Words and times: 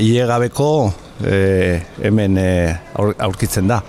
iegabeko 0.00 0.92
eh, 1.24 1.82
hemen 2.02 2.38
eh, 2.38 2.76
aur- 2.94 3.16
aurkitzen 3.18 3.68
da. 3.68 3.82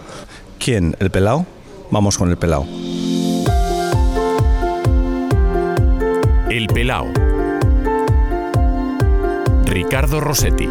¿Quién? 0.59 0.95
¿El 0.99 1.09
pelao? 1.09 1.45
Vamos 1.89 2.17
con 2.17 2.29
el 2.29 2.37
pelao. 2.37 2.65
El 6.49 6.67
Pelao. 6.67 7.07
Ricardo 9.65 10.19
Rossetti. 10.19 10.67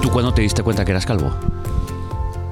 ¿Tú 0.00 0.10
cuándo 0.10 0.32
te 0.34 0.42
diste 0.42 0.62
cuenta 0.62 0.84
que 0.84 0.90
eras 0.90 1.06
calvo? 1.06 1.32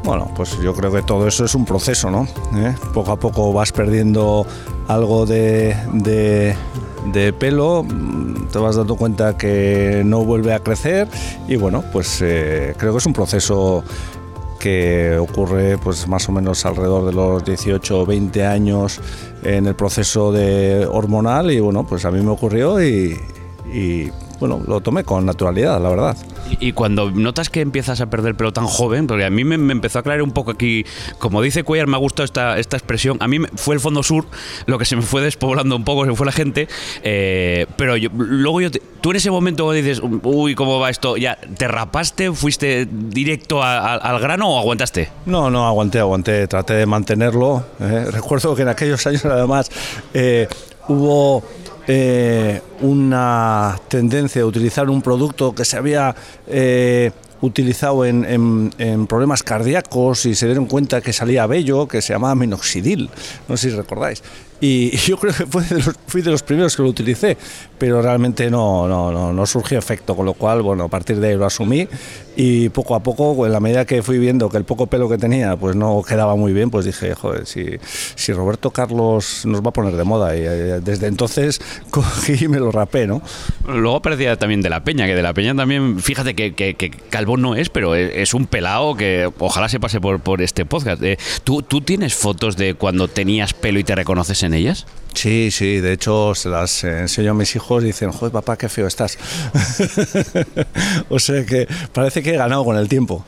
Bueno, 0.05 0.31
pues 0.35 0.59
yo 0.61 0.75
creo 0.75 0.91
que 0.93 1.03
todo 1.03 1.29
eso 1.29 1.45
es 1.45 1.55
un 1.55 1.65
proceso, 1.65 2.11
¿no? 2.11 2.27
¿Eh? 2.57 2.75
Poco 2.95 3.13
a 3.13 3.17
poco 3.19 3.53
vas 3.53 3.71
perdiendo 3.71 4.47
algo 4.89 5.27
de, 5.27 5.77
de- 5.93 6.57
pelo, 7.39 7.85
te 8.53 8.59
vas 8.59 8.77
dando 8.77 8.97
cuenta 8.97 9.37
que 9.37 10.03
no 10.05 10.25
vuelve 10.25 10.53
a 10.55 10.61
crecer 10.61 11.09
y 11.49 11.57
bueno, 11.57 11.83
pues 11.93 12.21
eh, 12.23 12.75
creo 12.77 12.93
que 12.93 12.99
es 12.99 13.07
un 13.07 13.13
proceso 13.13 13.83
que 14.59 15.17
ocurre 15.19 15.79
pues 15.79 16.07
más 16.09 16.29
o 16.29 16.33
menos 16.33 16.65
alrededor 16.67 17.07
de 17.07 17.13
los 17.13 17.45
18 17.45 18.01
o 18.01 18.07
20 18.07 18.45
años 18.45 19.01
en 19.43 19.67
el 19.67 19.75
proceso 19.75 20.33
de 20.33 20.87
hormonal 20.91 21.51
y 21.51 21.61
bueno, 21.61 21.85
pues 21.87 22.05
a 22.05 22.11
mí 22.11 22.21
me 22.21 22.31
ocurrió 22.31 22.83
y, 22.83 23.19
bueno, 24.41 24.61
lo 24.67 24.81
tomé 24.81 25.05
con 25.05 25.25
naturalidad, 25.27 25.81
la 25.81 25.89
verdad. 25.91 26.17
Y, 26.59 26.69
y 26.69 26.73
cuando 26.73 27.11
notas 27.11 27.51
que 27.51 27.61
empiezas 27.61 28.01
a 28.01 28.07
perder 28.11 28.35
pelo 28.35 28.53
tan 28.53 28.67
joven, 28.67 29.07
porque 29.07 29.25
a 29.25 29.31
mí 29.31 29.45
me, 29.45 29.59
me 29.59 29.73
empezó 29.73 29.99
a 29.99 30.01
aclarar 30.01 30.23
un 30.23 30.33
poco 30.33 30.51
aquí, 30.51 30.85
como 31.19 31.43
dice 31.43 31.63
Cuellar, 31.63 31.87
me 31.87 31.97
ha 31.97 31.99
gustado 32.01 32.25
esta, 32.25 32.59
esta 32.59 32.77
expresión, 32.77 33.19
a 33.21 33.29
mí 33.29 33.39
me- 33.39 33.49
fue 33.55 33.75
el 33.75 33.81
fondo 33.81 34.03
sur 34.03 34.25
lo 34.67 34.79
que 34.79 34.85
se 34.85 34.97
me 34.97 35.03
fue 35.03 35.21
despoblando 35.23 35.77
un 35.77 35.85
poco, 35.85 36.05
se 36.07 36.15
fue 36.15 36.27
la 36.27 36.33
gente, 36.33 36.69
eh, 37.03 37.67
pero 37.77 37.97
yo, 37.97 38.09
luego 38.15 38.61
yo, 38.61 38.71
te- 38.71 38.83
tú 39.01 39.11
en 39.11 39.17
ese 39.17 39.31
momento 39.31 39.71
dices, 39.73 40.01
uy, 40.23 40.55
¿cómo 40.55 40.81
va 40.81 40.91
esto? 40.91 41.17
¿Ya 41.17 41.37
te 41.37 41.69
rapaste, 41.69 42.33
fuiste 42.33 42.89
directo 42.91 43.63
a- 43.63 43.79
a- 43.79 43.97
al 43.97 44.21
grano 44.21 44.49
o 44.49 44.59
aguantaste? 44.59 45.11
No, 45.27 45.51
no, 45.51 45.67
aguanté, 45.67 45.99
aguanté, 46.01 46.47
traté 46.49 46.75
de 46.75 46.87
mantenerlo. 46.87 47.65
eh. 47.81 48.07
Recuerdo 48.11 48.55
que 48.55 48.63
en 48.63 48.69
aquellos 48.69 49.07
años 49.07 49.25
además 49.25 49.71
eh, 50.15 50.49
hubo 50.89 51.43
eh, 51.87 52.61
una 52.81 53.79
tendencia 53.89 54.43
a 54.43 54.47
utilizar 54.47 54.89
un 54.91 55.03
producto 55.03 55.55
que 55.55 55.65
se 55.65 55.77
había 55.77 56.15
eh, 56.47 57.11
utilizado 57.43 58.05
en, 58.05 58.25
en- 58.25 58.71
en 58.79 59.07
problemas 59.07 59.43
cardíacos 59.43 60.27
y 60.27 60.35
se 60.35 60.47
dieron 60.47 60.67
cuenta 60.67 61.01
que 61.01 61.13
salía 61.13 61.47
bello, 61.47 61.89
que 61.89 62.03
se 62.03 62.13
llamaba 62.13 62.35
minoxidil, 62.35 63.09
no 63.49 63.57
sé 63.57 63.71
si 63.71 63.77
recordáis. 63.77 64.23
Y 64.61 64.91
yo 64.97 65.17
creo 65.17 65.33
que 65.35 65.47
fue 65.47 65.63
de 65.65 65.77
los- 65.77 65.95
fui 66.07 66.23
de 66.23 66.31
los 66.31 66.43
primeros 66.43 66.77
que 66.77 66.83
lo 66.83 66.89
utilicé, 66.89 67.37
pero 67.79 68.03
realmente 68.03 68.51
no, 68.51 68.87
no, 68.89 69.11
no, 69.13 69.33
no 69.33 69.47
surgió 69.47 69.79
efecto, 69.79 70.15
con 70.17 70.27
lo 70.27 70.35
cual, 70.35 70.63
bueno, 70.63 70.85
a 70.85 70.89
partir 70.89 71.19
de 71.21 71.29
ahí 71.29 71.37
lo 71.37 71.47
asumí 71.47 71.87
y 72.37 72.69
poco 72.71 72.95
a 72.95 73.03
poco, 73.03 73.47
en 73.47 73.53
la 73.53 73.61
medida 73.61 73.85
que 73.85 74.03
fui 74.03 74.19
viendo 74.19 74.49
que 74.49 74.57
el 74.57 74.65
poco 74.65 74.87
pelo 74.87 75.09
que 75.09 75.19
tenía 75.19 75.57
pues 75.57 75.77
no 75.77 76.03
quedaba 76.07 76.37
muy 76.37 76.53
bien, 76.53 76.71
pues 76.71 76.85
dije, 76.85 77.15
joder, 77.15 77.47
si, 77.47 77.67
si 78.15 78.33
Roberto 78.33 78.71
Carlos 78.71 79.45
nos 79.47 79.63
va 79.63 79.69
a 79.69 79.73
poner 79.73 79.95
de 79.97 80.05
moda 80.05 80.37
y 80.37 80.41
eh, 80.41 80.81
desde 80.83 81.07
entonces 81.07 81.61
cogí 81.91 82.45
y 82.45 82.49
me 82.49 82.59
lo 82.59 82.71
rapé, 82.73 83.07
¿no? 83.07 83.23
Luego 83.67 83.97
aparecía 83.97 84.37
también 84.37 84.63
de 84.63 84.71
la 84.71 84.83
Peña, 84.85 85.07
que 85.07 85.15
de 85.15 85.23
la 85.23 85.33
Peña 85.35 85.55
también, 85.55 86.01
fíjate 86.01 86.35
que, 86.35 86.55
que- 86.55 86.75
que 86.75 86.91
calvo 86.91 87.37
no 87.37 87.55
es, 87.55 87.69
pero 87.71 87.95
es, 87.95 88.11
es 88.15 88.35
un 88.35 88.47
pelado 88.47 88.95
que 88.97 89.31
ojalá 89.39 89.69
se 89.69 89.81
pase 89.81 90.01
por, 90.01 90.21
por 90.21 90.41
este 90.43 90.65
podcast. 90.65 91.03
Eh, 91.03 91.19
¿tú, 91.45 91.63
¿Tú 91.63 91.81
tienes 91.81 92.15
fotos 92.15 92.57
de 92.57 92.75
cuando 92.75 93.09
tenías 93.09 93.55
pelo 93.55 93.79
y 93.79 93.85
te 93.85 93.95
reconoces 93.95 94.43
en 94.43 94.50
ellas? 94.55 94.87
Sí, 95.15 95.51
sí, 95.51 95.81
de 95.81 95.93
hecho 95.93 96.35
se 96.35 96.49
las 96.49 96.85
enseño 96.85 97.33
a 97.33 97.35
mis 97.35 97.55
hijos 97.57 97.83
y 97.83 97.87
dicen, 97.87 98.13
joder, 98.13 98.33
papá, 98.33 98.57
qué 98.57 98.69
feo 98.69 98.87
estás. 98.87 99.19
o 101.09 101.19
sea 101.19 101.45
que 101.45 101.67
parece 101.93 102.23
que 102.23 102.31
he 102.31 102.37
ganado 102.37 102.65
con 102.65 102.77
el 102.77 102.89
tiempo. 102.89 103.25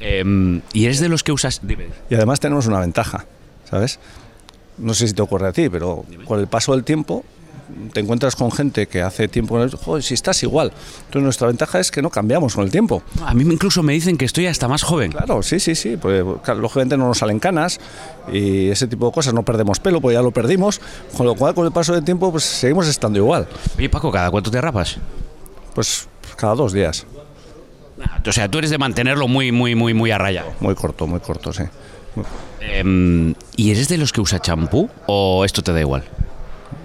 Em, 0.00 0.60
y 0.72 0.84
eres 0.84 1.00
de 1.00 1.08
los 1.08 1.22
que 1.22 1.32
usas. 1.32 1.60
dime. 1.62 1.88
Y 2.10 2.14
además 2.14 2.40
tenemos 2.40 2.66
una 2.66 2.80
ventaja, 2.80 3.26
¿sabes? 3.68 3.98
No 4.76 4.92
sé 4.92 5.08
si 5.08 5.14
te 5.14 5.22
ocurre 5.22 5.48
a 5.48 5.52
ti, 5.52 5.68
pero 5.68 6.04
con 6.26 6.40
el 6.40 6.46
paso 6.46 6.72
del 6.72 6.84
tiempo 6.84 7.24
te 7.92 8.00
encuentras 8.00 8.36
con 8.36 8.50
gente 8.52 8.86
que 8.86 9.02
hace 9.02 9.28
tiempo, 9.28 9.58
joder, 9.82 10.02
si 10.02 10.14
estás 10.14 10.42
igual. 10.42 10.72
Entonces 11.06 11.22
nuestra 11.22 11.46
ventaja 11.48 11.80
es 11.80 11.90
que 11.90 12.02
no 12.02 12.10
cambiamos 12.10 12.54
con 12.54 12.64
el 12.64 12.70
tiempo. 12.70 13.02
A 13.24 13.34
mí 13.34 13.42
incluso 13.44 13.82
me 13.82 13.92
dicen 13.92 14.16
que 14.16 14.24
estoy 14.24 14.46
hasta 14.46 14.68
más 14.68 14.82
joven. 14.82 15.12
Claro, 15.12 15.42
sí, 15.42 15.60
sí, 15.60 15.74
sí, 15.74 15.96
pues 15.96 16.24
lógicamente 16.56 16.96
no 16.96 17.06
nos 17.08 17.18
salen 17.18 17.38
canas 17.38 17.80
y 18.32 18.68
ese 18.68 18.86
tipo 18.86 19.06
de 19.06 19.12
cosas, 19.12 19.34
no 19.34 19.42
perdemos 19.44 19.80
pelo, 19.80 20.00
pues 20.00 20.14
ya 20.14 20.22
lo 20.22 20.30
perdimos, 20.30 20.80
con 21.16 21.26
lo 21.26 21.34
cual 21.34 21.54
con 21.54 21.66
el 21.66 21.72
paso 21.72 21.92
del 21.94 22.04
tiempo 22.04 22.30
pues 22.30 22.44
seguimos 22.44 22.86
estando 22.88 23.18
igual, 23.18 23.46
Oye, 23.78 23.88
Paco, 23.88 24.10
¿cada 24.10 24.30
cuánto 24.30 24.50
te 24.50 24.60
rapas? 24.60 24.96
pues 25.74 26.08
cada 26.36 26.54
dos 26.54 26.72
días, 26.72 27.04
O 28.26 28.32
sea, 28.32 28.48
tú 28.48 28.58
eres 28.58 28.70
de 28.70 28.78
mantenerlo 28.78 29.28
muy, 29.28 29.52
muy, 29.52 29.74
muy, 29.74 29.94
muy 29.94 30.10
a 30.10 30.18
raya. 30.18 30.44
muy 30.60 30.74
corto, 30.74 31.06
muy 31.06 31.20
corto, 31.20 31.52
sí. 31.52 31.62
Em, 32.60 33.34
¿Y 33.56 33.70
eres 33.70 33.88
de 33.88 33.98
los 33.98 34.12
que 34.12 34.20
usa 34.20 34.38
champú 34.40 34.88
o 35.06 35.44
esto 35.44 35.62
te 35.62 35.72
da 35.72 35.80
igual? 35.80 36.04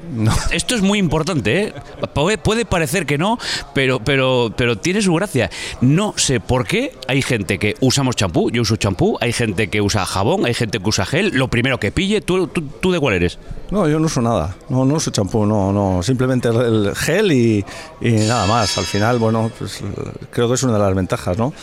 No. 0.10 0.32
Esto 0.52 0.76
es 0.76 0.82
muy 0.82 1.00
importante, 1.00 1.64
¿eh? 1.64 1.74
Puede, 2.14 2.66
parecer 2.66 3.06
que 3.06 3.18
no, 3.18 3.38
pero, 3.74 4.00
pero, 4.00 4.52
pero 4.56 4.78
tiene 4.78 5.02
su 5.02 5.14
gracia. 5.14 5.50
No 5.82 6.14
sé 6.18 6.40
por 6.40 6.66
qué 6.66 6.94
hay 7.08 7.22
gente 7.22 7.60
que 7.60 7.76
usamos 7.82 8.16
champú, 8.16 8.50
yo 8.52 8.62
uso 8.62 8.76
champú, 8.76 9.18
hay 9.22 9.34
gente 9.34 9.70
que 9.70 9.82
usa 9.82 10.06
jabón, 10.06 10.46
hay 10.46 10.54
gente 10.54 10.80
que 10.80 10.90
usa 10.90 11.06
gel, 11.06 11.32
lo 11.36 11.48
primero 11.50 11.80
que 11.80 11.92
pille, 11.92 12.22
¿tú, 12.22 12.48
tú, 12.48 12.62
tú 12.62 12.92
de 12.92 13.00
cuál 13.00 13.16
eres? 13.16 13.40
No, 13.72 13.88
yo 13.88 14.00
no 14.00 14.08
uso 14.08 14.22
nada, 14.22 14.56
no, 14.70 14.86
no 14.86 14.96
uso 14.96 15.12
champú, 15.12 15.46
no, 15.46 15.72
no, 15.72 16.02
simplemente 16.02 16.50
el 16.50 16.80
el 16.88 16.96
gel 16.96 17.32
y, 17.32 17.66
y 18.02 18.12
nada 18.12 18.46
más. 18.48 18.78
Al 18.78 18.86
final, 18.86 19.20
bueno, 19.20 19.52
pues 19.58 19.82
creo 20.32 20.48
que 20.48 20.56
es 20.56 20.64
una 20.64 20.74
de 20.74 20.80
las 20.80 20.96
ventajas, 20.96 21.38
¿no? 21.38 21.54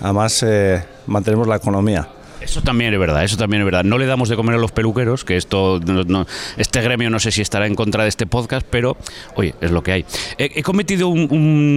Además, 0.00 0.42
eh, 0.46 0.84
mantenemos 1.06 1.46
la 1.46 1.56
economía. 1.56 2.08
Eso 2.40 2.62
también 2.62 2.94
es 2.94 3.00
verdad, 3.00 3.24
eso 3.24 3.36
también 3.36 3.62
es 3.62 3.64
verdad. 3.66 3.84
No 3.84 3.98
le 3.98 4.06
damos 4.06 4.28
de 4.28 4.36
comer 4.36 4.54
a 4.54 4.58
los 4.58 4.70
peluqueros, 4.72 5.24
que 5.24 5.36
esto, 5.36 5.80
no- 5.84 6.04
no- 6.04 6.26
este 6.56 6.80
gremio 6.80 7.10
no 7.10 7.18
sé 7.18 7.32
si 7.32 7.42
estará 7.42 7.66
en 7.66 7.74
contra 7.74 8.04
de 8.04 8.08
este 8.08 8.26
podcast, 8.26 8.66
pero 8.70 8.96
oye, 9.34 9.54
es 9.60 9.70
lo 9.70 9.82
que 9.82 9.92
hay. 9.92 10.04
He, 10.38 10.52
he 10.60 10.62
cometido 10.62 11.08
un- 11.08 11.28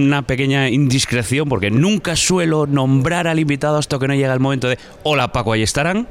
una 0.06 0.22
pequeña 0.22 0.68
indiscreción 0.70 1.48
porque 1.48 1.70
nunca 1.70 2.14
suelo 2.16 2.66
nombrar 2.66 3.26
al 3.26 3.38
invitado 3.40 3.76
hasta 3.76 3.98
que 3.98 4.06
no 4.08 4.14
llega 4.14 4.32
el 4.32 4.40
momento 4.40 4.68
de 4.68 4.78
hola 5.02 5.32
Paco, 5.32 5.52
ahí 5.52 5.62
estarán. 5.62 6.06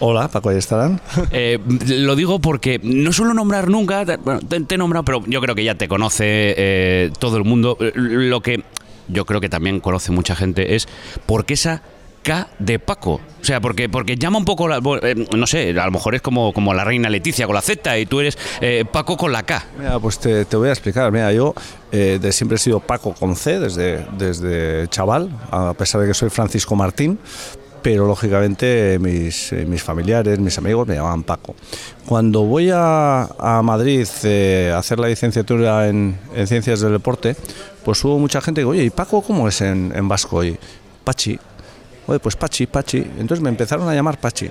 Hola, 0.00 0.28
Paco, 0.28 0.50
¿ahí 0.50 0.58
estarán? 0.58 1.00
Eh, 1.32 1.58
lo 1.88 2.14
digo 2.14 2.40
porque 2.40 2.80
no 2.82 3.12
suelo 3.12 3.34
nombrar 3.34 3.68
nunca, 3.68 4.04
te- 4.04 4.16
bueno, 4.16 4.40
te, 4.40 4.76
nombrado, 4.78 5.04
pero 5.04 5.24
yo 5.26 5.40
creo 5.40 5.54
que 5.54 5.64
ya 5.64 5.74
te 5.76 5.88
conoce 5.88 6.24
eh, 6.56 7.10
todo 7.18 7.36
el 7.36 7.44
mundo. 7.44 7.76
Lo 7.94 8.40
que 8.40 8.62
yo 9.08 9.24
creo 9.24 9.40
que 9.40 9.48
también 9.48 9.80
conoce 9.80 10.12
mucha 10.12 10.36
gente 10.36 10.74
es 10.76 10.86
por 11.26 11.44
qué 11.46 11.54
esa 11.54 11.82
K 12.22 12.48
de 12.58 12.78
Paco. 12.78 13.20
O 13.40 13.44
sea, 13.44 13.60
porque, 13.60 13.88
porque 13.88 14.16
llama 14.16 14.38
un 14.38 14.44
poco, 14.44 14.68
la- 14.68 14.80
eh, 15.02 15.26
no 15.36 15.46
sé, 15.46 15.70
a 15.78 15.84
lo 15.86 15.92
mejor 15.92 16.14
es 16.14 16.22
como, 16.22 16.52
como 16.52 16.74
la 16.74 16.84
reina 16.84 17.08
Leticia 17.08 17.46
con 17.46 17.54
la 17.54 17.62
Z 17.62 17.98
y 17.98 18.06
tú 18.06 18.20
eres 18.20 18.36
eh, 18.60 18.84
Paco 18.90 19.16
con 19.16 19.32
la 19.32 19.42
K. 19.44 19.64
Mira, 19.78 19.98
pues 19.98 20.18
te, 20.18 20.44
te 20.44 20.56
voy 20.56 20.68
a 20.68 20.72
explicar. 20.72 21.10
Mira, 21.12 21.32
yo 21.32 21.54
eh, 21.92 22.18
de 22.20 22.32
siempre 22.32 22.56
he 22.56 22.58
sido 22.58 22.80
Paco 22.80 23.14
con 23.14 23.36
C 23.36 23.58
desde, 23.58 24.04
desde 24.18 24.88
chaval, 24.88 25.30
a 25.50 25.72
pesar 25.74 26.00
de 26.00 26.08
que 26.08 26.14
soy 26.14 26.30
Francisco 26.30 26.74
Martín, 26.76 27.18
pero 27.80 28.06
lógicamente 28.06 28.98
mis, 29.00 29.52
mis 29.66 29.82
familiares, 29.82 30.38
mis 30.40 30.58
amigos 30.58 30.86
me 30.88 30.96
llamaban 30.96 31.22
Paco. 31.22 31.54
Cuando 32.06 32.42
voy 32.42 32.70
a, 32.74 33.22
a 33.38 33.62
Madrid 33.62 34.04
a 34.74 34.78
hacer 34.78 34.98
la 34.98 35.06
licenciatura 35.08 35.88
en, 35.88 36.18
en 36.34 36.46
Ciencias 36.48 36.80
del 36.80 36.92
Deporte, 36.92 37.36
pues 37.84 38.02
hubo 38.04 38.18
mucha 38.18 38.40
gente 38.40 38.62
que, 38.62 38.64
oye, 38.66 38.82
¿y 38.84 38.90
Paco 38.90 39.22
cómo 39.22 39.46
es 39.48 39.60
en, 39.60 39.92
en 39.94 40.08
vasco? 40.08 40.42
Y 40.44 40.58
Pachi. 41.04 41.38
Oye, 42.08 42.18
pues 42.18 42.34
Pachi, 42.34 42.66
Pachi. 42.66 42.98
Entonces 42.98 43.40
me 43.40 43.48
empezaron 43.50 43.88
a 43.88 43.94
llamar 43.94 44.18
Pachi. 44.18 44.50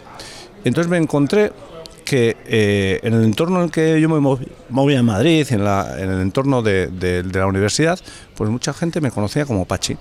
Entonces 0.64 0.90
me 0.90 0.98
encontré 0.98 1.52
que 2.06 2.38
eh, 2.46 3.02
en 3.04 3.14
el 3.16 3.24
entorno 3.26 3.58
en 3.58 3.66
el 3.66 3.72
que 3.72 4.00
yo 4.00 4.08
me 4.08 4.20
movía 4.70 5.00
en 5.00 5.06
Madrid, 5.06 5.46
en, 5.50 5.60
el 5.62 6.22
entorno 6.22 6.62
de, 6.62 6.88
de- 6.88 7.22
la 7.24 7.46
universidad, 7.48 8.00
pues 8.34 8.50
mucha 8.50 8.72
gente 8.72 9.02
me 9.02 9.12
conocía 9.12 9.46
como 9.46 9.66
Pachi. 9.66 9.98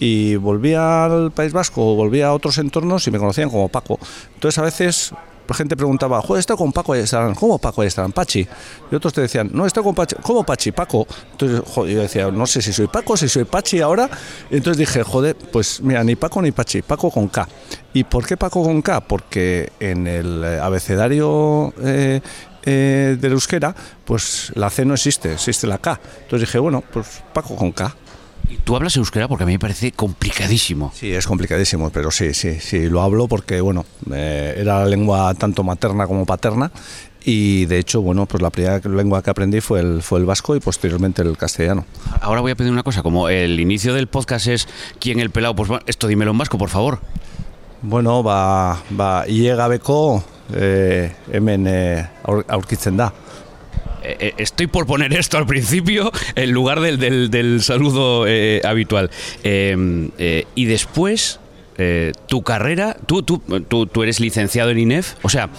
Y 0.00 0.34
volvía 0.34 1.04
al 1.04 1.30
País 1.30 1.52
Vasco 1.52 1.92
o 1.92 1.94
volvía 1.94 2.26
a 2.26 2.32
otros 2.32 2.58
entornos 2.58 3.06
y 3.06 3.12
me 3.12 3.18
conocían 3.20 3.50
como 3.50 3.68
Paco. 3.68 4.00
Entonces 4.34 4.58
a 4.58 4.62
veces 4.62 5.12
gente 5.52 5.76
preguntaba, 5.76 6.22
joder, 6.22 6.40
está 6.40 6.56
con 6.56 6.72
Paco 6.72 6.92
Ayestarán. 6.94 7.34
¿Cómo 7.34 7.58
Paco 7.58 7.82
Ayestarán? 7.82 8.12
Pachi. 8.12 8.46
Y 8.90 8.94
otros 8.94 9.12
te 9.12 9.20
decían, 9.20 9.50
no, 9.52 9.66
está 9.66 9.82
con 9.82 9.94
Pachi. 9.94 10.16
¿Cómo 10.22 10.44
Pachi? 10.44 10.72
Paco. 10.72 11.06
Entonces 11.32 11.60
joder, 11.66 11.94
yo 11.94 12.02
decía, 12.02 12.30
no 12.30 12.46
sé 12.46 12.62
si 12.62 12.72
soy 12.72 12.86
Paco, 12.86 13.16
si 13.16 13.28
soy 13.28 13.44
Pachi 13.44 13.80
ahora. 13.80 14.08
Y 14.50 14.56
entonces 14.56 14.78
dije, 14.78 15.02
joder, 15.02 15.36
pues 15.36 15.80
mira, 15.82 16.02
ni 16.04 16.16
Paco 16.16 16.40
ni 16.40 16.52
Pachi, 16.52 16.82
Paco 16.82 17.10
con 17.10 17.28
K. 17.28 17.46
¿Y 17.92 18.04
por 18.04 18.26
qué 18.26 18.36
Paco 18.36 18.62
con 18.62 18.80
K? 18.80 19.00
Porque 19.02 19.72
en 19.80 20.06
el 20.06 20.44
abecedario 20.44 21.74
eh, 21.82 22.20
eh, 22.64 23.16
del 23.20 23.32
euskera, 23.32 23.74
pues 24.04 24.50
la 24.54 24.70
C 24.70 24.84
no 24.84 24.94
existe, 24.94 25.34
existe 25.34 25.66
la 25.66 25.78
K. 25.78 26.00
Entonces 26.22 26.48
dije, 26.48 26.58
bueno, 26.58 26.82
pues 26.92 27.22
Paco 27.32 27.56
con 27.56 27.72
K. 27.72 27.94
Tú 28.64 28.76
hablas 28.76 28.96
euskera 28.96 29.28
porque 29.28 29.44
a 29.44 29.46
mí 29.46 29.52
me 29.52 29.58
parece 29.58 29.92
complicadísimo. 29.92 30.92
Sí, 30.94 31.12
es 31.12 31.26
complicadísimo, 31.26 31.90
pero 31.90 32.10
sí, 32.10 32.32
sí, 32.34 32.60
sí, 32.60 32.88
lo 32.88 33.02
hablo 33.02 33.28
porque, 33.28 33.60
bueno, 33.60 33.84
eh, 34.12 34.54
era 34.58 34.80
la 34.80 34.86
lengua 34.86 35.34
tanto 35.34 35.62
materna 35.62 36.06
como 36.06 36.24
paterna 36.24 36.70
y 37.24 37.66
de 37.66 37.78
hecho, 37.78 38.00
bueno, 38.02 38.26
pues 38.26 38.42
la 38.42 38.50
primera 38.50 38.80
lengua 38.84 39.22
que 39.22 39.30
aprendí 39.30 39.60
fue 39.60 39.80
el, 39.80 40.02
fue 40.02 40.18
el 40.18 40.24
vasco 40.26 40.56
y 40.56 40.60
posteriormente 40.60 41.22
el 41.22 41.36
castellano. 41.36 41.84
Ahora 42.20 42.40
voy 42.40 42.52
a 42.52 42.54
pedir 42.56 42.72
una 42.72 42.82
cosa, 42.82 43.02
como 43.02 43.28
el 43.28 43.60
inicio 43.60 43.92
del 43.94 44.06
podcast 44.08 44.46
es 44.46 44.68
¿Quién 44.98 45.20
el 45.20 45.30
pelado? 45.30 45.54
Pues 45.54 45.70
esto 45.86 46.06
dímelo 46.06 46.30
en 46.30 46.38
vasco, 46.38 46.56
por 46.58 46.68
favor. 46.70 47.00
Bueno, 47.82 48.22
va, 48.22 48.82
va, 48.98 49.24
eh, 50.52 51.12
hemen 51.32 51.66
eh, 51.66 52.06
aur- 52.24 52.44
aurkitzen 52.48 52.96
da. 52.96 53.12
Eh, 54.04 54.16
eh, 54.20 54.34
estoy 54.38 54.66
por 54.66 54.86
poner 54.86 55.12
esto 55.14 55.38
al 55.38 55.46
principio 55.46 56.12
en 56.34 56.50
lugar 56.52 56.80
del, 56.80 56.98
del- 57.30 57.62
saludo 57.62 58.26
eh, 58.26 58.60
habitual. 58.64 59.10
Eh, 59.42 60.08
eh, 60.18 60.44
y 60.54 60.64
después, 60.66 61.40
tu 62.26 62.42
carrera, 62.42 62.96
tú, 63.06 63.22
tú, 63.22 63.38
tú, 63.68 63.86
tú 63.86 64.02
eres 64.02 64.20
licenciado 64.20 64.70
en 64.70 64.78
INEF, 64.78 65.14
o 65.22 65.28
sea, 65.28 65.50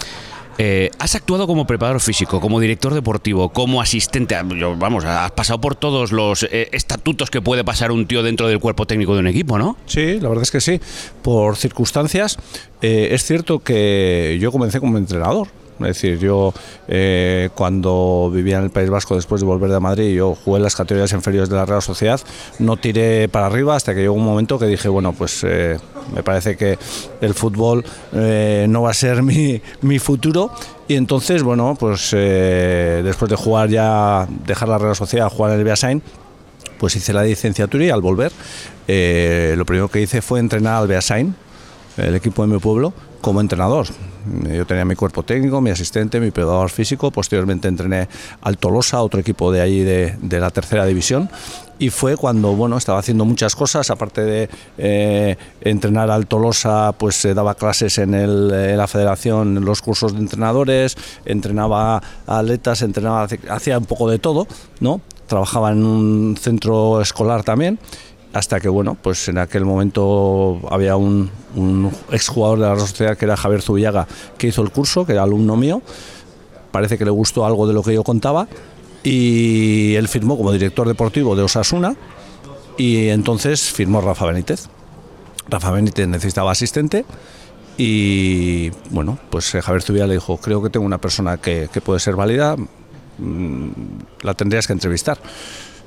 eh, 0.58 0.90
has 1.00 1.16
actuado 1.16 1.48
como 1.48 1.68
preparador 1.68 2.00
físico, 2.00 2.40
como 2.40 2.62
director 2.62 2.94
deportivo, 2.94 3.50
como 3.50 3.82
asistente, 3.82 4.38
vamos, 4.78 5.04
has 5.04 5.32
pasado 5.32 5.60
por 5.60 5.76
todos 5.76 6.14
los 6.14 6.44
eh, 6.44 6.70
estatutos 6.72 7.30
que 7.30 7.42
puede 7.42 7.66
pasar 7.66 7.92
un 7.92 8.08
tío 8.08 8.24
dentro 8.24 8.48
del 8.48 8.60
cuerpo 8.60 8.86
técnico 8.86 9.14
de 9.16 9.20
un 9.20 9.28
equipo, 9.28 9.58
¿no? 9.58 9.76
Sí, 9.88 10.20
la 10.22 10.30
verdad 10.30 10.44
es 10.44 10.52
que 10.52 10.62
sí. 10.62 10.80
Por 11.22 11.58
circunstancias, 11.58 12.38
es 12.82 13.24
cierto 13.26 13.60
que 13.60 14.38
yo 14.40 14.52
comencé 14.54 14.80
como 14.80 14.98
entrenador. 14.98 15.50
Es 15.80 15.88
decir, 15.88 16.20
yo 16.20 16.54
eh, 16.88 17.50
cuando 17.54 18.32
vivía 18.34 18.58
en 18.58 18.64
el 18.64 18.70
País 18.70 18.90
Vasco 18.90 19.16
después 19.16 19.42
de 19.42 19.48
volver 19.48 19.70
de 19.70 19.80
Madrid, 19.80 20.16
yo 20.16 20.36
jugué 20.36 20.58
en 20.58 20.64
las 20.64 20.76
categorías 20.76 21.12
inferiores 21.12 21.50
de 21.50 21.56
la 21.58 21.66
Real 21.66 21.82
Sociedad, 21.82 22.20
no 22.60 22.78
tiré 22.78 23.28
para 23.28 23.48
arriba 23.48 23.76
hasta 23.76 23.94
que 23.94 24.02
llegó 24.02 24.14
un 24.14 24.24
momento 24.24 24.58
que 24.58 24.68
dije, 24.68 24.88
bueno, 24.88 25.12
pues 25.14 25.44
eh, 25.44 25.78
me 26.14 26.24
parece 26.24 26.56
que 26.56 26.78
el 27.20 27.34
fútbol 27.34 27.84
eh, 28.14 28.68
no 28.70 28.84
va 28.84 28.92
a 28.92 28.94
ser 28.94 29.22
mi, 29.24 29.62
mi 29.82 30.00
futuro. 30.00 30.52
Y 30.88 30.96
entonces, 30.96 31.42
bueno, 31.42 31.76
pues 31.80 32.12
después 32.12 33.28
de 33.28 33.36
jugar 33.36 33.70
ya, 33.70 34.28
dejar 34.46 34.70
la 34.70 34.78
Real 34.78 34.96
Sociedad, 34.96 35.30
jugar 35.30 35.54
en 35.54 35.58
el 35.58 35.64
Beasain, 35.64 36.04
pues 36.78 36.96
hice 36.96 37.12
la 37.12 37.24
licenciatura 37.24 37.86
y 37.86 37.90
al 37.90 38.02
volver 38.02 38.32
lo 38.88 39.66
primero 39.66 39.88
que 39.88 40.02
hice 40.02 40.22
fue 40.22 40.40
entrenar 40.40 40.76
al 40.76 40.88
Beasain, 40.88 41.36
el 41.98 42.14
equipo 42.14 42.46
de 42.46 42.54
mi 42.54 42.60
pueblo, 42.60 42.94
como 43.26 43.42
entrenador. 43.42 43.88
Yo 44.56 44.68
tenía 44.68 44.86
mi 44.86 44.94
cuerpo 44.94 45.24
técnico, 45.24 45.60
mi 45.60 45.72
asistente, 45.72 46.20
mi 46.20 46.30
preparador 46.30 46.70
físico, 46.70 47.10
posteriormente 47.10 47.68
entrené 47.68 48.08
al 48.44 48.60
Tolosa, 48.60 49.02
otro 49.02 49.20
equipo 49.20 49.52
de 49.52 49.62
allí 49.62 49.80
de, 49.80 50.40
la 50.40 50.52
tercera 50.52 50.86
división, 50.86 51.28
y 51.80 51.90
fue 51.90 52.18
cuando 52.18 52.56
bueno 52.56 52.78
estaba 52.78 53.00
haciendo 53.00 53.26
muchas 53.26 53.56
cosas, 53.56 53.90
aparte 53.90 54.22
de 54.22 54.50
eh, 54.78 55.38
entrenar 55.62 56.12
al 56.12 56.28
Tolosa, 56.28 56.94
pues 57.00 57.26
eh, 57.26 57.34
daba 57.34 57.56
clases 57.56 57.98
en, 57.98 58.14
el- 58.14 58.52
en 58.54 58.78
la 58.78 58.88
federación, 58.88 59.66
los 59.66 59.82
cursos 59.82 60.14
de 60.14 60.20
entrenadores, 60.20 60.96
entrenaba 61.26 62.04
a 62.28 62.38
atletas, 62.38 62.84
entrenaba, 62.84 63.28
hacía 63.50 63.80
un 63.80 63.86
poco 63.86 64.08
de 64.08 64.20
todo, 64.20 64.46
¿no? 64.82 65.02
Trabajaba 65.26 65.72
en 65.72 65.84
un 65.84 66.38
centro 66.40 67.02
escolar 67.02 67.44
también 67.44 67.80
hasta 68.36 68.60
que 68.60 68.68
bueno, 68.68 68.98
pues 69.02 69.30
en 69.30 69.38
aquel 69.38 69.64
momento 69.64 70.60
había 70.70 70.98
un, 70.98 71.32
un 71.56 71.90
exjugador 72.12 72.60
de 72.60 72.68
la 72.68 72.78
Sociedad 72.78 73.18
que 73.18 73.24
era 73.24 73.38
Javier 73.38 73.62
Zubillaga 73.62 74.08
que 74.38 74.48
hizo 74.48 74.62
el 74.62 74.72
curso, 74.72 75.06
que 75.06 75.14
era 75.14 75.24
alumno 75.24 75.56
mío, 75.56 75.82
parece 76.70 76.98
que 76.98 77.06
le 77.06 77.12
gustó 77.12 77.46
algo 77.46 77.66
de 77.66 77.74
lo 77.74 77.82
que 77.82 77.94
yo 77.94 78.04
contaba. 78.04 78.50
Y 79.04 79.96
él 79.96 80.10
firmó 80.10 80.36
como 80.36 80.52
director 80.52 80.86
deportivo 80.86 81.34
de 81.38 81.44
Osasuna. 81.44 81.96
Y 82.78 83.08
entonces 83.08 83.62
firmó 83.72 84.02
Rafa 84.02 84.26
Benítez. 84.26 84.68
Rafa 85.48 85.72
Benítez 85.72 86.06
necesitaba 86.06 86.52
asistente. 86.52 87.06
Y 87.78 88.72
bueno, 88.90 89.18
pues 89.30 89.56
eh, 89.56 89.62
Javier 89.62 89.82
Zubillaga 89.82 90.08
le 90.08 90.16
dijo, 90.16 90.36
creo 90.38 90.62
que 90.62 90.70
tengo 90.70 90.86
una 90.86 90.98
persona 90.98 91.38
que, 91.38 91.70
que 91.72 91.80
puede 91.80 92.02
ser 92.02 92.18
válida, 92.18 92.58
mm, 93.18 93.70
la 94.24 94.34
tendrías 94.34 94.68
que 94.68 94.74
entrevistar. 94.74 95.20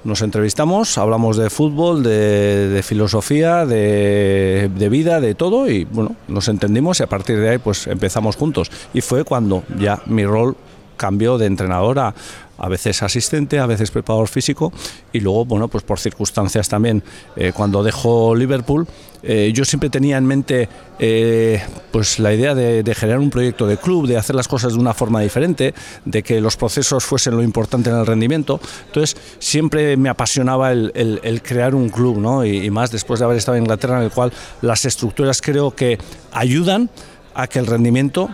Nos 0.09 0.23
entrevistamos, 0.23 0.97
hablamos 0.97 1.37
de 1.37 1.51
fútbol, 1.51 2.03
de, 2.03 2.81
filosofía, 2.83 3.67
de, 3.67 4.71
de 4.75 4.89
vida, 4.89 5.21
de 5.21 5.35
todo 5.35 5.69
y 5.69 5.85
bueno, 5.85 6.17
nos 6.29 6.49
entendimos 6.49 7.01
y 7.01 7.03
a 7.03 7.09
partir 7.09 7.39
de 7.39 7.51
ahí 7.51 7.59
pues 7.59 7.87
empezamos 7.87 8.35
juntos. 8.35 8.71
Y 8.95 9.03
fue 9.03 9.25
cuando 9.25 9.65
ya 9.79 10.01
mi 10.07 10.25
rol 10.25 10.57
cambió 10.97 11.37
de 11.37 11.45
entrenador 11.45 11.99
a, 11.99 12.15
a 12.59 12.69
veces 12.69 13.03
asistente, 13.03 13.59
a 13.59 13.67
veces 13.67 13.91
preparador 13.91 14.29
físico 14.29 14.73
y 15.13 15.21
luego, 15.21 15.45
bueno, 15.45 15.69
pues 15.69 15.85
por 15.85 15.99
circunstancias 15.99 16.69
también, 16.69 17.03
eh, 17.37 17.53
cuando 17.55 17.83
dejó 17.83 18.35
Liverpool, 18.35 18.87
eh, 19.23 19.53
yo 19.55 19.65
siempre 19.65 19.91
tenía 19.91 20.17
en 20.17 20.27
mente 20.27 20.69
eh, 20.99 21.63
pues 21.91 22.19
la 22.19 22.33
idea 22.33 22.55
de, 22.55 22.95
generar 22.95 23.21
un 23.21 23.31
proyecto 23.31 23.67
de 23.67 23.77
club, 23.77 24.07
de 24.07 24.17
hacer 24.17 24.37
las 24.37 24.49
cosas 24.49 24.75
de 24.75 24.79
una 24.79 24.95
forma 24.95 25.21
diferente, 25.21 25.75
de 26.05 26.23
que 26.23 26.41
los 26.41 26.57
procesos 26.57 27.05
fuesen 27.05 27.37
lo 27.37 27.43
importante 27.43 27.91
en 27.91 27.97
el 27.97 28.07
rendimiento. 28.07 28.61
Entonces, 28.87 29.17
siempre 29.39 29.97
me 29.97 30.09
apasionaba 30.09 30.73
el, 30.73 31.43
crear 31.45 31.75
un 31.75 31.89
club, 31.89 32.19
¿no? 32.19 32.45
Y, 32.45 32.69
más 32.71 32.91
después 32.91 33.21
de 33.21 33.25
haber 33.25 33.39
estado 33.39 33.57
en 33.57 33.65
Inglaterra, 33.65 33.99
en 33.99 34.05
el 34.05 34.11
cual 34.11 34.33
las 34.63 34.85
estructuras 34.85 35.41
creo 35.41 35.71
que 35.71 35.99
ayudan 36.33 36.91
a 37.35 37.47
que 37.47 37.59
el 37.59 37.67
rendimiento 37.67 38.29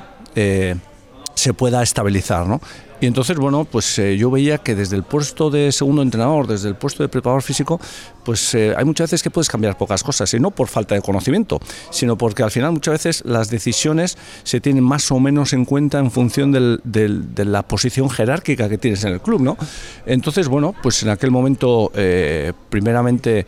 se 1.35 1.55
pueda 1.55 1.83
estabilizar, 1.83 2.47
¿no? 2.47 2.61
Y 3.05 3.07
entonces, 3.07 3.37
bueno, 3.37 3.67
pues 3.67 3.99
eh, 3.99 4.17
yo 4.17 4.31
veía 4.31 4.57
que 4.57 4.75
desde 4.75 4.97
el 4.97 5.03
puesto 5.03 5.51
de 5.51 5.73
segundo 5.73 6.01
entrenador, 6.01 6.47
desde 6.47 6.69
el 6.69 6.77
puesto 6.77 7.03
de 7.03 7.11
preparador 7.11 7.43
físico, 7.43 7.79
pues 8.25 8.55
eh, 8.55 8.73
hay 8.75 8.87
muchas 8.87 9.11
veces 9.11 9.23
que 9.23 9.29
puedes 9.29 9.51
cambiar 9.51 9.77
pocas 9.77 10.03
cosas, 10.03 10.33
y 10.33 10.41
no 10.41 10.53
por 10.53 10.69
falta 10.69 10.95
de 10.95 11.03
conocimiento, 11.03 11.61
sino 11.91 12.17
porque 12.17 12.43
al 12.43 12.51
final 12.51 12.73
muchas 12.73 12.93
veces 12.93 13.23
las 13.27 13.51
decisiones 13.51 14.17
se 14.45 14.61
tienen 14.61 14.85
más 14.85 15.11
o 15.11 15.21
menos 15.21 15.53
en 15.53 15.67
cuenta 15.67 15.99
en 15.99 16.11
función 16.11 16.51
de 16.51 17.45
la 17.45 17.63
posición 17.65 18.09
jerárquica 18.09 18.71
que 18.71 18.79
tienes 18.79 19.05
en 19.05 19.13
el 19.13 19.21
club, 19.21 19.43
¿no? 19.43 19.59
Entonces, 20.07 20.49
bueno, 20.49 20.75
pues 20.83 21.03
en 21.03 21.11
aquel 21.11 21.31
momento, 21.31 21.93
eh, 21.95 22.55
primeramente, 22.71 23.45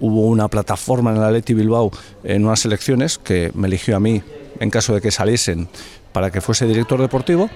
hubo 0.00 0.22
una 0.22 0.48
plataforma 0.48 1.10
en 1.10 1.18
el 1.18 1.22
Atleti 1.22 1.52
Bilbao 1.52 1.90
en 2.24 2.46
unas 2.46 2.64
elecciones 2.64 3.18
que 3.18 3.52
me 3.54 3.68
eligió 3.68 3.94
a 3.94 4.00
mí 4.00 4.22
en 4.58 4.70
caso 4.70 4.94
de 4.94 5.00
que 5.00 5.10
saliesen 5.10 5.68
para 6.12 6.30
que 6.30 6.40
fuese 6.40 6.66
director 6.66 7.00
deportivo 7.00 7.50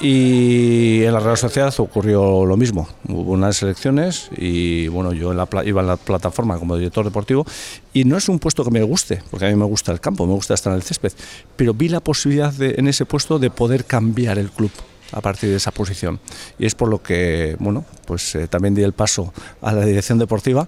y 0.00 1.02
en 1.04 1.12
la 1.12 1.20
Real 1.20 1.36
Sociedad 1.36 1.72
ocurrió 1.78 2.46
lo 2.46 2.56
mismo. 2.56 2.88
Hubo 3.06 3.32
unas 3.32 3.62
elecciones 3.62 4.30
y 4.36 4.88
bueno, 4.88 5.12
yo 5.12 5.34
la 5.34 5.46
iba 5.64 5.82
en 5.82 5.86
la 5.86 5.96
plataforma 5.96 6.58
como 6.58 6.76
director 6.76 7.04
deportivo 7.04 7.44
y 7.92 8.04
no 8.04 8.16
es 8.16 8.28
un 8.28 8.38
puesto 8.38 8.64
que 8.64 8.70
me 8.70 8.82
guste, 8.82 9.22
porque 9.30 9.46
a 9.46 9.50
mí 9.50 9.56
me 9.56 9.66
gusta 9.66 9.92
el 9.92 10.00
campo, 10.00 10.26
me 10.26 10.32
gusta 10.32 10.54
estar 10.54 10.72
en 10.72 10.78
el 10.78 10.82
césped, 10.82 11.12
pero 11.56 11.74
vi 11.74 11.88
la 11.88 12.00
posibilidad 12.00 12.54
en 12.60 12.88
ese 12.88 13.04
puesto 13.04 13.38
de 13.38 13.50
poder 13.50 13.84
cambiar 13.84 14.38
el 14.38 14.50
club 14.50 14.70
a 15.12 15.20
partir 15.20 15.50
de 15.50 15.56
esa 15.56 15.70
posición. 15.70 16.18
Y 16.58 16.66
es 16.66 16.74
por 16.74 16.88
lo 16.88 17.02
que, 17.02 17.56
bueno, 17.58 17.84
pues 18.06 18.34
eh, 18.36 18.48
también 18.48 18.74
di 18.74 18.82
el 18.82 18.92
paso 18.92 19.34
a 19.60 19.72
la 19.72 19.84
dirección 19.84 20.18
deportiva 20.18 20.66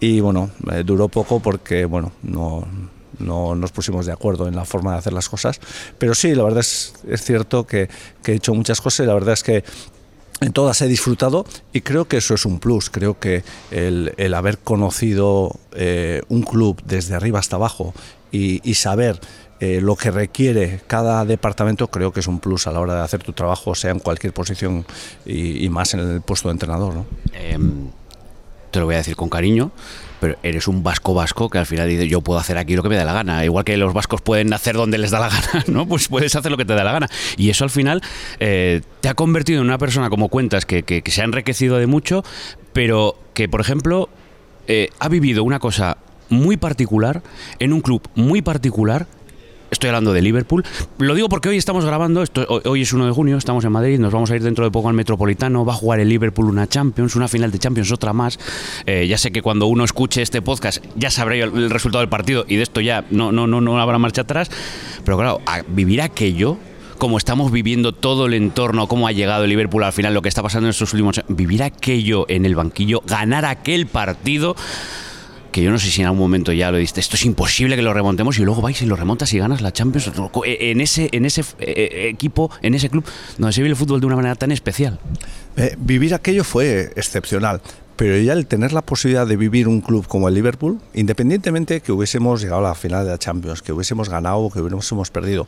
y 0.00 0.18
bueno, 0.20 0.50
eh, 0.72 0.82
duró 0.84 1.08
poco 1.08 1.38
porque, 1.40 1.84
bueno, 1.84 2.10
no, 2.22 2.66
no 3.18 3.54
nos 3.54 3.72
pusimos 3.72 4.06
de 4.06 4.12
acuerdo 4.12 4.48
en 4.48 4.56
la 4.56 4.64
forma 4.64 4.92
de 4.92 4.98
hacer 4.98 5.12
las 5.12 5.28
cosas. 5.28 5.60
Pero 5.98 6.14
sí, 6.14 6.34
la 6.34 6.42
verdad 6.42 6.60
es, 6.60 6.94
es 7.08 7.22
cierto 7.22 7.66
que, 7.66 7.88
he 8.26 8.32
hecho 8.32 8.54
muchas 8.54 8.80
cosas 8.80 9.04
y 9.04 9.06
la 9.06 9.14
verdad 9.14 9.34
es 9.34 9.42
que 9.42 9.64
en 10.40 10.52
todas 10.52 10.80
he 10.82 10.88
disfrutado 10.88 11.46
y 11.72 11.82
creo 11.82 12.06
que 12.06 12.16
eso 12.16 12.34
es 12.34 12.44
un 12.44 12.58
plus. 12.58 12.90
Creo 12.90 13.18
que 13.18 13.44
el, 13.70 14.34
haber 14.34 14.58
conocido 14.58 15.56
eh, 15.72 16.22
un 16.28 16.42
club 16.42 16.82
desde 16.84 17.14
arriba 17.14 17.38
hasta 17.38 17.56
abajo 17.56 17.94
y, 18.32 18.74
saber 18.74 19.20
eh, 19.60 19.80
lo 19.80 19.94
que 19.94 20.10
requiere 20.10 20.80
cada 20.86 21.24
departamento, 21.24 21.88
creo 21.88 22.12
que 22.12 22.20
es 22.20 22.26
un 22.26 22.40
plus 22.40 22.66
a 22.66 22.72
la 22.72 22.80
hora 22.80 22.94
de 22.94 23.00
hacer 23.02 23.22
tu 23.22 23.32
trabajo, 23.32 23.74
sea 23.74 23.90
en 23.90 24.00
cualquier 24.00 24.32
posición 24.32 24.86
y, 25.26 25.68
más 25.68 25.94
en 25.94 26.00
el 26.00 26.20
puesto 26.22 26.48
de 26.48 26.52
entrenador. 26.52 27.04
Em, 27.34 27.90
te 28.70 28.80
lo 28.80 28.86
voy 28.86 28.94
a 28.94 28.98
decir 28.98 29.14
con 29.14 29.28
cariño, 29.28 29.70
pero 30.22 30.36
eres 30.44 30.68
un 30.68 30.84
vasco 30.84 31.14
vasco 31.14 31.50
que 31.50 31.58
al 31.58 31.66
final 31.66 31.88
dice 31.88 32.06
yo 32.06 32.20
puedo 32.20 32.38
hacer 32.38 32.56
aquí 32.56 32.76
lo 32.76 32.82
que 32.84 32.88
me 32.88 32.94
da 32.94 33.04
la 33.04 33.12
gana. 33.12 33.44
Igual 33.44 33.64
que 33.64 33.76
los 33.76 33.92
vascos 33.92 34.20
pueden 34.22 34.52
hacer 34.52 34.76
donde 34.76 34.96
les 34.96 35.10
da 35.10 35.18
la 35.18 35.28
gana, 35.28 35.64
¿no? 35.66 35.84
Pues 35.88 36.06
puedes 36.06 36.36
hacer 36.36 36.48
lo 36.52 36.56
que 36.56 36.64
te 36.64 36.74
da 36.74 36.84
la 36.84 36.92
gana. 36.92 37.08
Y 37.36 37.50
eso 37.50 37.64
al 37.64 37.70
final 37.70 38.00
eh, 38.38 38.82
te 39.00 39.08
ha 39.08 39.14
convertido 39.14 39.60
en 39.60 39.66
una 39.66 39.78
persona, 39.78 40.10
como 40.10 40.28
cuentas, 40.28 40.64
que, 40.64 40.84
que- 40.84 41.02
se 41.10 41.22
ha 41.22 41.24
enriquecido 41.24 41.76
de 41.78 41.88
mucho, 41.88 42.22
pero 42.72 43.16
que, 43.34 43.48
por 43.48 43.60
ejemplo, 43.60 44.08
eh, 44.68 44.90
ha 45.00 45.08
vivido 45.08 45.42
una 45.42 45.58
cosa 45.58 45.98
muy 46.28 46.56
particular 46.56 47.20
en 47.58 47.72
un 47.72 47.80
club 47.80 48.00
muy 48.14 48.42
particular. 48.42 49.08
Estoy 49.82 49.88
hablando 49.88 50.12
de 50.12 50.22
Liverpool. 50.22 50.64
Lo 50.98 51.12
digo 51.16 51.28
porque 51.28 51.48
hoy 51.48 51.56
estamos 51.56 51.84
grabando, 51.84 52.22
esto, 52.22 52.46
hoy- 52.66 52.82
es 52.82 52.92
1 52.92 53.04
de 53.04 53.10
junio, 53.10 53.36
estamos 53.36 53.64
en 53.64 53.72
Madrid, 53.72 53.98
nos 53.98 54.12
vamos 54.12 54.30
a 54.30 54.36
ir 54.36 54.42
dentro 54.44 54.64
de 54.64 54.70
poco 54.70 54.88
al 54.88 54.94
Metropolitano, 54.94 55.64
va 55.64 55.72
a 55.72 55.76
jugar 55.76 55.98
el 55.98 56.08
Liverpool 56.08 56.46
una 56.46 56.68
Champions, 56.68 57.16
una 57.16 57.26
final 57.26 57.50
de 57.50 57.58
Champions, 57.58 57.90
otra 57.90 58.12
más. 58.12 58.38
Eh, 58.86 59.08
ya 59.08 59.18
sé 59.18 59.32
que 59.32 59.42
cuando 59.42 59.66
uno 59.66 59.82
escuche 59.82 60.22
este 60.22 60.40
podcast 60.40 60.84
ya 60.94 61.10
sabrá 61.10 61.34
el, 61.34 61.52
el 61.56 61.68
resultado 61.68 61.98
del 61.98 62.08
partido 62.08 62.44
y 62.46 62.54
de 62.54 62.62
esto 62.62 62.80
ya 62.80 63.04
no, 63.10 63.32
no, 63.32 63.48
no, 63.48 63.60
no 63.60 63.80
habrá 63.80 63.98
marcha 63.98 64.20
atrás. 64.22 64.52
Pero 65.04 65.16
claro, 65.16 65.40
a 65.46 65.62
vivir 65.66 66.00
aquello, 66.00 66.58
como 66.98 67.18
estamos 67.18 67.50
viviendo 67.50 67.90
todo 67.90 68.26
el 68.26 68.34
entorno, 68.34 68.86
cómo 68.86 69.08
ha 69.08 69.12
llegado 69.12 69.42
el 69.42 69.50
Liverpool 69.50 69.82
al 69.82 69.92
final, 69.92 70.14
lo 70.14 70.22
que 70.22 70.28
está 70.28 70.44
pasando 70.44 70.68
en 70.68 70.70
estos 70.70 70.92
últimos 70.92 71.20
vivir 71.26 71.60
aquello 71.60 72.24
en 72.28 72.46
el 72.46 72.54
banquillo, 72.54 73.02
ganar 73.04 73.44
aquel 73.46 73.88
partido 73.88 74.54
que 75.52 75.62
yo 75.62 75.70
no 75.70 75.78
sé 75.78 75.90
si 75.90 76.00
en 76.00 76.06
algún 76.06 76.20
momento 76.20 76.52
ya 76.52 76.70
lo 76.70 76.78
diste, 76.78 77.00
esto 77.00 77.16
es 77.16 77.24
imposible 77.24 77.76
que 77.76 77.82
lo 77.82 77.94
remontemos 77.94 78.38
y 78.38 78.44
luego 78.44 78.62
vais 78.62 78.80
y 78.82 78.86
lo 78.86 78.96
remontas 78.96 79.32
y 79.34 79.38
ganas 79.38 79.60
la 79.60 79.72
Champions 79.72 80.10
en 80.44 80.80
ese, 80.80 81.08
en 81.12 81.26
ese 81.26 81.44
eh, 81.60 82.08
equipo, 82.10 82.50
en 82.62 82.74
ese 82.74 82.88
club 82.90 83.04
donde 83.38 83.52
se 83.52 83.60
vive 83.60 83.70
el 83.70 83.76
fútbol 83.76 84.00
de 84.00 84.06
una 84.06 84.16
manera 84.16 84.34
tan 84.34 84.50
especial. 84.50 84.98
Eh, 85.56 85.76
vivir 85.78 86.14
aquello 86.14 86.42
fue 86.44 86.90
excepcional 86.96 87.60
pero 87.94 88.16
ya 88.18 88.32
el 88.32 88.46
tener 88.46 88.72
la 88.72 88.82
posibilidad 88.82 89.26
de 89.26 89.36
vivir 89.36 89.68
un 89.68 89.80
club 89.80 90.08
como 90.08 90.26
el 90.26 90.34
Liverpool, 90.34 90.80
independientemente 90.94 91.80
que 91.82 91.92
hubiésemos 91.92 92.40
llegado 92.40 92.66
a 92.66 92.70
la 92.70 92.74
final 92.74 93.04
de 93.04 93.12
la 93.12 93.18
Champions, 93.18 93.62
que 93.62 93.72
hubiésemos 93.72 94.08
ganado 94.08 94.38
o 94.38 94.50
que 94.50 94.60
hubiésemos 94.60 95.10
perdido, 95.10 95.46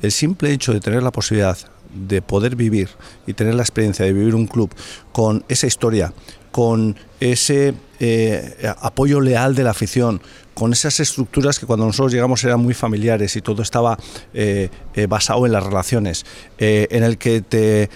el 0.00 0.12
simple 0.12 0.50
hecho 0.52 0.72
de 0.72 0.80
tener 0.80 1.02
la 1.02 1.12
posibilidad 1.12 1.58
de 1.92 2.22
poder 2.22 2.56
vivir 2.56 2.88
y 3.26 3.34
tener 3.34 3.54
la 3.54 3.62
experiencia 3.62 4.04
de 4.04 4.12
vivir 4.12 4.34
un 4.34 4.46
club 4.46 4.70
con 5.12 5.44
esa 5.48 5.66
historia, 5.66 6.12
con 6.50 6.96
ese 7.20 7.74
eh, 7.98 8.72
apoyo 8.80 9.20
leal 9.20 9.54
de 9.54 9.62
la 9.62 9.70
afición, 9.70 10.20
con 10.54 10.72
esas 10.72 11.00
estructuras 11.00 11.58
que 11.58 11.66
cuando 11.66 11.86
nosotros 11.86 12.12
llegamos 12.12 12.42
eran 12.44 12.60
muy 12.60 12.74
familiares 12.74 13.36
y 13.36 13.40
todo 13.40 13.62
estaba 13.62 13.98
eh, 14.34 14.68
eh, 14.94 15.06
basado 15.06 15.46
en 15.46 15.52
las 15.52 15.64
relaciones, 15.64 16.24
en 16.58 17.02
el 17.02 17.18
que 17.18 17.40
te 17.40 17.90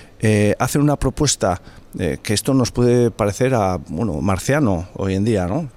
hacen 0.59 0.81
una 0.81 0.97
propuesta 0.97 1.61
que 1.95 2.35
esto 2.35 2.55
nos 2.55 2.73
puede 2.73 3.11
parecer 3.11 3.55
a 3.55 3.77
bueno 3.77 4.21
marciano 4.21 4.89
hoy 4.95 5.15
en 5.15 5.25
día, 5.25 5.47
¿no? 5.47 5.69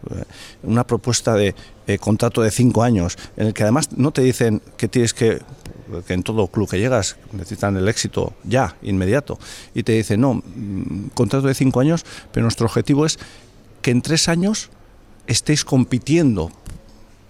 Una 0.63 0.85
propuesta 0.87 1.35
de 1.35 1.53
contrato 1.99 2.41
de 2.41 2.49
cinco 2.49 2.81
años, 2.81 3.17
en 3.35 3.47
el 3.47 3.53
que 3.53 3.63
además 3.63 3.89
no 3.95 4.11
te 4.11 4.21
dicen 4.21 4.61
que 4.77 4.87
tienes 4.87 5.13
que 5.13 5.39
que 6.05 6.13
en 6.13 6.23
todo 6.23 6.47
club 6.47 6.69
que 6.69 6.79
llegas 6.79 7.17
necesitan 7.31 7.77
el 7.77 7.87
éxito 7.87 8.33
ya, 8.43 8.75
inmediato, 8.81 9.39
y 9.73 9.83
te 9.83 9.93
dicen, 9.93 10.21
no, 10.21 10.35
mm, 10.35 11.09
contrato 11.13 11.47
de 11.47 11.53
cinco 11.53 11.79
años, 11.79 12.05
pero 12.31 12.43
nuestro 12.43 12.65
objetivo 12.65 13.05
es 13.05 13.19
que 13.81 13.91
en 13.91 14.01
tres 14.01 14.27
años 14.29 14.69
estéis 15.27 15.63
compitiendo 15.63 16.51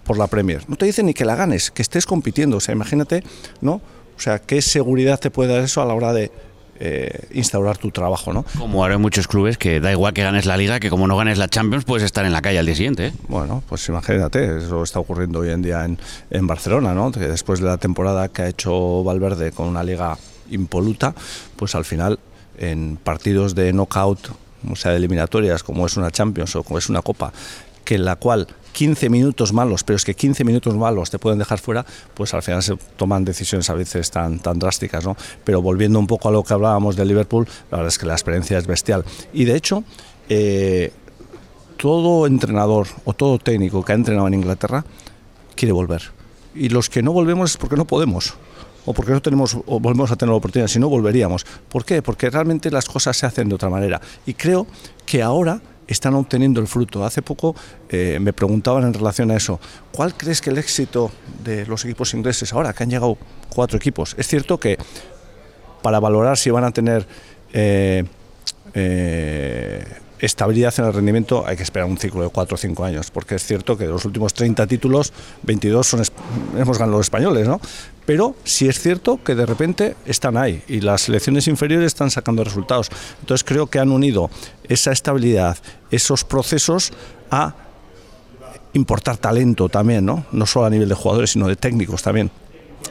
por 0.04 0.18
la 0.18 0.26
Premier. 0.26 0.64
No 0.68 0.76
te 0.76 0.86
dicen 0.86 1.06
ni 1.06 1.14
que 1.14 1.24
la 1.24 1.36
ganes, 1.36 1.70
que 1.70 1.82
estés 1.82 2.06
compitiendo. 2.06 2.56
O 2.56 2.60
sea, 2.60 2.74
imagínate, 2.74 3.22
¿no? 3.60 3.74
O 4.16 4.20
sea, 4.20 4.40
qué 4.40 4.62
seguridad 4.62 5.20
te 5.20 5.30
puede 5.30 5.52
dar 5.52 5.62
eso 5.62 5.82
a 5.82 5.84
la 5.84 5.94
hora 5.94 6.12
de 6.12 6.32
eh, 6.80 7.28
instaurar 7.32 7.78
tu 7.78 7.90
trabajo, 7.90 8.32
¿no? 8.32 8.44
Como 8.56 8.82
ahora 8.82 8.94
hay 8.94 9.00
muchos 9.00 9.26
clubes 9.26 9.58
que 9.58 9.80
da 9.80 9.90
igual 9.90 10.14
que 10.14 10.22
ganes 10.22 10.46
la 10.46 10.56
liga, 10.56 10.80
que 10.80 10.90
como 10.90 11.06
no 11.06 11.16
ganes 11.16 11.38
la 11.38 11.48
Champions 11.48 11.84
puedes 11.84 12.04
estar 12.04 12.24
en 12.24 12.32
la 12.32 12.42
calle 12.42 12.58
al 12.58 12.66
día 12.66 12.74
siguiente. 12.74 13.08
¿eh? 13.08 13.12
Bueno, 13.28 13.62
pues 13.68 13.88
imagínate, 13.88 14.58
eso 14.58 14.82
está 14.82 15.00
ocurriendo 15.00 15.40
hoy 15.40 15.50
en 15.50 15.62
día 15.62 15.84
en, 15.84 15.98
en 16.30 16.46
Barcelona, 16.46 16.94
¿no? 16.94 17.10
Que 17.10 17.20
después 17.20 17.60
de 17.60 17.66
la 17.66 17.78
temporada 17.78 18.28
que 18.28 18.42
ha 18.42 18.48
hecho 18.48 19.02
Valverde 19.02 19.52
con 19.52 19.66
una 19.66 19.82
liga 19.82 20.16
impoluta, 20.50 21.14
pues 21.56 21.74
al 21.74 21.84
final 21.84 22.18
en 22.58 22.96
partidos 22.96 23.54
de 23.54 23.72
knockout, 23.72 24.30
o 24.70 24.76
sea, 24.76 24.92
de 24.92 24.98
eliminatorias, 24.98 25.62
como 25.62 25.86
es 25.86 25.96
una 25.96 26.10
Champions 26.10 26.56
o 26.56 26.62
como 26.62 26.78
es 26.78 26.88
una 26.88 27.02
Copa, 27.02 27.32
que 27.84 27.94
en 27.94 28.04
la 28.04 28.16
cual 28.16 28.46
15 28.72 29.08
minutos 29.10 29.52
malos, 29.52 29.84
pero 29.84 29.96
es 29.96 30.04
que 30.04 30.14
15 30.14 30.44
minutos 30.44 30.76
malos 30.76 31.10
te 31.10 31.18
pueden 31.18 31.38
dejar 31.38 31.58
fuera, 31.58 31.84
pues 32.14 32.34
al 32.34 32.42
final 32.42 32.62
se 32.62 32.76
toman 32.96 33.24
decisiones 33.24 33.68
a 33.70 33.74
veces 33.74 34.10
tan, 34.10 34.38
tan 34.38 34.58
drásticas, 34.58 35.04
¿no? 35.04 35.16
Pero 35.44 35.62
volviendo 35.62 35.98
un 35.98 36.06
poco 36.06 36.28
a 36.28 36.32
lo 36.32 36.42
que 36.42 36.54
hablábamos 36.54 36.96
de 36.96 37.04
Liverpool, 37.04 37.46
la 37.70 37.78
verdad 37.78 37.88
es 37.88 37.98
que 37.98 38.06
la 38.06 38.14
experiencia 38.14 38.58
es 38.58 38.66
bestial. 38.66 39.04
Y 39.32 39.44
de 39.44 39.56
hecho, 39.56 39.84
eh, 40.28 40.92
todo 41.76 42.26
entrenador 42.26 42.88
o 43.04 43.14
todo 43.14 43.38
técnico 43.38 43.84
que 43.84 43.92
ha 43.92 43.94
entrenado 43.94 44.28
en 44.28 44.34
Inglaterra 44.34 44.84
quiere 45.54 45.72
volver. 45.72 46.02
Y 46.54 46.68
los 46.68 46.90
que 46.90 47.02
no 47.02 47.12
volvemos 47.12 47.52
es 47.52 47.56
porque 47.56 47.76
no 47.76 47.86
podemos 47.86 48.34
o 48.84 48.94
porque 48.94 49.12
no 49.12 49.20
tenemos 49.20 49.54
o 49.54 49.80
volvemos 49.80 50.10
a 50.10 50.16
tener 50.16 50.30
la 50.30 50.36
oportunidad, 50.36 50.68
si 50.68 50.78
no 50.78 50.88
volveríamos. 50.88 51.44
¿Por 51.68 51.84
qué? 51.84 52.02
Porque 52.02 52.30
realmente 52.30 52.70
las 52.70 52.86
cosas 52.86 53.16
se 53.16 53.26
hacen 53.26 53.48
de 53.48 53.54
otra 53.54 53.68
manera. 53.68 54.00
Y 54.26 54.34
creo 54.34 54.66
que 55.04 55.22
ahora 55.22 55.60
están 55.88 56.14
obteniendo 56.14 56.60
el 56.60 56.68
fruto. 56.68 57.04
Hace 57.04 57.22
poco 57.22 57.56
eh, 57.88 58.18
me 58.20 58.32
preguntaban 58.32 58.84
en 58.84 58.94
relación 58.94 59.30
a 59.30 59.36
eso, 59.36 59.58
¿cuál 59.90 60.14
crees 60.16 60.40
que 60.40 60.50
el 60.50 60.58
éxito 60.58 61.10
de 61.42 61.66
los 61.66 61.84
equipos 61.84 62.14
ingleses 62.14 62.52
ahora, 62.52 62.72
que 62.72 62.84
han 62.84 62.90
llegado 62.90 63.16
cuatro 63.48 63.76
equipos? 63.76 64.14
Es 64.18 64.28
cierto 64.28 64.60
que 64.60 64.78
para 65.82 65.98
valorar 65.98 66.36
si 66.36 66.50
van 66.50 66.64
a 66.64 66.70
tener 66.70 67.06
eh, 67.52 68.04
eh, 68.74 69.84
estabilidad 70.18 70.74
en 70.78 70.84
el 70.84 70.92
rendimiento 70.92 71.46
hay 71.46 71.56
que 71.56 71.62
esperar 71.62 71.88
un 71.88 71.96
ciclo 71.96 72.22
de 72.22 72.28
cuatro 72.28 72.56
o 72.56 72.58
cinco 72.58 72.84
años, 72.84 73.10
porque 73.10 73.36
es 73.36 73.44
cierto 73.44 73.76
que 73.76 73.84
de 73.84 73.90
los 73.90 74.04
últimos 74.04 74.34
30 74.34 74.66
títulos, 74.66 75.12
22 75.44 75.86
son, 75.86 76.02
hemos 76.56 76.78
ganado 76.78 76.98
los 76.98 77.06
españoles, 77.06 77.46
¿no? 77.46 77.60
Pero 78.08 78.34
sí 78.42 78.66
es 78.66 78.80
cierto 78.80 79.22
que 79.22 79.34
de 79.34 79.44
repente 79.44 79.94
están 80.06 80.38
ahí 80.38 80.62
y 80.66 80.80
las 80.80 81.02
selecciones 81.02 81.46
inferiores 81.46 81.88
están 81.88 82.10
sacando 82.10 82.42
resultados. 82.42 82.88
Entonces 83.20 83.44
creo 83.44 83.66
que 83.66 83.80
han 83.80 83.92
unido 83.92 84.30
esa 84.66 84.92
estabilidad, 84.92 85.58
esos 85.90 86.24
procesos 86.24 86.90
a 87.30 87.54
importar 88.72 89.18
talento 89.18 89.68
también, 89.68 90.06
¿no? 90.06 90.24
No 90.32 90.46
solo 90.46 90.64
a 90.64 90.70
nivel 90.70 90.88
de 90.88 90.94
jugadores, 90.94 91.32
sino 91.32 91.48
de 91.48 91.56
técnicos 91.56 92.02
también 92.02 92.30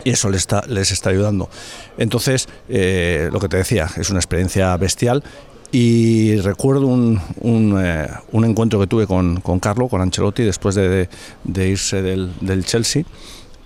y 0.03 0.11
eso 0.11 0.29
les 0.29 0.41
está, 0.41 0.63
les 0.67 0.91
está 0.91 1.09
ayudando. 1.09 1.49
Entonces, 1.97 2.47
eh, 2.69 3.29
lo 3.33 3.39
que 3.39 3.49
te 3.49 3.57
decía, 3.57 3.89
es 3.97 4.11
una 4.11 4.19
experiencia 4.19 4.77
bestial 4.77 5.23
y 5.71 6.35
recuerdo 6.41 6.85
un, 6.85 7.19
un, 7.39 7.75
eh, 7.83 8.07
encuentro 8.33 8.79
que 8.79 8.85
tuve 8.85 9.07
con, 9.07 9.41
con 9.41 9.59
Carlo, 9.59 9.87
con 9.87 9.99
Ancelotti, 9.99 10.43
después 10.43 10.75
de, 10.75 11.09
irse 11.55 12.03
del, 12.03 12.33
del 12.39 12.65
Chelsea. 12.65 13.03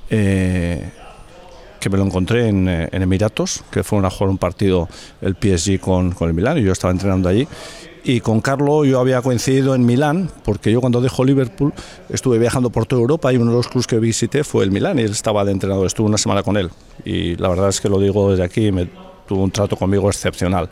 Eh, 0.10 0.92
que 1.82 1.90
me 1.90 1.98
lo 1.98 2.06
encontré 2.06 2.48
en, 2.48 2.70
eh, 2.70 2.88
en, 2.92 3.02
Emiratos, 3.02 3.64
que 3.72 3.84
fueron 3.84 4.06
a 4.06 4.10
jugar 4.10 4.30
un 4.30 4.38
partido 4.38 4.88
el 5.20 5.36
PSG 5.36 5.80
con, 5.82 6.12
con 6.12 6.30
el 6.30 6.34
Milán 6.34 6.58
y 6.58 6.64
yo 6.64 6.72
estaba 6.72 6.92
entrenando 6.92 7.28
allí. 7.28 7.46
Y 8.04 8.22
con 8.22 8.42
Carlo 8.42 8.86
yo 8.86 9.00
había 9.00 9.22
coincidido 9.22 9.76
en 9.76 9.86
Milán, 9.86 10.32
porque 10.44 10.72
yo 10.72 10.80
cuando 10.80 11.02
dejo 11.02 11.24
Liverpool 11.24 11.74
estuve 12.10 12.40
viajando 12.40 12.70
por 12.70 12.86
toda 12.86 13.02
Europa 13.02 13.32
y 13.32 13.38
uno 13.38 13.52
de 13.52 13.58
los 13.58 13.68
clubes 13.68 13.86
que 13.86 14.00
visité 14.00 14.44
fue 14.44 14.64
el 14.64 14.72
Milán 14.72 14.98
y 14.98 15.04
él 15.04 15.12
estaba 15.12 15.44
de 15.44 15.52
entrenador, 15.52 15.86
estuve 15.86 16.08
una 16.08 16.18
semana 16.18 16.42
con 16.42 16.58
él. 16.58 16.72
Y 17.04 17.36
la 17.36 17.50
verdad 17.50 17.70
es 17.70 17.82
que 17.82 17.90
lo 17.90 18.00
digo 18.00 18.32
desde 18.32 18.44
aquí, 18.44 18.72
me 18.72 18.88
tuvo 19.28 19.44
un 19.44 19.52
trato 19.52 19.76
conmigo 19.76 20.08
excepcional. 20.08 20.70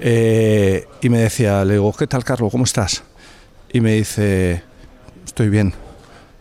Eh, 0.00 0.86
y 1.02 1.08
me 1.08 1.18
decía, 1.18 1.64
le 1.64 1.74
digo, 1.74 1.92
¿qué 1.92 2.06
tal 2.06 2.24
Carlo? 2.24 2.50
¿Cómo 2.50 2.64
estás? 2.64 3.04
Y 3.72 3.80
me 3.80 3.92
dice, 3.94 4.62
estoy 5.24 5.50
bien, 5.50 5.72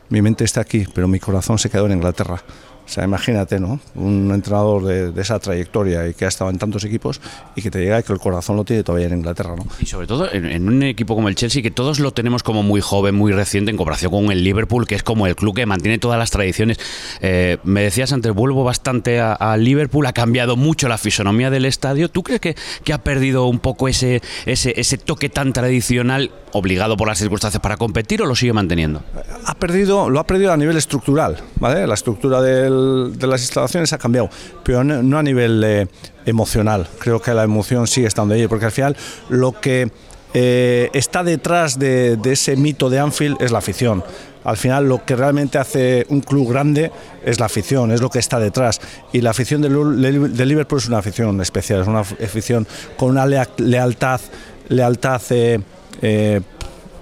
mi 0.10 0.22
mente 0.24 0.43
está 0.43 0.62
aquí, 0.62 0.86
pero 0.93 1.08
mi 1.08 1.19
corazón 1.19 1.60
se 1.60 1.69
quedó 1.69 1.86
en 1.86 1.93
Inglaterra. 1.93 2.41
O 2.89 2.91
sea, 2.91 3.03
imagínate, 3.03 3.60
¿no? 3.60 3.79
Un 3.93 4.31
entrenador 4.34 4.84
de, 4.84 5.22
esa 5.22 5.38
trayectoria 5.38 6.08
y 6.08 6.15
que 6.15 6.25
ha 6.25 6.27
estado 6.27 6.50
en 6.50 6.58
tantos 6.58 6.84
equipos 6.86 7.22
y 7.55 7.62
que 7.62 7.69
te 7.69 7.77
diga 7.77 8.01
que 8.01 8.12
el 8.12 8.17
corazón 8.17 8.55
lo 8.55 8.65
tiene 8.65 8.81
todavía 8.81 9.05
en 9.05 9.19
Inglaterra, 9.19 9.55
¿no? 9.55 9.67
Y 9.79 9.86
sobre 9.86 10.08
todo 10.08 10.27
en, 10.31 10.67
un 10.67 10.81
equipo 10.81 11.13
como 11.13 11.29
el 11.29 11.36
Chelsea, 11.36 11.62
que 11.62 11.69
todos 11.69 12.00
lo 12.00 12.13
tenemos 12.13 12.41
como 12.41 12.63
muy 12.63 12.81
joven, 12.81 13.13
muy 13.13 13.31
reciente 13.31 13.69
en 13.69 13.77
comparación 13.77 14.12
con 14.12 14.31
el 14.31 14.43
Liverpool, 14.43 14.88
que 14.88 14.96
es 14.96 15.03
como 15.03 15.27
el 15.27 15.36
club 15.36 15.55
que 15.55 15.67
mantiene 15.67 16.00
todas 16.00 16.17
las 16.17 16.31
tradiciones. 16.31 16.79
Eh, 17.22 17.58
me 17.63 17.84
decías 17.84 18.12
antes, 18.12 18.34
vuelvo 18.34 18.63
bastante 18.63 19.19
a, 19.19 19.55
Liverpool, 19.58 20.08
ha 20.08 20.13
cambiado 20.13 20.55
mucho 20.55 20.88
la 20.88 20.98
fisonomía 20.98 21.51
del 21.51 21.65
estadio. 21.65 22.10
¿Tú 22.10 22.24
crees 22.24 22.41
que, 22.41 22.55
que 22.84 22.93
ha 22.93 23.03
perdido 23.03 23.46
un 23.46 23.60
poco 23.60 23.88
ese, 23.88 24.24
ese, 24.48 24.74
ese 24.77 24.98
toque 24.98 25.29
tan 25.29 25.53
tradicional, 25.53 26.31
obligado 26.53 26.98
por 26.98 27.08
las 27.08 27.19
circunstancias 27.19 27.62
para 27.62 27.77
competir, 27.77 28.24
o 28.24 28.25
lo 28.25 28.36
sigue 28.36 28.53
manteniendo? 28.53 29.03
Ha 29.46 29.53
perdido, 29.55 30.10
lo 30.10 30.19
ha 30.19 30.25
perdido 30.25 30.51
a 30.53 30.58
nivel 30.58 30.77
estructural, 30.77 31.38
¿vale? 31.58 31.86
La 31.86 31.93
estructura 31.93 32.41
del 32.41 32.78
de 32.79 33.27
las 33.27 33.41
instalaciones 33.41 33.93
ha 33.93 33.98
cambiado, 33.98 34.29
pero 34.63 34.83
no, 34.83 35.17
a 35.17 35.24
nivel 35.24 35.63
eh, 35.63 35.88
emocional. 36.25 36.88
Creo 37.00 37.21
que 37.21 37.33
la 37.33 37.43
emoción 37.43 37.88
sigue 37.88 38.07
estando 38.07 38.33
ahí, 38.33 38.48
porque 38.48 38.65
al 38.65 38.71
final 38.71 38.95
lo 39.29 39.59
que 39.59 39.91
eh, 40.33 40.89
está 40.93 41.24
detrás 41.24 41.79
de, 41.79 42.19
ese 42.25 42.55
mito 42.55 42.89
de 42.89 43.00
Anfield 43.00 43.38
es 43.41 43.51
la 43.51 43.59
afición. 43.59 44.03
Al 44.43 44.57
final 44.57 44.88
lo 44.88 45.03
que 45.05 45.15
realmente 45.15 45.57
hace 45.57 46.05
un 46.09 46.21
club 46.21 46.50
grande 46.50 46.91
es 47.25 47.39
la 47.39 47.48
afición, 47.48 47.91
es 47.91 48.01
lo 48.01 48.09
que 48.09 48.19
está 48.19 48.39
detrás. 48.39 48.79
Y 49.12 49.21
la 49.21 49.31
afición 49.31 49.62
de, 49.62 50.45
Liverpool 50.45 50.79
es 50.79 50.88
una 50.88 51.00
afición 51.00 51.41
especial, 51.41 51.81
es 51.81 51.88
una 51.88 52.01
afición 52.01 52.67
con 52.95 53.09
una 53.12 53.25
lealtad, 53.25 54.21
lealtad 54.69 55.21
eh, 55.31 56.41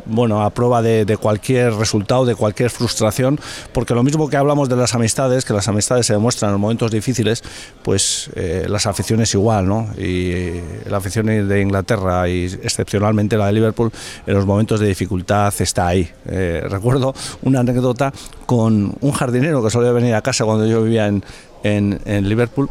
bueno, 0.10 0.44
a 0.44 0.50
prueba 0.50 0.82
de, 0.82 1.18
cualquier 1.18 1.74
resultado, 1.74 2.26
de 2.26 2.36
cualquier 2.36 2.70
frustración, 2.70 3.40
porque 3.74 3.94
lo 3.94 4.04
mismo 4.04 4.30
que 4.30 4.38
hablamos 4.38 4.70
de 4.70 4.76
las 4.76 4.96
amistades, 4.96 5.46
que 5.46 5.54
las 5.54 5.68
amistades 5.68 6.06
se 6.06 6.14
demuestran 6.14 6.54
en 6.54 6.60
momentos 6.60 6.92
difíciles, 6.92 7.44
pues 7.84 8.30
eh, 8.36 8.66
las 8.70 8.86
aficiones 8.86 9.34
igual, 9.34 9.68
¿no? 9.68 9.88
Y 9.98 10.32
eh, 10.32 10.64
la 10.90 10.98
afición 10.98 11.26
de 11.26 11.62
Inglaterra 11.62 12.28
y 12.30 12.46
excepcionalmente 12.46 13.38
la 13.38 13.48
de 13.48 13.54
Liverpool 13.54 13.92
en 14.26 14.34
los 14.34 14.46
momentos 14.46 14.80
de 14.80 14.88
dificultad 14.88 15.54
está 15.60 15.88
ahí. 15.88 16.10
Eh, 16.28 16.64
recuerdo 16.70 17.14
una 17.44 17.60
anécdota 17.60 18.14
con 18.46 18.96
un 19.00 19.12
jardinero 19.12 19.64
que 19.64 19.70
solía 19.70 19.92
venir 19.92 20.16
a 20.16 20.22
casa 20.22 20.46
cuando 20.46 20.66
yo 20.66 20.84
vivía 20.84 21.08
en, 21.08 21.24
en 21.64 22.30
Liverpool 22.30 22.70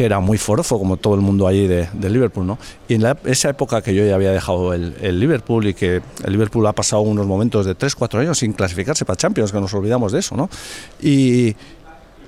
que 0.00 0.06
era 0.06 0.18
muy 0.18 0.38
forofo, 0.38 0.78
como 0.78 0.96
todo 0.96 1.14
el 1.14 1.20
mundo 1.20 1.46
allí 1.46 1.66
de, 1.66 1.86
Liverpool, 2.08 2.46
¿no? 2.46 2.58
Y 2.88 2.94
en 2.94 3.04
esa 3.26 3.50
época 3.50 3.82
que 3.82 3.94
yo 3.94 4.02
ya 4.02 4.14
había 4.14 4.32
dejado 4.32 4.72
el, 4.72 5.20
Liverpool 5.20 5.66
y 5.66 5.74
que 5.74 6.00
el 6.24 6.32
Liverpool 6.32 6.66
ha 6.68 6.72
pasado 6.72 7.02
unos 7.02 7.26
momentos 7.26 7.66
de 7.66 7.74
3, 7.74 7.96
4 7.96 8.20
años 8.20 8.38
sin 8.38 8.54
clasificarse 8.54 9.04
para 9.04 9.18
Champions, 9.18 9.52
que 9.52 9.60
nos 9.60 9.74
olvidamos 9.74 10.12
de 10.12 10.20
eso, 10.20 10.38
¿no? 10.38 10.48
Y, 11.02 11.54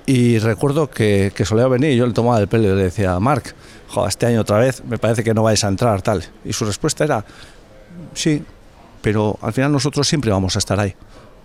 y 0.05 0.39
recuerdo 0.39 0.91
que, 0.91 1.33
que, 1.35 1.47
solía 1.47 1.67
venir 1.67 1.93
y 1.93 1.97
yo 1.97 2.07
le 2.07 2.13
tomaba 2.13 2.39
el 2.41 2.47
pelo 2.47 2.65
y 2.65 2.77
le 2.77 2.83
decía, 2.83 3.19
Marc, 3.19 3.55
este 4.07 4.27
año 4.27 4.43
otra 4.43 4.59
vez 4.59 4.85
me 4.85 4.99
parece 4.99 5.25
que 5.25 5.33
no 5.33 5.43
vais 5.43 5.65
a 5.65 5.69
entrar, 5.69 6.03
tal. 6.03 6.23
Y 6.45 6.53
su 6.53 6.67
respuesta 6.67 7.05
era, 7.05 7.25
sí, 8.13 8.45
pero 9.01 9.39
al 9.41 9.55
final 9.55 9.73
nosotros 9.73 10.07
siempre 10.07 10.31
vamos 10.31 10.57
a 10.57 10.59
estar 10.59 10.79
ahí. 10.79 10.95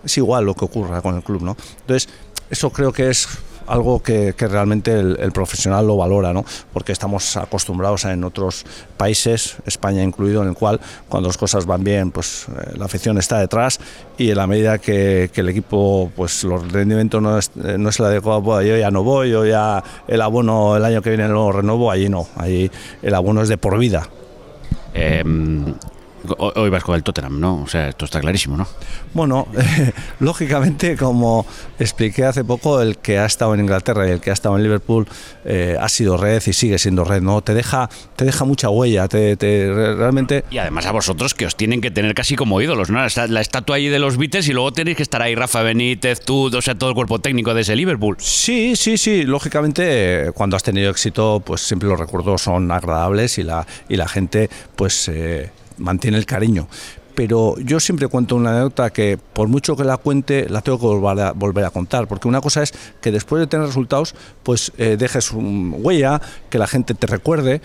es 0.03 0.17
igual 0.17 0.43
lo 0.43 0.55
que 0.55 0.65
ocurra 0.65 1.01
con 1.01 1.15
el 1.15 1.24
club, 1.24 1.41
¿no? 1.41 1.55
Entonces, 1.79 2.10
eso 2.50 2.69
creo 2.69 2.91
que 2.91 3.10
es 3.10 3.29
algo 3.67 4.01
que, 4.01 4.33
realmente 4.38 4.97
el, 4.97 5.31
profesional 5.31 5.86
lo 5.86 5.97
valora, 5.97 6.33
¿no? 6.33 6.45
porque 6.74 6.91
estamos 6.91 7.38
acostumbrados 7.38 8.05
a 8.05 8.13
en 8.13 8.24
otros 8.24 8.65
países, 8.95 9.57
España 9.65 10.03
incluido, 10.03 10.41
en 10.41 10.50
el 10.50 10.55
cual 10.55 10.79
cuando 11.07 11.29
las 11.29 11.38
cosas 11.38 11.65
van 11.65 11.83
bien, 11.83 12.12
pues 12.12 12.47
eh, 12.50 12.77
la 12.77 12.86
afición 12.86 13.17
está 13.17 13.39
detrás 13.39 13.79
y 14.17 14.31
en 14.31 14.38
la 14.38 14.47
medida 14.47 14.79
que, 14.79 15.29
el 15.38 15.50
equipo, 15.50 16.12
pues 16.15 16.43
los 16.43 16.71
rendimientos 16.71 17.21
no 17.21 17.38
es, 17.38 17.51
eh, 17.63 17.77
no 17.77 17.89
es 17.89 18.00
el 18.00 18.07
adecuado, 18.07 18.41
pues, 18.41 18.67
yo 18.67 18.75
ya 18.75 18.89
no 18.89 19.03
voy, 19.03 19.29
yo 19.29 19.45
ya 19.45 19.83
el 20.07 20.21
abono 20.21 20.75
el 20.75 20.83
año 20.83 21.01
que 21.01 21.09
viene 21.12 21.27
lo 21.27 21.51
renovo, 21.51 21.91
allí 21.91 22.09
no, 22.09 22.27
allí 22.38 22.71
el 23.03 23.13
abono 23.13 23.43
es 23.43 23.50
de 23.50 23.57
por 23.57 23.77
vida. 23.77 24.07
Eh, 24.95 25.24
Hoy 26.38 26.69
vas 26.69 26.84
con 26.84 26.96
el 26.96 27.03
Tottenham, 27.03 27.39
¿no? 27.39 27.62
O 27.63 27.67
sea, 27.67 27.89
esto 27.89 28.05
está 28.05 28.19
clarísimo, 28.19 28.57
¿no? 28.57 28.67
Bueno, 29.13 29.48
eh, 29.57 29.91
lógicamente, 30.19 30.96
como 30.96 31.46
expliqué 31.79 32.25
hace 32.25 32.43
poco, 32.43 32.81
el 32.81 32.98
que 32.98 33.19
ha 33.19 33.25
estado 33.25 33.53
en 33.53 33.62
Inglaterra 33.62 34.07
y 34.07 34.12
el 34.12 34.19
que 34.19 34.29
ha 34.29 34.34
estado 34.34 34.57
en 34.57 34.63
Liverpool 34.63 35.07
eh, 35.46 35.77
ha 35.79 35.89
sido 35.89 36.17
red 36.17 36.41
y 36.46 36.53
sigue 36.53 36.77
siendo 36.77 37.03
red, 37.03 37.22
¿no? 37.22 37.41
Te 37.41 37.53
deja, 37.53 37.89
te 38.15 38.25
deja 38.25 38.46
mucha 38.46 38.69
huella, 38.69 39.07
te, 39.07 39.38
te, 39.38 39.72
realmente... 39.96 40.43
Y 40.51 40.57
además 40.57 40.86
a 40.86 40.91
vosotros 40.91 41.34
que 41.34 41.46
os 41.46 41.55
tienen 41.55 41.81
que 41.81 41.91
tener 41.91 42.13
casi 42.13 42.36
como 42.36 42.62
ídolos, 42.62 42.89
¿no? 42.89 43.00
La, 43.00 43.27
la 43.27 43.41
estatua 43.41 43.77
ahí 43.77 43.88
de 43.88 44.00
los 44.00 44.17
Beatles 44.17 44.48
y 44.48 44.53
luego 44.53 44.72
tenéis 44.72 44.98
que 44.98 45.03
estar 45.03 45.22
ahí 45.22 45.36
Rafa 45.36 45.62
Benítez, 45.62 46.22
tú, 46.22 46.55
o 46.55 46.62
sea, 46.62 46.75
todo 46.75 46.89
el 46.89 46.96
cuerpo 46.96 47.19
técnico 47.19 47.53
de 47.53 47.62
ese 47.62 47.75
Liverpool. 47.75 48.17
Sí, 48.19 48.75
sí, 48.75 48.98
sí. 48.98 49.24
Lógicamente, 49.24 50.31
cuando 50.34 50.55
has 50.55 50.63
tenido 50.63 50.91
éxito, 50.91 51.41
pues 51.46 51.62
siempre 51.62 51.88
los 51.89 52.00
recuerdos 52.00 52.41
son 52.41 52.72
agradables 52.72 53.38
y 53.38 53.43
la, 53.43 53.65
y 53.89 53.96
la 53.96 54.07
gente, 54.07 54.50
pues... 54.75 55.10
Eh, 55.10 55.51
mantiene 55.77 56.17
el 56.17 56.25
cariño. 56.25 56.67
Pero 57.17 57.55
yo 57.57 57.79
siempre 57.79 58.07
cuento 58.07 58.36
una 58.36 58.51
anécdota 58.51 58.91
que 58.91 59.17
por 59.17 59.48
mucho 59.48 59.75
que 59.75 59.84
la 59.84 59.98
cuente, 59.98 60.48
la 60.50 60.62
tengo 60.62 60.77
que 60.77 60.86
volver 60.86 61.65
a, 61.65 61.72
contar. 61.72 62.07
Porque 62.07 62.27
una 62.27 62.41
cosa 62.41 62.62
es 62.62 62.75
que 63.01 63.12
después 63.12 63.39
de 63.39 63.48
tener 63.48 63.65
resultados, 63.65 64.13
pues 64.43 64.72
eh, 64.77 64.98
dejes 65.00 65.31
un 65.31 65.75
huella, 65.79 66.22
que 66.51 66.60
la 66.60 66.67
gente 66.67 66.93
te 66.93 67.07
recuerde. 67.07 67.60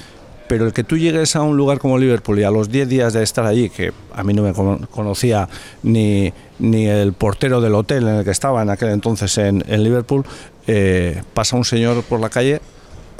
Pero 0.48 0.64
el 0.64 0.72
que 0.72 0.84
tú 0.84 0.96
llegues 0.96 1.36
a 1.36 1.42
un 1.42 1.58
lugar 1.58 1.80
como 1.80 1.98
Liverpool 1.98 2.38
y 2.38 2.44
a 2.44 2.50
los 2.50 2.70
10 2.70 2.88
días 2.88 3.12
de 3.12 3.22
estar 3.22 3.44
allí, 3.44 3.68
que 3.68 3.92
a 4.14 4.24
mí 4.24 4.32
no 4.32 4.42
me 4.42 4.54
conocía 4.86 5.48
ni, 5.82 6.32
ni 6.58 6.86
el 6.86 7.12
portero 7.12 7.60
del 7.60 7.74
hotel 7.74 8.08
en 8.08 8.14
el 8.16 8.24
que 8.24 8.30
estaba 8.30 8.62
en 8.62 8.70
aquel 8.70 8.88
entonces 8.88 9.36
en, 9.36 9.62
en 9.66 9.84
Liverpool, 9.84 10.24
eh, 10.66 11.22
pasa 11.34 11.56
un 11.56 11.66
señor 11.66 12.02
por 12.04 12.20
la 12.20 12.30
calle, 12.30 12.62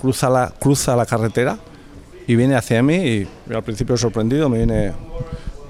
cruza 0.01 0.31
la, 0.31 0.53
cruza 0.59 0.97
la 0.97 1.05
carretera 1.05 1.59
y 2.27 2.37
viene 2.37 2.55
hacia 2.55 2.83
mí 2.83 2.95
y 2.95 3.29
al 3.53 3.63
principio 3.63 3.97
sorprendido 3.97 4.49
me 4.49 4.59
viene 4.59 4.93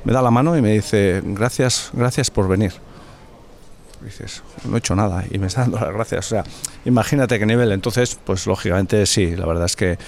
me 0.05 0.13
da 0.13 0.23
la 0.23 0.31
mano 0.31 0.57
y 0.57 0.63
me 0.63 0.73
dice 0.73 1.23
gracias 1.25 1.91
gracias 1.93 2.31
por 2.31 2.49
venir 2.49 2.73
dices 4.05 4.43
no 4.65 4.77
he 4.77 4.79
hecho 4.79 4.95
nada 4.95 5.25
y 5.31 5.39
me 5.39 5.47
está 5.47 5.63
dando 5.63 5.79
las 5.79 5.93
gracias 5.93 6.27
o 6.27 6.29
sea 6.29 6.45
imagínate 6.85 7.39
qué 7.39 7.47
nivel 7.47 7.73
entonces 7.73 8.19
pues 8.25 8.47
lógicamente 8.47 9.07
sí 9.07 9.37
la 9.37 9.47
verdad 9.47 9.67
es 9.67 9.77
que 9.77 9.99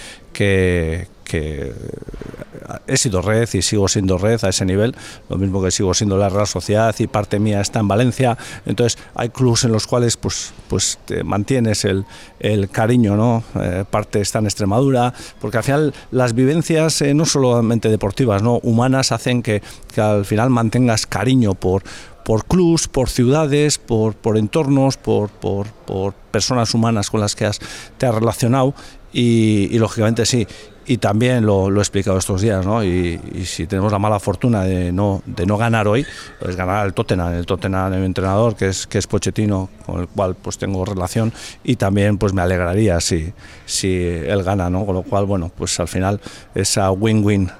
he 2.86 2.96
sido 2.96 3.22
red 3.22 3.48
y 3.52 3.62
sigo 3.62 3.88
siendo 3.88 4.18
red 4.18 4.42
a 4.44 4.48
ese 4.48 4.64
nivel, 4.64 4.94
lo 5.28 5.36
mismo 5.36 5.62
que 5.62 5.70
sigo 5.70 5.94
siendo 5.94 6.16
la 6.16 6.28
Real 6.28 6.46
Sociedad 6.46 6.94
y 6.98 7.06
parte 7.06 7.38
mía 7.38 7.60
está 7.60 7.80
en 7.80 7.88
Valencia, 7.88 8.36
entonces 8.66 9.00
hay 9.14 9.30
clubes 9.30 9.64
en 9.64 9.72
los 9.72 9.86
cuales 9.86 10.16
pues, 10.16 10.52
pues 10.68 10.98
te 11.04 11.24
mantienes 11.24 11.84
el, 11.84 12.04
el 12.40 12.68
cariño, 12.70 13.16
¿no? 13.16 13.44
Eh, 13.60 13.84
parte 13.88 14.20
está 14.20 14.38
en 14.38 14.46
Extremadura, 14.46 15.12
porque 15.40 15.58
al 15.58 15.64
final 15.64 15.94
las 16.10 16.34
vivencias 16.34 17.00
eh, 17.02 17.14
no 17.14 17.26
solamente 17.26 17.88
deportivas, 17.88 18.42
¿no? 18.42 18.58
humanas 18.62 19.12
hacen 19.12 19.42
que 19.42 19.62
al 19.96 20.24
final 20.24 20.50
mantengas 20.50 21.06
cariño 21.06 21.54
por 21.54 21.82
por 22.24 22.46
clubs, 22.46 22.88
por 22.88 23.08
ciudades, 23.08 23.78
por, 23.78 24.14
por 24.14 24.36
entornos, 24.36 24.96
por, 24.96 25.28
por, 25.28 25.68
por, 25.68 26.14
personas 26.14 26.74
humanas 26.74 27.10
con 27.10 27.20
las 27.20 27.36
que 27.36 27.44
has, 27.44 27.60
te 27.96 28.06
has 28.06 28.14
relacionado 28.14 28.74
y, 29.12 29.68
y 29.70 29.78
lógicamente 29.78 30.26
sí. 30.26 30.46
Y 30.86 30.98
también 30.98 31.46
lo, 31.46 31.70
lo, 31.70 31.80
he 31.80 31.82
explicado 31.82 32.18
estos 32.18 32.42
días, 32.42 32.66
¿no? 32.66 32.84
Y, 32.84 33.18
y, 33.34 33.46
si 33.46 33.66
tenemos 33.66 33.90
la 33.90 33.98
mala 33.98 34.20
fortuna 34.20 34.64
de 34.64 34.92
no, 34.92 35.22
de 35.24 35.46
no 35.46 35.56
ganar 35.56 35.88
hoy, 35.88 36.04
pues 36.38 36.56
ganar 36.56 36.84
el 36.84 36.92
Tottenham, 36.92 37.32
el 37.32 37.46
Tottenham, 37.46 37.94
el 37.94 38.04
entrenador 38.04 38.54
que 38.54 38.66
es, 38.66 38.86
que 38.86 38.98
es 38.98 39.06
Pochettino, 39.06 39.70
con 39.86 40.00
el 40.02 40.08
cual 40.08 40.34
pues 40.34 40.58
tengo 40.58 40.84
relación 40.84 41.32
y 41.62 41.76
también 41.76 42.18
pues 42.18 42.34
me 42.34 42.42
alegraría 42.42 43.00
si, 43.00 43.32
si 43.64 43.96
él 43.96 44.42
gana, 44.42 44.68
¿no? 44.68 44.84
Con 44.84 44.96
lo 44.96 45.02
cual, 45.04 45.24
bueno, 45.24 45.50
pues 45.56 45.80
al 45.80 45.88
final 45.88 46.20
esa 46.54 46.90
win-win 46.90 47.50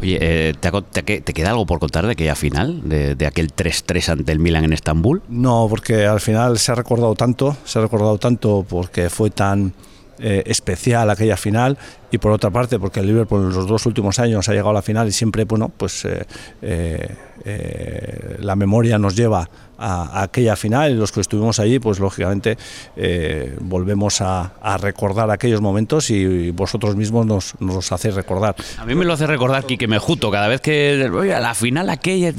Oye, 0.00 0.18
eh, 0.20 0.54
¿te, 0.58 0.70
te, 1.02 1.20
¿te, 1.20 1.32
queda 1.32 1.50
algo 1.50 1.66
por 1.66 1.78
contar 1.78 2.06
de 2.06 2.12
aquella 2.12 2.34
final, 2.34 2.80
de, 2.88 3.26
aquel 3.26 3.54
3-3 3.54 4.08
ante 4.10 4.32
el 4.32 4.38
Milan 4.38 4.64
en 4.64 4.72
Estambul? 4.72 5.22
No, 5.28 5.66
porque 5.68 6.06
al 6.06 6.20
final 6.20 6.58
se 6.58 6.72
ha 6.72 6.74
recordado 6.74 7.14
tanto, 7.14 7.56
se 7.64 7.78
ha 7.78 7.82
recordado 7.82 8.18
tanto 8.18 8.64
porque 8.68 9.10
fue 9.10 9.30
tan 9.30 9.72
eh, 10.18 10.44
especial 10.46 11.10
aquella 11.10 11.36
final 11.36 11.76
y 12.12 12.18
por 12.18 12.30
otra 12.30 12.50
parte 12.50 12.78
porque 12.78 13.00
el 13.00 13.06
Liverpool 13.06 13.42
en 13.42 13.52
los 13.52 13.66
dos 13.66 13.84
últimos 13.86 14.20
años 14.20 14.48
ha 14.48 14.52
llegado 14.52 14.70
a 14.70 14.74
la 14.74 14.82
final 14.82 15.08
y 15.08 15.12
siempre, 15.12 15.44
bueno, 15.44 15.72
pues 15.76 16.04
eh, 16.04 16.24
eh, 16.62 18.36
la 18.38 18.54
memoria 18.54 18.96
nos 18.98 19.16
lleva 19.16 19.50
a, 19.78 20.20
a, 20.20 20.22
aquella 20.22 20.56
final 20.56 20.92
y 20.92 20.94
los 20.94 21.12
que 21.12 21.20
estuvimos 21.20 21.58
allí, 21.58 21.78
pues 21.78 21.98
lógicamente 21.98 22.56
eh, 22.96 23.56
volvemos 23.60 24.20
a, 24.20 24.52
a, 24.60 24.76
recordar 24.76 25.30
aquellos 25.30 25.60
momentos 25.60 26.10
y, 26.10 26.50
vosotros 26.50 26.96
mismos 26.96 27.26
nos, 27.26 27.54
nos 27.60 27.90
hacéis 27.92 28.14
recordar. 28.14 28.54
A 28.78 28.84
mí 28.84 28.94
me 28.94 29.04
lo 29.04 29.12
hace 29.12 29.26
recordar 29.26 29.64
Quique 29.64 29.88
Mejuto, 29.88 30.30
cada 30.30 30.48
vez 30.48 30.60
que, 30.60 31.10
oye, 31.12 31.34
a 31.34 31.40
la 31.40 31.54
final 31.54 31.90
aquella, 31.90 32.32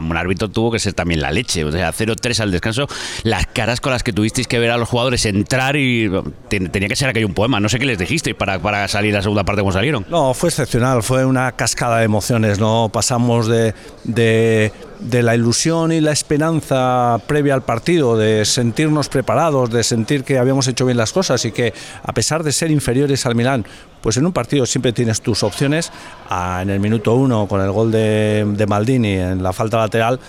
un 0.00 0.16
árbitro 0.16 0.48
tuvo 0.48 0.70
que 0.70 0.78
ser 0.78 0.92
también 0.92 1.20
la 1.20 1.30
leche, 1.30 1.64
o 1.64 1.72
sea, 1.72 1.92
0-3 1.92 2.40
al 2.40 2.50
descanso, 2.50 2.86
las 3.22 3.46
caras 3.46 3.80
con 3.80 3.92
las 3.92 4.02
que 4.02 4.12
tuvisteis 4.12 4.46
que 4.46 4.58
ver 4.58 4.70
a 4.70 4.76
los 4.76 4.88
jugadores 4.88 5.24
entrar 5.26 5.76
y 5.76 6.10
tenía 6.48 6.88
que 6.88 6.96
ser 6.96 7.08
aquello 7.08 7.26
un 7.26 7.34
poema, 7.34 7.60
no 7.60 7.68
sé 7.68 7.78
qué 7.78 7.86
les 7.86 7.98
dijisteis 7.98 8.36
para, 8.36 8.58
para 8.60 8.86
salir 8.88 9.12
la 9.12 9.22
segunda 9.22 9.44
parte 9.44 9.60
como 9.60 9.72
salieron. 9.72 10.06
No, 10.08 10.34
fue 10.34 10.48
excepcional, 10.48 11.02
fue 11.02 11.24
una 11.24 11.52
cascada 11.52 11.98
de 11.98 12.04
emociones, 12.04 12.58
¿no? 12.58 12.90
Pasamos 12.92 13.46
de, 13.46 13.74
de, 14.04 14.72
de, 15.04 15.22
la 15.22 15.34
ilusión 15.34 15.92
y 15.92 16.00
la 16.00 16.12
esperanza 16.12 17.18
previa 17.26 17.54
al 17.54 17.62
partido, 17.62 18.16
de 18.16 18.44
sentirnos 18.44 19.08
preparados, 19.08 19.70
de 19.70 19.82
sentir 19.84 20.24
que 20.24 20.38
habíamos 20.38 20.66
hecho 20.68 20.86
bien 20.86 20.96
las 20.96 21.12
cosas 21.12 21.44
y 21.44 21.52
que 21.52 21.72
a 22.02 22.12
pesar 22.12 22.42
de 22.42 22.52
ser 22.52 22.70
inferiores 22.70 23.24
al 23.26 23.34
Milán, 23.34 23.64
pues 24.00 24.16
en 24.16 24.26
un 24.26 24.32
partido 24.32 24.66
siempre 24.66 24.92
tienes 24.92 25.20
tus 25.20 25.42
opciones. 25.42 25.90
A, 26.28 26.60
en 26.62 26.70
el 26.70 26.80
minuto 26.80 27.14
uno, 27.14 27.46
con 27.46 27.60
el 27.60 27.70
gol 27.70 27.90
de 27.90 28.64
Maldini 28.68 29.14
en 29.14 29.42
la 29.42 29.52
falta 29.52 29.78
lateral, 29.78 30.20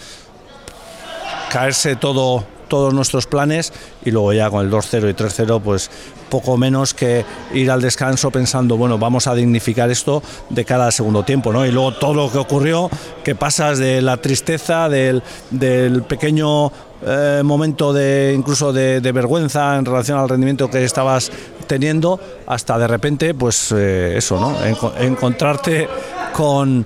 caerse 1.52 1.96
todo 1.96 2.55
todos 2.68 2.94
nuestros 2.94 3.28
planes 3.28 3.74
y 4.04 4.12
luego 4.12 4.34
ya 4.34 4.50
con 4.50 4.66
el 4.66 4.72
2-0 4.72 5.10
y 5.10 5.14
3-0 5.14 5.62
pues 5.62 5.90
poco 6.30 6.58
menos 6.58 6.94
que 6.94 7.26
ir 7.54 7.72
al 7.72 7.82
descanso 7.82 8.32
pensando, 8.32 8.78
bueno, 8.78 8.98
vamos 8.98 9.28
a 9.28 9.36
dignificar 9.36 9.90
esto 9.92 10.24
de 10.50 10.66
cada 10.66 10.92
segundo 10.92 11.24
tiempo, 11.24 11.54
¿no? 11.54 11.66
Y 11.66 11.72
luego 11.72 11.94
todo 11.94 12.14
lo 12.14 12.32
que 12.32 12.38
ocurrió, 12.38 12.90
que 13.24 13.36
pasas 13.36 13.78
de 13.78 14.02
la 14.02 14.18
tristeza, 14.18 14.90
del, 14.90 15.24
del 15.52 16.04
pequeño 16.04 16.72
eh, 17.08 17.42
momento 17.44 17.94
de 17.94 18.34
incluso 18.36 18.74
de, 18.74 19.00
vergüenza 19.00 19.78
en 19.78 19.86
relación 19.86 20.18
al 20.18 20.28
rendimiento 20.28 20.70
que 20.70 20.84
estabas 20.84 21.32
teniendo, 21.68 22.20
hasta 22.48 22.78
de 22.80 22.88
repente, 22.88 23.34
pues 23.34 23.72
eh, 23.72 24.18
eso, 24.18 24.40
¿no? 24.40 24.56
En, 24.64 24.76
encontrarte 25.12 25.88
con 26.34 26.86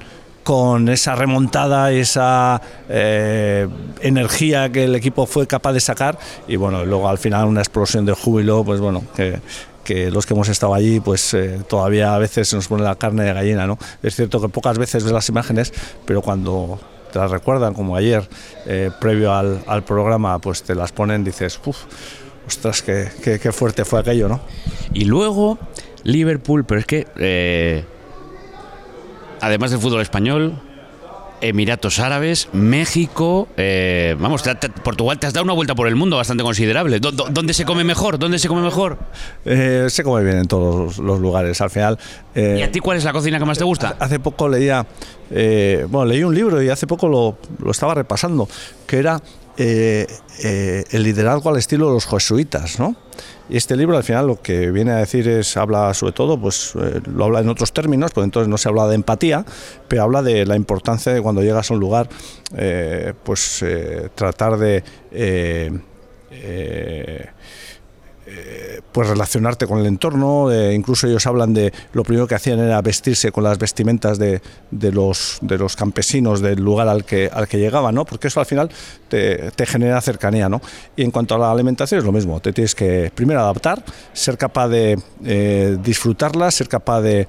con 0.49 0.89
esa 0.89 1.13
remontada, 1.13 1.91
esa 1.91 2.59
eh, 2.89 3.67
energía 4.01 4.71
que 4.71 4.85
el 4.85 4.95
equipo 4.95 5.27
fue 5.27 5.45
capaz 5.45 5.73
de 5.73 5.79
sacar 5.79 6.17
y 6.47 6.55
bueno, 6.55 6.83
luego 6.85 7.07
al 7.07 7.19
final 7.19 7.45
una 7.45 7.62
explosión 7.62 8.03
de 8.03 8.13
júbilo, 8.13 8.63
pues 8.63 8.79
bueno, 8.79 9.03
que, 9.15 10.09
los 10.09 10.25
que 10.25 10.33
hemos 10.33 10.49
estado 10.49 10.73
allí, 10.73 11.01
pues 11.01 11.35
eh, 11.35 11.59
todavía 11.69 12.15
a 12.15 12.17
veces 12.17 12.47
se 12.47 12.55
nos 12.55 12.67
pone 12.67 12.81
la 12.81 12.95
carne 12.95 13.25
de 13.25 13.33
gallina, 13.33 13.67
¿no? 13.67 13.77
Es 14.01 14.15
cierto 14.15 14.41
que 14.41 14.49
pocas 14.49 14.79
veces 14.79 15.03
ves 15.03 15.13
las 15.13 15.29
imágenes, 15.29 15.71
pero 16.05 16.23
cuando 16.23 16.79
te 17.13 17.19
las 17.19 17.29
recuerdan, 17.29 17.75
como 17.75 17.95
ayer, 17.95 18.27
eh, 18.65 18.89
previo 18.99 19.31
al, 19.35 19.83
programa, 19.83 20.39
pues 20.39 20.63
te 20.63 20.73
las 20.73 20.91
ponen, 20.91 21.23
dices, 21.23 21.59
uff, 21.63 21.77
ostras, 22.47 22.81
qué, 22.81 23.12
qué, 23.21 23.51
fuerte 23.51 23.85
fue 23.85 23.99
aquello, 23.99 24.27
¿no? 24.27 24.41
Y 24.95 25.05
luego 25.05 25.59
Liverpool, 26.01 26.65
pero 26.65 26.79
es 26.79 26.88
que... 26.88 27.98
Además 29.41 29.71
del 29.71 29.80
fútbol 29.80 30.02
español, 30.02 30.54
Emiratos 31.41 31.99
Árabes, 31.99 32.49
México, 32.52 33.47
eh, 33.56 34.15
vamos, 34.19 34.43
te, 34.43 34.54
te, 34.56 34.69
Portugal 34.69 35.19
te 35.19 35.28
has 35.28 35.34
dado 35.34 35.45
una 35.45 35.54
vuelta 35.54 35.75
por 35.75 35.88
el 35.88 35.95
mundo 35.95 36.17
bastante 36.17 36.43
considerable. 36.43 36.99
¿Dó, 36.99 37.12
¿Dónde 37.12 37.54
se 37.54 37.65
come 37.65 37.84
mejor? 37.84 38.19
¿Dónde 38.19 38.39
se 38.39 38.47
come 38.47 38.62
mejor? 38.62 38.97
Eh, 39.45 39.88
se 39.89 40.04
come 40.04 40.23
bien 40.23 40.39
en 40.39 40.47
todos 40.47 40.97
los 40.97 41.19
lugares. 41.19 41.62
Al 41.62 41.69
final. 41.69 41.97
Eh, 42.36 42.58
¿Y 42.60 42.62
a 42.62 42.71
ti 42.71 42.80
cuál 42.80 42.97
es 42.97 43.06
la 43.06 43.13
cocina 43.13 43.39
que 43.39 43.45
más 43.45 43.58
te 43.58 43.63
gusta? 43.63 43.95
Hace 43.99 44.19
poco 44.19 44.49
leía, 44.49 44.86
bueno, 45.30 46.06
leí 46.06 46.23
un 46.23 46.36
libro 46.36 46.62
y 46.62 46.69
hace 46.69 46.88
poco 46.88 47.08
lo, 47.08 47.38
lo 47.63 47.71
estaba 47.71 47.95
repasando, 47.95 48.47
que 48.86 48.97
era 48.97 49.21
eh, 49.61 50.07
eh, 50.41 50.85
el 50.91 51.03
liderazgo 51.03 51.49
al 51.49 51.57
estilo 51.57 51.87
de 51.87 51.93
los 51.95 52.05
jesuitas, 52.05 52.79
¿no? 52.79 52.95
Y 53.49 53.57
este 53.57 53.75
libro 53.75 53.97
al 53.97 54.05
final 54.05 54.27
lo 54.27 54.41
que 54.41 54.71
viene 54.71 54.91
a 54.91 54.95
decir 54.95 55.27
es, 55.27 55.57
habla 55.57 55.93
sobre 55.93 56.13
todo, 56.13 56.39
pues 56.39 56.71
eh, 56.79 57.01
lo 57.13 57.25
habla 57.25 57.41
en 57.41 57.49
otros 57.49 57.73
términos, 57.73 58.11
pues 58.13 58.23
entonces 58.23 58.47
no 58.47 58.57
se 58.57 58.69
habla 58.69 58.87
de 58.87 58.95
empatía, 58.95 59.43
pero 59.89 60.03
habla 60.03 60.21
de 60.21 60.45
la 60.45 60.55
importancia 60.55 61.13
de 61.13 61.21
cuando 61.21 61.41
llegas 61.41 61.69
a 61.69 61.73
un 61.73 61.81
lugar, 61.81 62.07
pues 63.25 63.65
tratar 64.15 64.57
de 64.57 64.81
eh, 68.31 68.81
pues 68.91 69.09
relacionarte 69.09 69.65
con 69.65 69.79
el 69.79 69.87
entorno, 69.87 70.51
eh, 70.51 70.75
incluso 70.75 71.07
ellos 71.07 71.25
hablan 71.25 71.51
de 71.51 71.73
lo 71.93 72.03
primero 72.03 72.27
que 72.27 72.35
hacían 72.35 72.59
era 72.59 72.79
vestirse 72.81 73.31
con 73.31 73.43
las 73.43 73.57
vestimentas 73.57 74.19
de, 74.19 74.39
de, 74.69 74.91
los, 74.91 75.39
de 75.41 75.57
los 75.57 75.75
campesinos 75.75 76.39
del 76.39 76.61
lugar 76.61 76.87
al 76.87 77.05
que, 77.05 77.27
al 77.33 77.47
que 77.47 77.57
llegaban, 77.57 77.95
¿no? 77.95 78.05
porque 78.05 78.27
eso 78.27 78.39
al 78.39 78.45
final 78.45 78.69
te, 79.07 79.51
genera 79.65 79.99
cercanía. 80.01 80.47
¿no? 80.47 80.61
Y 80.95 81.03
en 81.03 81.11
cuanto 81.11 81.33
a 81.33 81.39
la 81.39 81.51
alimentación 81.51 81.99
es 81.99 82.05
lo 82.05 82.11
mismo, 82.11 82.39
te 82.39 82.53
tienes 82.53 82.75
que 82.75 83.11
primero 83.15 83.39
adaptar, 83.39 83.83
ser 84.13 84.37
capaz 84.37 84.67
de 84.67 84.99
eh, 85.25 85.77
disfrutarla, 85.81 86.51
ser 86.51 86.67
capaz 86.67 87.01
de... 87.01 87.27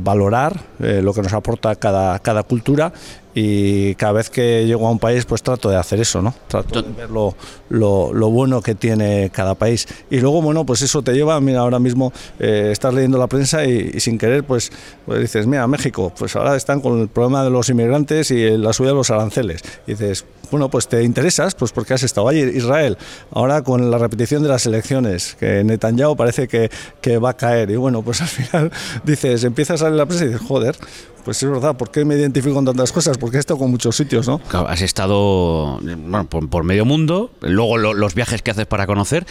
valorar 0.00 0.60
lo 0.78 1.12
que 1.14 1.22
nos 1.22 1.32
aporta 1.32 1.76
cada, 1.76 2.18
cada 2.18 2.42
cultura 2.42 2.92
y 3.34 3.94
cada 3.94 4.12
vez 4.12 4.30
que 4.30 4.66
llego 4.66 4.86
a 4.86 4.90
un 4.90 4.98
país 4.98 5.24
pues 5.24 5.42
trato 5.42 5.70
de 5.70 5.76
hacer 5.76 6.00
eso, 6.00 6.20
¿no? 6.20 6.34
Trato 6.48 6.82
de 6.82 6.92
ver 6.92 7.10
lo, 7.10 7.34
lo, 7.70 8.30
bueno 8.30 8.60
que 8.60 8.74
tiene 8.74 9.30
cada 9.30 9.54
país. 9.54 9.86
Y 10.10 10.20
luego, 10.20 10.42
bueno, 10.42 10.66
pues 10.66 10.82
eso 10.82 11.02
te 11.02 11.12
lleva, 11.12 11.40
mira, 11.40 11.60
ahora 11.60 11.78
mismo 11.78 12.12
eh, 12.38 12.68
estás 12.72 12.92
leyendo 12.92 13.18
la 13.18 13.28
prensa 13.28 13.64
y, 13.64 13.98
sin 14.00 14.18
querer 14.18 14.44
pues, 14.44 14.70
pues, 15.06 15.20
dices, 15.20 15.46
mira, 15.46 15.66
México, 15.66 16.12
pues 16.16 16.36
ahora 16.36 16.56
están 16.56 16.80
con 16.80 17.00
el 17.00 17.08
problema 17.08 17.42
de 17.44 17.50
los 17.50 17.68
inmigrantes 17.70 18.30
y 18.30 18.56
la 18.58 18.72
subida 18.72 18.90
de 18.90 18.96
los 18.96 19.10
aranceles. 19.10 19.62
Y 19.86 19.92
dices, 19.92 20.26
bueno, 20.52 20.68
pues 20.68 20.86
te 20.86 21.02
interesas, 21.02 21.56
pues 21.56 21.72
porque 21.72 21.94
has 21.94 22.04
estado 22.04 22.28
allí. 22.28 22.40
Israel, 22.40 22.96
ahora 23.32 23.62
con 23.62 23.90
la 23.90 23.98
repetición 23.98 24.42
de 24.42 24.50
las 24.50 24.66
elecciones, 24.66 25.34
que 25.40 25.64
Netanyahu 25.64 26.14
parece 26.14 26.46
que, 26.46 26.70
que 27.00 27.18
va 27.18 27.30
a 27.30 27.36
caer. 27.36 27.70
Y 27.70 27.76
bueno, 27.76 28.02
pues 28.02 28.20
al 28.22 28.28
final 28.28 28.70
dices, 29.02 29.42
empiezas 29.42 29.82
a 29.82 29.86
leer 29.86 29.96
la 29.96 30.06
prensa 30.06 30.26
y 30.26 30.28
dices, 30.28 30.46
joder, 30.46 30.76
pues 31.24 31.42
es 31.42 31.48
verdad, 31.48 31.76
¿por 31.76 31.90
qué 31.90 32.04
me 32.04 32.14
identifico 32.16 32.54
con 32.54 32.64
tantas 32.64 32.92
cosas? 32.92 33.16
Porque 33.18 33.38
he 33.38 33.40
estado 33.40 33.58
con 33.58 33.70
muchos 33.70 33.96
sitios, 33.96 34.28
¿no? 34.28 34.40
has 34.68 34.82
estado 34.82 35.80
por, 36.50 36.64
medio 36.64 36.84
mundo, 36.84 37.30
luego 37.40 37.78
los 37.78 38.14
viajes 38.14 38.42
que 38.42 38.50
haces 38.50 38.66
para 38.66 38.86
conocer. 38.86 39.26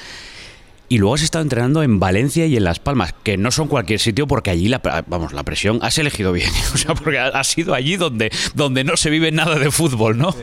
Y 0.91 0.97
luego 0.97 1.15
has 1.15 1.21
estado 1.21 1.41
entrenando 1.41 1.83
en 1.83 2.01
Valencia 2.01 2.45
y 2.47 2.57
en 2.57 2.65
Las 2.65 2.79
Palmas, 2.79 3.15
que 3.23 3.37
no 3.37 3.51
son 3.51 3.69
cualquier 3.69 3.97
sitio 4.01 4.27
porque 4.27 4.49
allí 4.49 4.67
la, 4.67 4.81
vamos, 5.07 5.31
la 5.31 5.43
presión 5.43 5.79
has 5.81 5.97
elegido 5.97 6.33
bien. 6.33 6.49
O 6.73 6.77
sea, 6.77 6.95
porque 6.95 7.17
has 7.17 7.47
sido 7.47 7.73
allí 7.73 7.95
donde, 7.95 8.29
donde 8.55 8.83
no 8.83 8.97
se 8.97 9.09
vive 9.09 9.31
nada 9.31 9.57
de 9.57 9.71
fútbol, 9.71 10.17
¿no? 10.17 10.35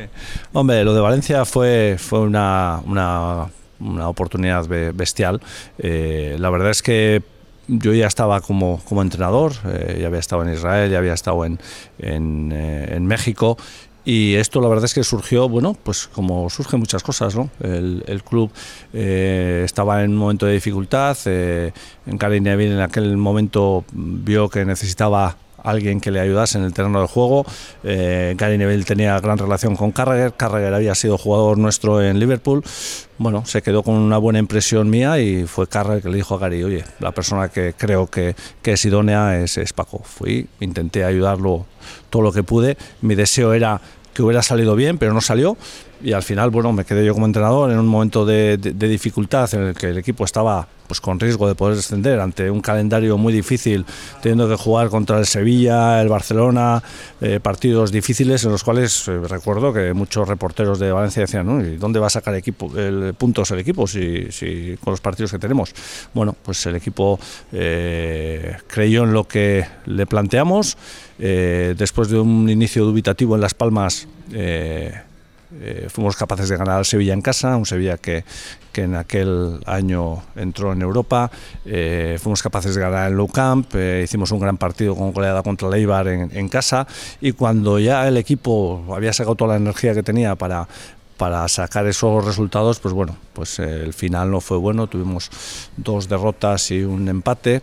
Hombre, 0.55 0.85
lo 0.85 0.95
de 0.95 1.03
Valencia 1.03 1.45
fue, 1.45 1.97
fue 1.99 2.21
una, 2.21 2.81
una, 2.87 4.09
oportunidad 4.09 4.67
bestial. 4.95 5.43
Eh, 5.81 6.37
la 6.39 6.49
verdad 6.49 6.71
es 6.71 6.81
que 6.81 7.23
yo 7.67 7.93
ya 7.93 8.07
estaba 8.07 8.41
como, 8.41 8.83
como 8.89 9.03
entrenador, 9.03 9.53
eh, 9.67 9.99
ya 10.01 10.07
había 10.07 10.21
estado 10.21 10.43
en 10.45 10.55
Israel, 10.55 10.91
ya 10.91 10.97
había 10.97 11.13
estado 11.13 11.45
en, 11.45 11.59
en, 11.99 12.53
eh, 12.53 12.95
en, 12.95 13.07
México. 13.07 13.59
Y 14.09 14.37
esto 14.37 14.63
la 14.63 14.69
verdad 14.69 14.87
es 14.87 14.95
que 14.95 15.05
surgió, 15.05 15.51
bueno, 15.51 15.77
pues 15.83 16.09
como 16.09 16.49
surgen 16.49 16.81
muchas 16.81 17.03
cosas, 17.03 17.37
¿no? 17.37 17.51
El, 17.61 18.23
club 18.25 18.51
eh, 18.95 19.61
estaba 19.67 20.03
en 20.03 20.13
un 20.13 20.17
momento 20.17 20.47
de 20.47 20.55
dificultad, 20.55 21.15
en 21.27 21.75
Neville 22.43 22.73
en 22.73 22.81
aquel 22.81 23.19
momento 23.19 23.85
vio 23.93 24.49
que 24.49 24.65
necesitaba 24.65 25.37
alguien 25.63 26.01
que 26.01 26.11
le 26.11 26.21
ayudase 26.21 26.57
en 26.57 26.65
el 26.65 26.73
terreno 26.73 27.01
del 27.01 27.09
juego. 27.09 27.45
Eh, 27.85 28.35
Gary 28.39 28.57
Neville 28.57 28.85
tenía 28.85 29.21
gran 29.21 29.37
relación 29.37 29.77
con 29.77 29.93
Carragher, 29.93 30.33
Carragher 30.33 30.73
había 30.73 30.95
sido 30.95 31.19
jugador 31.19 31.59
nuestro 31.59 32.03
en 32.03 32.19
Liverpool. 32.19 32.63
Bueno, 33.19 33.45
se 33.45 33.61
quedó 33.61 33.83
con 33.83 33.95
una 33.95 34.17
buena 34.17 34.39
impresión 34.39 34.89
mía 34.89 35.19
y 35.19 35.45
fue 35.45 35.67
Carragher 35.67 36.03
que 36.03 36.09
le 36.09 36.17
dijo 36.17 36.35
a 36.35 36.39
Gary, 36.39 36.63
oye, 36.63 36.85
la 37.01 37.13
persona 37.13 37.51
que 37.51 37.75
creo 37.77 38.07
que, 38.07 38.35
que 38.63 38.73
es 38.73 38.85
idónea 38.87 39.39
es, 39.39 39.59
es 39.59 39.73
Paco. 39.75 40.01
Fui, 40.03 40.47
intenté 40.61 41.05
ayudarlo 41.05 41.67
todo 42.11 42.23
lo 42.23 42.33
que 42.33 42.43
pude. 42.43 42.77
Mi 43.03 43.15
deseo 43.15 43.53
era 43.53 43.81
que 44.19 44.25
hubiera 44.25 44.43
salido 44.43 44.75
bien, 44.75 44.99
pero 44.99 45.15
no 45.15 45.21
salió. 45.21 45.57
Y 46.03 46.13
al 46.13 46.23
final, 46.23 46.51
bueno, 46.51 46.73
me 46.73 46.85
quedé 46.85 47.05
yo 47.05 47.13
como 47.13 47.27
entrenador 47.27 47.71
en 47.73 47.79
un 47.79 47.87
momento 47.87 48.25
de, 48.25 48.57
dificultad 48.57 49.53
en 49.55 49.63
el 49.69 49.75
que 49.75 49.89
el 49.89 49.99
equipo 49.99 50.25
estaba 50.25 50.69
pues 50.87 51.03
con 51.03 51.21
riesgo 51.21 51.47
de 51.47 51.55
poder 51.55 51.77
descender 51.77 52.19
ante 52.19 52.51
un 52.51 52.63
calendario 52.63 53.19
muy 53.19 53.31
difícil, 53.31 53.85
teniendo 54.23 54.49
que 54.49 54.57
jugar 54.57 54.89
contra 54.89 55.19
el 55.19 55.27
Sevilla, 55.27 56.01
el 56.01 56.09
Barcelona, 56.09 56.83
eh, 57.21 57.41
partidos 57.41 57.93
difíciles 57.93 58.43
en 58.45 58.53
los 58.53 58.65
cuales 58.65 59.07
eh, 59.07 59.19
recuerdo 59.29 59.71
que 59.71 59.93
muchos 59.93 60.27
reporteros 60.27 60.79
de 60.79 60.91
Valencia 60.91 61.23
decían. 61.23 61.75
¿y 61.75 61.77
dónde 61.77 62.01
va 62.01 62.07
a 62.07 62.11
sacar 62.11 62.35
equipo, 62.37 62.73
puntos 63.19 63.51
el 63.51 63.59
equipo 63.59 63.87
si, 63.87 64.79
con 64.83 64.93
los 64.93 65.01
partidos 65.01 65.31
que 65.33 65.39
tenemos? 65.39 65.75
Bueno, 66.15 66.35
pues 66.43 66.65
el 66.65 66.77
equipo 66.77 67.21
eh, 67.53 68.57
creyó 68.67 69.05
en 69.05 69.13
lo 69.13 69.25
que 69.25 69.67
le 69.85 70.07
planteamos. 70.07 70.79
después 71.19 72.09
de 72.09 72.19
un 72.19 72.49
inicio 72.49 72.85
dubitativo 72.85 73.35
en 73.35 73.43
Las 73.43 73.53
Palmas, 73.53 74.09
eh, 75.61 75.87
fuimos 75.89 76.15
capaces 76.15 76.49
de 76.49 76.57
ganar 76.57 76.79
al 76.79 76.85
Sevilla 76.85 77.15
en 77.15 77.23
casa, 77.23 77.57
un 77.57 77.65
Sevilla 77.65 77.97
que, 77.97 78.25
que 78.73 78.83
en 78.83 78.95
aquel 78.95 79.61
año 79.65 80.23
entró 80.37 80.73
en 80.73 80.83
Europa. 80.83 81.31
Eh, 81.65 82.19
fuimos 82.21 82.43
capaces 82.43 82.75
de 82.75 82.81
ganar 82.81 83.11
en 83.11 83.17
Low 83.17 83.29
Camp, 83.29 83.75
eh, 83.75 84.03
hicimos 84.05 84.31
un 84.31 84.41
gran 84.41 84.59
partido 84.59 84.95
con 84.95 85.13
goleada 85.13 85.43
contra 85.43 85.71
Leibar 85.71 86.09
en, 86.09 86.37
en, 86.37 86.49
casa. 86.49 86.87
Y 87.21 87.33
cuando 87.33 87.79
ya 87.79 88.07
el 88.07 88.19
equipo 88.19 88.85
había 88.95 89.13
sacado 89.13 89.37
toda 89.37 89.55
la 89.55 89.57
energía 89.57 89.95
que 89.95 90.03
tenía 90.03 90.35
para, 90.37 90.69
para 91.17 91.49
sacar 91.49 91.87
esos 91.87 92.25
resultados, 92.25 92.79
pues 92.79 92.93
bueno, 92.93 93.17
pues 93.33 93.59
el 93.59 93.95
final 93.95 94.31
no 94.31 94.41
fue 94.43 94.59
bueno, 94.59 94.87
tuvimos 94.87 95.31
dos 95.79 96.09
derrotas 96.09 96.71
y 96.71 96.83
un 96.83 97.09
empate, 97.09 97.63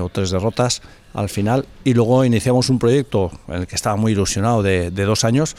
o 0.00 0.08
tres 0.10 0.30
derrotas 0.30 0.80
al 1.12 1.28
final, 1.28 1.66
y 1.82 1.94
luego 1.94 2.24
iniciamos 2.24 2.70
un 2.70 2.78
proyecto 2.78 3.32
en 3.48 3.54
el 3.54 3.66
que 3.66 3.74
estaba 3.74 3.96
muy 3.96 4.12
ilusionado 4.12 4.62
de, 4.62 4.92
de 4.92 5.04
dos 5.04 5.24
años, 5.24 5.56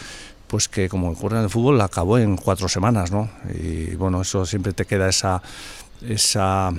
pues 0.52 0.68
que 0.68 0.90
como 0.90 1.10
ocurre 1.10 1.38
en 1.38 1.44
el 1.44 1.50
fútbol 1.50 1.80
acabó 1.80 2.18
en 2.18 2.36
cuatro 2.36 2.68
semanas, 2.68 3.10
¿no? 3.10 3.30
Y 3.58 3.96
bueno, 3.96 4.22
eso 4.22 4.46
siempre 4.46 4.74
te 4.74 4.84
queda 4.84 5.08
esa, 5.08 5.42
esa 6.06 6.74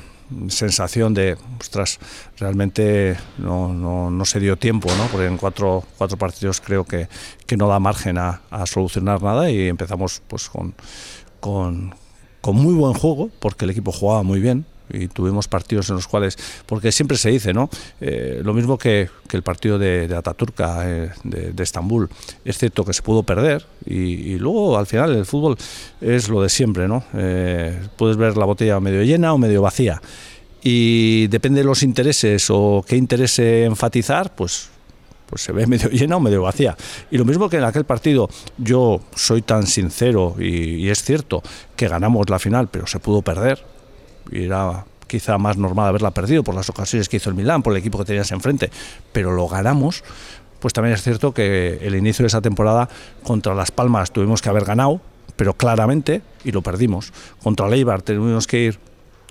sensación 0.49 1.15
de, 1.15 1.39
ostras, 1.59 1.99
realmente 2.37 3.17
no, 3.39 3.73
no, 3.73 4.11
no, 4.11 4.25
se 4.27 4.41
dio 4.41 4.59
tiempo, 4.59 4.91
¿no? 4.99 5.07
Porque 5.07 5.27
en 5.27 5.39
cuatro, 5.39 5.85
cuatro 5.97 6.19
partidos 6.19 6.61
creo 6.61 6.85
que, 6.85 7.09
que 7.47 7.57
no 7.57 7.67
da 7.67 7.81
margen 7.81 8.19
a, 8.19 8.43
a, 8.51 8.67
solucionar 8.67 9.23
nada 9.23 9.51
y 9.51 9.69
empezamos 9.69 10.21
pues 10.29 10.51
con, 10.51 10.75
con, 11.41 11.95
con 12.43 12.57
muy 12.57 12.75
buen 12.75 12.93
juego, 12.93 13.31
porque 13.39 13.65
el 13.65 13.71
equipo 13.71 13.91
jugaba 13.91 14.23
muy 14.23 14.41
bien, 14.41 14.67
y 14.93 15.09
tuvimos 15.09 15.49
partidos 15.49 15.89
en 15.91 15.97
los 15.97 16.07
cuales, 16.07 16.37
porque 16.67 16.93
siempre 16.93 17.17
se 17.17 17.31
dice, 17.31 17.53
¿no? 17.53 17.71
Eh, 18.01 18.41
lo 18.45 18.55
mismo 18.55 18.79
que, 18.79 19.09
el 19.33 19.43
partido 19.43 19.79
de, 19.79 20.15
Ataturka, 20.15 20.83
eh, 20.85 21.11
de, 21.25 21.63
Estambul, 21.63 22.09
es 22.45 22.59
cierto 22.59 22.85
que 22.85 22.93
se 22.93 23.03
pudo 23.03 23.23
perder 23.23 23.65
y, 23.87 24.37
luego 24.37 24.77
al 24.77 24.87
final 24.87 25.15
el 25.15 25.25
fútbol 25.25 25.57
es 26.01 26.29
lo 26.29 26.43
de 26.43 26.49
siempre, 26.49 26.87
¿no? 26.87 27.05
Eh, 27.15 27.81
puedes 27.97 28.17
ver 28.17 28.37
la 28.37 28.45
botella 28.45 28.79
medio 28.81 29.03
llena 29.03 29.33
o 29.33 29.39
medio 29.39 29.63
vacía 29.63 30.03
y 30.63 31.27
depende 31.29 31.61
de 31.61 31.65
los 31.65 31.83
intereses 31.83 32.47
o 32.51 32.85
qué 32.87 32.97
interese 32.97 33.65
enfatizar, 33.65 34.35
pues 34.35 34.69
pues 35.27 35.45
se 35.45 35.53
ve 35.53 35.67
medio 35.67 35.89
llena 35.89 36.17
o 36.17 36.21
medio 36.21 36.43
vacía. 36.43 36.77
Y 37.11 37.17
lo 37.17 37.25
mismo 37.25 37.49
que 37.49 37.57
en 37.57 37.65
aquel 37.65 37.85
partido, 37.85 38.29
yo 38.59 39.01
soy 39.15 39.41
tan 39.41 39.67
sincero 39.67 40.37
y, 40.39 40.75
y 40.75 40.91
es 40.91 41.03
cierto 41.03 41.43
que 41.75 41.89
ganamos 41.89 42.29
la 42.29 42.39
final, 42.39 42.69
pero 42.69 42.87
se 42.87 42.99
pudo 42.99 43.23
perder, 43.23 43.65
era 44.31 44.85
quizá 45.07 45.37
más 45.37 45.57
normal 45.57 45.89
haberla 45.89 46.13
perdido 46.13 46.43
por 46.43 46.55
las 46.55 46.71
ocasiones 46.71 47.09
que 47.09 47.19
hizo 47.19 47.29
el 47.29 47.37
Milán, 47.37 47.63
por 47.63 47.73
el 47.73 47.79
equipo 47.79 47.99
que 47.99 48.05
tenías 48.05 48.31
enfrente, 48.33 48.71
pero 49.13 49.33
lo 49.33 49.47
ganamos, 49.49 50.05
pues 50.61 50.73
también 50.73 50.95
es 50.95 51.03
cierto 51.03 51.35
que 51.35 51.79
el 51.83 51.95
inicio 51.95 52.23
de 52.23 52.29
esa 52.29 52.41
temporada 52.41 52.89
contra 53.23 53.55
Las 53.55 53.71
Palmas 53.71 54.13
tuvimos 54.13 54.41
que 54.41 54.49
haber 54.49 54.65
ganado, 54.65 55.01
pero 55.37 55.55
claramente, 55.55 56.23
y 56.45 56.53
lo 56.53 56.63
perdimos. 56.63 57.13
Contra 57.43 57.69
Leibar 57.69 58.03
tuvimos 58.03 58.47
que 58.47 58.61
ir 58.61 58.79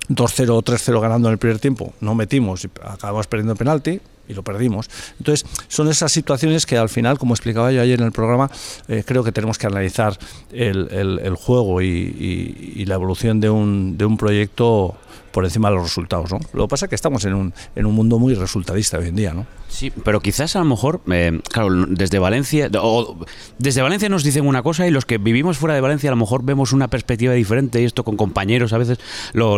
2-0 0.09 0.49
o 0.49 0.61
3-0 0.61 0.99
ganando 0.99 1.29
en 1.29 1.33
el 1.33 1.37
primer 1.37 1.59
tiempo, 1.59 1.93
no 2.01 2.15
metimos 2.15 2.65
y 2.65 2.69
acabamos 2.83 3.27
perdiendo 3.27 3.53
el 3.53 3.57
penalti, 3.57 4.01
y 4.27 4.33
lo 4.33 4.43
perdimos. 4.43 4.89
Entonces, 5.19 5.47
son 5.67 5.89
esas 5.89 6.11
situaciones 6.11 6.65
que 6.65 6.77
al 6.77 6.89
final, 6.89 7.17
como 7.17 7.33
explicaba 7.33 7.71
yo 7.71 7.81
ayer 7.81 7.99
en 7.99 8.05
el 8.05 8.11
programa, 8.11 8.49
eh, 8.87 9.03
creo 9.05 9.23
que 9.23 9.31
tenemos 9.31 9.57
que 9.57 9.67
analizar 9.67 10.17
el, 10.51 10.89
el, 10.91 11.35
juego 11.35 11.81
y, 11.81 11.87
y, 11.87 12.73
y, 12.81 12.85
la 12.85 12.95
evolución 12.95 13.39
de 13.39 13.49
un, 13.49 13.97
de 13.97 14.05
un 14.05 14.17
proyecto 14.17 14.95
por 15.31 15.45
encima 15.45 15.69
de 15.69 15.75
los 15.75 15.83
resultados. 15.83 16.31
¿no? 16.31 16.39
Lo 16.53 16.65
que 16.65 16.69
pasa 16.69 16.85
es 16.85 16.89
que 16.89 16.95
estamos 16.95 17.25
en 17.25 17.33
un, 17.33 17.53
en 17.75 17.85
un 17.85 17.95
mundo 17.95 18.19
muy 18.19 18.35
resultadista 18.35 18.97
hoy 18.97 19.07
en 19.07 19.15
día. 19.15 19.33
¿no? 19.33 19.45
Sí, 19.69 19.91
pero 20.03 20.19
quizás 20.19 20.55
a 20.55 20.59
lo 20.59 20.65
mejor, 20.65 21.01
eh, 21.11 21.39
claro, 21.49 21.69
desde 21.87 22.19
Valencia, 22.19 22.69
o 22.81 23.17
desde 23.57 23.81
Valencia 23.81 24.09
nos 24.09 24.23
dicen 24.23 24.45
una 24.45 24.61
cosa 24.61 24.87
y 24.87 24.91
los 24.91 25.05
que 25.05 25.17
vivimos 25.17 25.57
fuera 25.57 25.75
de 25.75 25.81
Valencia 25.81 26.09
a 26.09 26.11
lo 26.11 26.17
mejor 26.17 26.43
vemos 26.43 26.73
una 26.73 26.89
perspectiva 26.89 27.33
diferente 27.33 27.81
y 27.81 27.85
esto 27.85 28.03
con 28.03 28.17
compañeros 28.17 28.73
a 28.73 28.77
veces 28.77 28.99
lo 29.33 29.57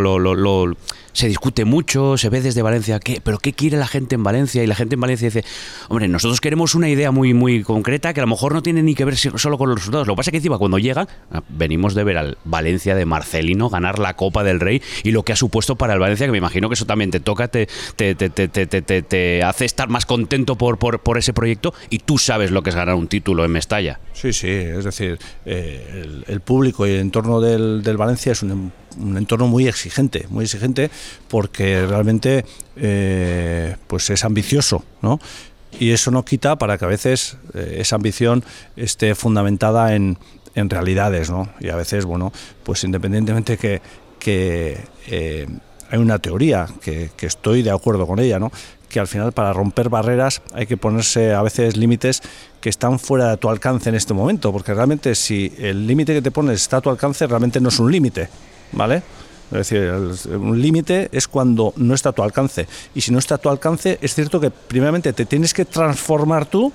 se 1.13 1.27
discute 1.27 1.63
mucho, 1.63 2.17
se 2.17 2.29
ve 2.29 2.41
desde 2.41 2.61
Valencia, 2.61 2.99
¿qué, 2.99 3.21
pero 3.23 3.37
¿qué 3.37 3.53
quiere 3.53 3.77
la 3.77 3.87
gente 3.87 4.15
en 4.15 4.23
Valencia? 4.23 4.63
Y 4.63 4.67
la 4.67 4.75
gente 4.75 4.95
en 4.95 5.01
Valencia 5.01 5.27
dice, 5.27 5.45
hombre, 5.87 6.07
nosotros 6.07 6.41
queremos 6.41 6.75
una 6.75 6.89
idea 6.89 7.11
muy, 7.11 7.33
muy 7.33 7.63
concreta 7.63 8.13
que 8.13 8.19
a 8.19 8.23
lo 8.23 8.27
mejor 8.27 8.53
no 8.53 8.61
tiene 8.61 8.83
ni 8.83 8.95
que 8.95 9.05
ver 9.05 9.15
solo 9.15 9.57
con 9.57 9.69
los 9.69 9.77
resultados. 9.77 10.07
Lo 10.07 10.13
que 10.13 10.17
pasa 10.17 10.29
es 10.29 10.31
que 10.31 10.37
encima 10.37 10.57
cuando 10.57 10.79
llega, 10.79 11.07
ah, 11.31 11.41
venimos 11.49 11.93
de 11.93 12.03
ver 12.03 12.17
al 12.17 12.37
Valencia 12.43 12.95
de 12.95 13.05
Marcelino 13.05 13.69
ganar 13.69 13.99
la 13.99 14.15
Copa 14.15 14.43
del 14.43 14.59
Rey 14.59 14.81
y 15.03 15.11
lo 15.11 15.23
que 15.23 15.33
ha 15.33 15.35
supuesto 15.35 15.75
para 15.75 15.93
el 15.93 15.99
Valencia, 15.99 16.25
que 16.25 16.31
me 16.31 16.37
imagino 16.39 16.67
que 16.67 16.73
eso 16.73 16.85
también 16.85 17.11
te 17.11 17.19
toca, 17.19 17.47
te, 17.47 17.67
te, 17.95 18.15
te, 18.15 18.29
te, 18.29 19.01
te 19.01 19.43
hace 19.43 19.65
estar 19.65 19.89
más 19.89 20.05
contento 20.05 20.55
por, 20.55 20.77
por, 20.79 20.99
por, 20.99 21.17
ese 21.17 21.33
proyecto 21.33 21.73
y 21.89 21.99
tú 21.99 22.17
sabes 22.17 22.51
lo 22.51 22.63
que 22.63 22.71
es 22.71 22.75
ganar 22.75 22.95
un 22.95 23.07
título 23.07 23.45
en 23.45 23.51
Mestalla. 23.51 23.99
Sí, 24.13 24.33
sí, 24.33 24.49
es 24.49 24.83
decir, 24.83 25.19
eh, 25.45 26.01
el, 26.03 26.25
el, 26.27 26.41
público 26.41 26.87
y 26.87 26.91
el 26.91 26.99
entorno 26.99 27.39
del, 27.39 27.83
del 27.83 27.97
Valencia 27.97 28.31
es 28.31 28.41
un 28.41 28.71
un 28.97 29.17
entorno 29.17 29.47
muy 29.47 29.67
exigente, 29.67 30.25
muy 30.29 30.45
exigente 30.45 30.89
porque 31.27 31.85
realmente 31.85 32.45
eh, 32.75 33.75
pues 33.87 34.09
es 34.09 34.23
ambicioso, 34.23 34.83
¿no? 35.01 35.19
Y 35.79 35.91
eso 35.91 36.11
no 36.11 36.23
quita 36.23 36.55
para 36.57 36.77
que 36.77 36.85
a 36.85 36.87
veces 36.87 37.37
eh, 37.53 37.77
esa 37.79 37.95
ambición 37.95 38.43
esté 38.75 39.15
fundamentada 39.15 39.95
en, 39.95 40.17
en, 40.53 40.69
realidades, 40.69 41.31
¿no? 41.31 41.49
Y 41.59 41.69
a 41.69 41.75
veces, 41.75 42.05
bueno, 42.05 42.31
pues 42.63 42.83
independientemente 42.83 43.57
que, 43.57 43.81
que 44.19 44.79
eh, 45.07 45.47
hay 45.89 45.99
una 45.99 46.19
teoría 46.19 46.67
que, 46.81 47.09
que, 47.17 47.25
estoy 47.25 47.63
de 47.63 47.71
acuerdo 47.71 48.05
con 48.05 48.19
ella, 48.19 48.39
¿no? 48.39 48.51
que 48.93 48.99
al 48.99 49.07
final 49.07 49.31
para 49.31 49.51
romper 49.51 49.89
barreras 49.89 50.43
hay 50.53 50.67
que 50.67 50.77
ponerse 50.77 51.33
a 51.33 51.41
veces 51.41 51.75
límites 51.75 52.21
que 52.61 52.69
están 52.69 52.99
fuera 52.99 53.31
de 53.31 53.37
tu 53.37 53.49
alcance 53.49 53.89
en 53.89 53.95
este 53.95 54.13
momento, 54.13 54.51
porque 54.51 54.71
realmente 54.73 55.15
si 55.15 55.51
el 55.57 55.87
límite 55.87 56.13
que 56.13 56.21
te 56.21 56.29
pones 56.29 56.61
está 56.61 56.77
a 56.77 56.81
tu 56.81 56.91
alcance, 56.91 57.25
realmente 57.25 57.59
no 57.59 57.69
es 57.69 57.79
un 57.79 57.91
límite, 57.91 58.29
¿vale? 58.73 59.03
Es 59.51 59.69
decir, 59.69 59.91
un 60.35 60.59
límite 60.59 61.09
es 61.11 61.27
cuando 61.27 61.73
no 61.77 61.93
está 61.93 62.09
a 62.09 62.11
tu 62.11 62.23
alcance. 62.23 62.67
Y 62.95 63.01
si 63.01 63.11
no 63.11 63.19
está 63.19 63.35
a 63.35 63.37
tu 63.37 63.49
alcance, 63.49 63.99
es 64.01 64.15
cierto 64.15 64.39
que 64.39 64.49
primeramente 64.49 65.13
te 65.13 65.25
tienes 65.25 65.53
que 65.53 65.65
transformar 65.65 66.47
tú 66.47 66.73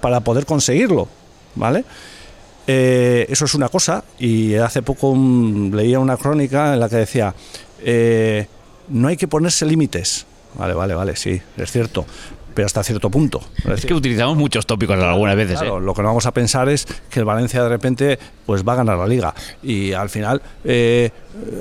para 0.00 0.20
poder 0.20 0.46
conseguirlo, 0.46 1.08
¿vale? 1.56 1.84
Eh, 2.66 3.26
eso 3.28 3.46
es 3.46 3.54
una 3.54 3.68
cosa. 3.68 4.04
Y 4.18 4.54
hace 4.54 4.82
poco 4.82 5.16
leía 5.72 5.98
una 5.98 6.16
crónica 6.16 6.74
en 6.74 6.80
la 6.80 6.88
que 6.88 6.96
decía, 6.96 7.34
eh, 7.82 8.46
no 8.88 9.08
hay 9.08 9.16
que 9.16 9.26
ponerse 9.26 9.66
límites. 9.66 10.26
Vale, 10.54 10.74
vale, 10.74 10.94
vale, 10.94 11.16
sí, 11.16 11.40
es 11.56 11.70
cierto 11.70 12.06
pero 12.54 12.66
hasta 12.66 12.82
cierto 12.82 13.10
punto. 13.10 13.40
Es, 13.58 13.80
es 13.80 13.86
que 13.86 13.94
utilizamos 13.94 14.36
muchos 14.36 14.66
tópicos 14.66 14.98
algunas 14.98 15.36
veces. 15.36 15.58
Claro, 15.58 15.78
¿eh? 15.78 15.80
Lo 15.80 15.94
que 15.94 16.02
no 16.02 16.08
vamos 16.08 16.26
a 16.26 16.32
pensar 16.32 16.68
es 16.68 16.86
que 17.10 17.20
el 17.20 17.24
Valencia 17.24 17.62
de 17.62 17.68
repente 17.68 18.18
pues 18.46 18.66
va 18.66 18.72
a 18.72 18.76
ganar 18.76 18.98
la 18.98 19.06
liga 19.06 19.34
y 19.62 19.92
al 19.92 20.10
final 20.10 20.42
eh, 20.64 21.10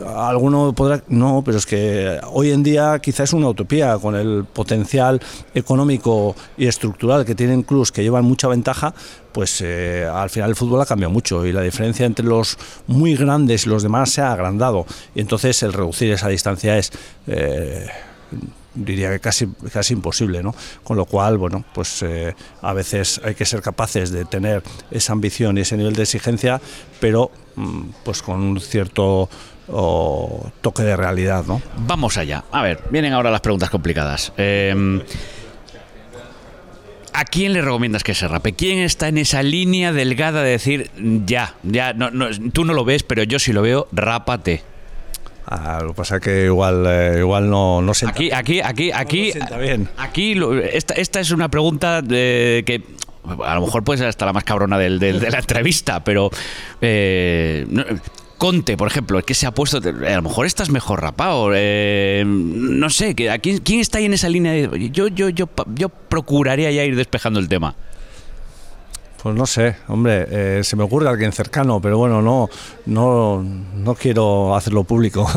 alguno 0.07 0.73
podrá 0.73 1.03
no, 1.07 1.43
pero 1.45 1.57
es 1.57 1.65
que 1.65 2.19
hoy 2.31 2.51
en 2.51 2.63
día 2.63 2.99
quizás 2.99 3.29
es 3.29 3.33
una 3.33 3.49
utopía 3.49 3.97
con 3.99 4.15
el 4.15 4.45
potencial 4.45 5.21
económico 5.53 6.35
y 6.57 6.67
estructural 6.67 7.25
que 7.25 7.35
tienen 7.35 7.63
clubes 7.63 7.91
que 7.91 8.01
llevan 8.01 8.25
mucha 8.25 8.47
ventaja. 8.47 8.93
Pues 9.31 9.61
eh, 9.61 10.09
al 10.11 10.31
final 10.31 10.49
el 10.49 10.55
fútbol 10.55 10.81
ha 10.81 10.85
cambiado 10.87 11.13
mucho 11.13 11.45
y 11.45 11.51
la 11.51 11.61
diferencia 11.61 12.05
entre 12.05 12.25
los 12.25 12.57
muy 12.87 13.15
grandes 13.15 13.67
y 13.67 13.69
los 13.69 13.83
demás 13.83 14.09
se 14.09 14.21
ha 14.21 14.31
agrandado. 14.31 14.87
Y 15.13 15.21
entonces 15.21 15.61
el 15.61 15.73
reducir 15.73 16.11
esa 16.11 16.29
distancia 16.29 16.77
es 16.77 16.91
diría 18.75 19.11
que 19.11 19.19
casi, 19.19 19.47
casi 19.71 19.93
imposible, 19.93 20.43
¿no? 20.43 20.53
Con 20.83 20.97
lo 20.97 21.05
cual, 21.05 21.37
bueno, 21.37 21.63
pues 21.73 22.03
eh, 22.03 22.35
a 22.61 22.73
veces 22.73 23.19
hay 23.23 23.35
que 23.35 23.45
ser 23.45 23.61
capaces 23.61 24.11
de 24.11 24.25
tener 24.25 24.63
esa 24.91 25.13
ambición 25.13 25.57
y 25.57 25.61
ese 25.61 25.77
nivel 25.77 25.95
de 25.95 26.03
exigencia, 26.03 26.61
pero 26.99 27.31
mm, 27.55 27.81
pues 28.03 28.21
con 28.21 28.41
un 28.41 28.59
cierto 28.59 29.29
toque 30.61 30.81
de 30.81 30.95
realidad, 30.95 31.45
¿no? 31.45 31.61
Vamos 31.85 32.17
allá. 32.17 32.43
A 32.51 32.63
ver, 32.63 32.81
vienen 32.89 33.13
ahora 33.13 33.29
las 33.29 33.41
preguntas 33.41 33.69
complicadas. 33.69 34.33
Eh, 34.35 35.03
¿A 37.13 37.25
quién 37.25 37.53
le 37.53 37.61
recomiendas 37.61 38.03
que 38.03 38.13
se 38.13 38.27
rape? 38.27 38.53
¿Quién 38.53 38.79
está 38.79 39.07
en 39.09 39.17
esa 39.17 39.43
línea 39.43 39.91
delgada 39.91 40.41
de 40.41 40.51
decir, 40.51 40.89
ya, 41.25 41.55
ya, 41.63 41.93
no, 41.93 42.11
no, 42.11 42.27
tú 42.53 42.65
no 42.65 42.73
lo 42.73 42.85
ves, 42.85 43.03
pero 43.03 43.23
yo 43.23 43.39
sí 43.39 43.51
lo 43.51 43.61
veo, 43.61 43.87
rápate? 43.91 44.63
Ah, 45.51 45.79
lo 45.81 45.89
que 45.89 45.93
pasa 45.95 46.17
es 46.17 46.21
que 46.21 46.45
igual, 46.45 46.85
eh, 46.87 47.15
igual 47.19 47.49
no, 47.49 47.81
no 47.81 47.93
sienta 47.95 48.13
Aquí, 48.15 48.31
aquí, 48.31 48.61
aquí, 48.61 48.91
aquí, 48.91 49.33
no 49.49 49.57
bien. 49.57 49.89
aquí 49.97 50.35
lo, 50.35 50.55
esta, 50.55 50.93
esta 50.93 51.19
es 51.19 51.31
una 51.31 51.49
pregunta 51.49 52.03
que 52.07 52.83
a 53.43 53.55
lo 53.55 53.61
mejor 53.61 53.83
puede 53.83 53.97
ser 53.97 54.07
hasta 54.07 54.27
la 54.27 54.33
más 54.33 54.43
cabrona 54.43 54.77
del, 54.77 54.99
del, 54.99 55.19
de 55.19 55.31
la 55.31 55.39
entrevista, 55.39 56.03
pero 56.03 56.29
eh, 56.81 57.65
no, 57.67 57.83
Conte, 58.37 58.77
por 58.77 58.87
ejemplo, 58.87 59.19
es 59.19 59.25
que 59.25 59.33
se 59.33 59.47
ha 59.47 59.51
puesto. 59.51 59.79
A 59.79 60.15
lo 60.15 60.21
mejor 60.21 60.45
estás 60.45 60.69
mejor 60.69 61.01
rapado. 61.01 61.51
Eh, 61.53 62.23
no 62.25 62.89
sé, 62.89 63.13
¿quién, 63.13 63.57
¿quién 63.59 63.81
está 63.81 63.97
ahí 63.97 64.05
en 64.05 64.13
esa 64.13 64.29
línea? 64.29 64.53
De, 64.53 64.89
yo, 64.91 65.09
yo, 65.09 65.27
yo, 65.27 65.49
yo 65.75 65.89
procuraría 65.89 66.71
ya 66.71 66.85
ir 66.85 66.95
despejando 66.95 67.41
el 67.41 67.49
tema. 67.49 67.75
Pues 69.21 69.35
no 69.35 69.45
sé, 69.45 69.75
hombre, 69.89 70.27
eh, 70.29 70.63
se 70.63 70.77
me 70.77 70.83
ocurre 70.83 71.09
alguien 71.09 71.33
cercano, 71.33 71.81
pero 71.81 71.97
bueno, 71.97 72.21
no, 72.21 72.49
no, 72.85 73.43
no 73.43 73.95
quiero 73.95 74.55
hacerlo 74.55 74.85
público. 74.85 75.27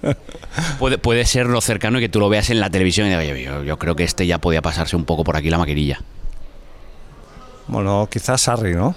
puede, 0.80 0.98
puede 0.98 1.24
ser 1.24 1.46
lo 1.46 1.60
cercano 1.60 1.98
y 1.98 2.00
que 2.00 2.08
tú 2.08 2.18
lo 2.18 2.28
veas 2.28 2.50
en 2.50 2.58
la 2.58 2.70
televisión 2.70 3.06
y 3.06 3.10
digas, 3.10 3.38
yo, 3.38 3.62
yo 3.62 3.78
creo 3.78 3.94
que 3.94 4.02
este 4.02 4.26
ya 4.26 4.38
podía 4.38 4.62
pasarse 4.62 4.96
un 4.96 5.04
poco 5.04 5.22
por 5.22 5.36
aquí 5.36 5.48
la 5.48 5.58
maquinilla. 5.58 6.00
Bueno, 7.68 8.08
quizás 8.10 8.40
Sarri, 8.40 8.74
¿no? 8.74 8.96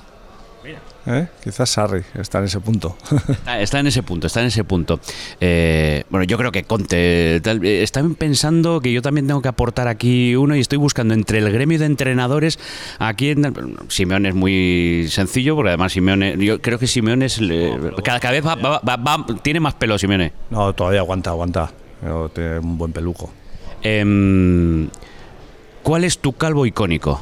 ¿Eh? 1.07 1.27
Quizás 1.41 1.69
Sarri 1.69 2.01
está 2.15 2.39
en 2.39 2.45
ese 2.45 2.59
punto. 2.59 2.97
Está, 3.29 3.61
está, 3.61 3.79
en 3.79 3.87
ese 3.87 4.03
punto, 4.03 4.27
está 4.27 4.41
en 4.41 4.47
ese 4.47 4.65
punto. 4.65 4.99
Eh, 5.39 6.03
bueno, 6.09 6.25
yo 6.25 6.37
creo 6.37 6.51
que 6.51 6.63
Conte. 6.63 7.39
Tal, 7.41 7.65
están 7.65 8.15
pensando 8.15 8.81
que 8.81 8.91
yo 8.91 9.01
también 9.01 9.25
tengo 9.25 9.41
que 9.41 9.47
aportar 9.47 9.87
aquí 9.87 10.35
uno 10.35 10.55
y 10.55 10.59
estoy 10.59 10.77
buscando 10.77 11.13
entre 11.13 11.39
el 11.39 11.49
gremio 11.51 11.79
de 11.79 11.85
entrenadores. 11.85 12.59
Aquí 12.99 13.29
en 13.29 13.53
Simeone 13.87 14.29
es 14.29 14.35
muy 14.35 15.07
sencillo, 15.09 15.55
porque 15.55 15.69
además 15.69 15.93
Simeone. 15.93 16.35
Yo 16.37 16.61
creo 16.61 16.77
que 16.77 16.87
Simeone 16.87 17.25
es. 17.25 17.39
No, 17.39 17.95
cada, 18.03 18.19
cada, 18.19 18.33
vez 18.33 18.45
va, 18.45 18.55
va, 18.55 18.81
va, 18.97 19.25
tiene 19.41 19.61
más 19.61 19.75
pelo 19.75 19.97
Simeone. 19.97 20.33
No, 20.49 20.73
todavía 20.73 20.99
aguanta, 20.99 21.29
aguanta. 21.29 21.71
Pero 22.01 22.29
tiene 22.29 22.59
un 22.59 22.77
buen 22.77 22.91
peluco. 22.91 23.31
Eh, 23.81 24.87
¿Cuál 25.83 26.03
es 26.03 26.19
tu 26.19 26.33
calvo 26.33 26.65
icónico? 26.65 27.21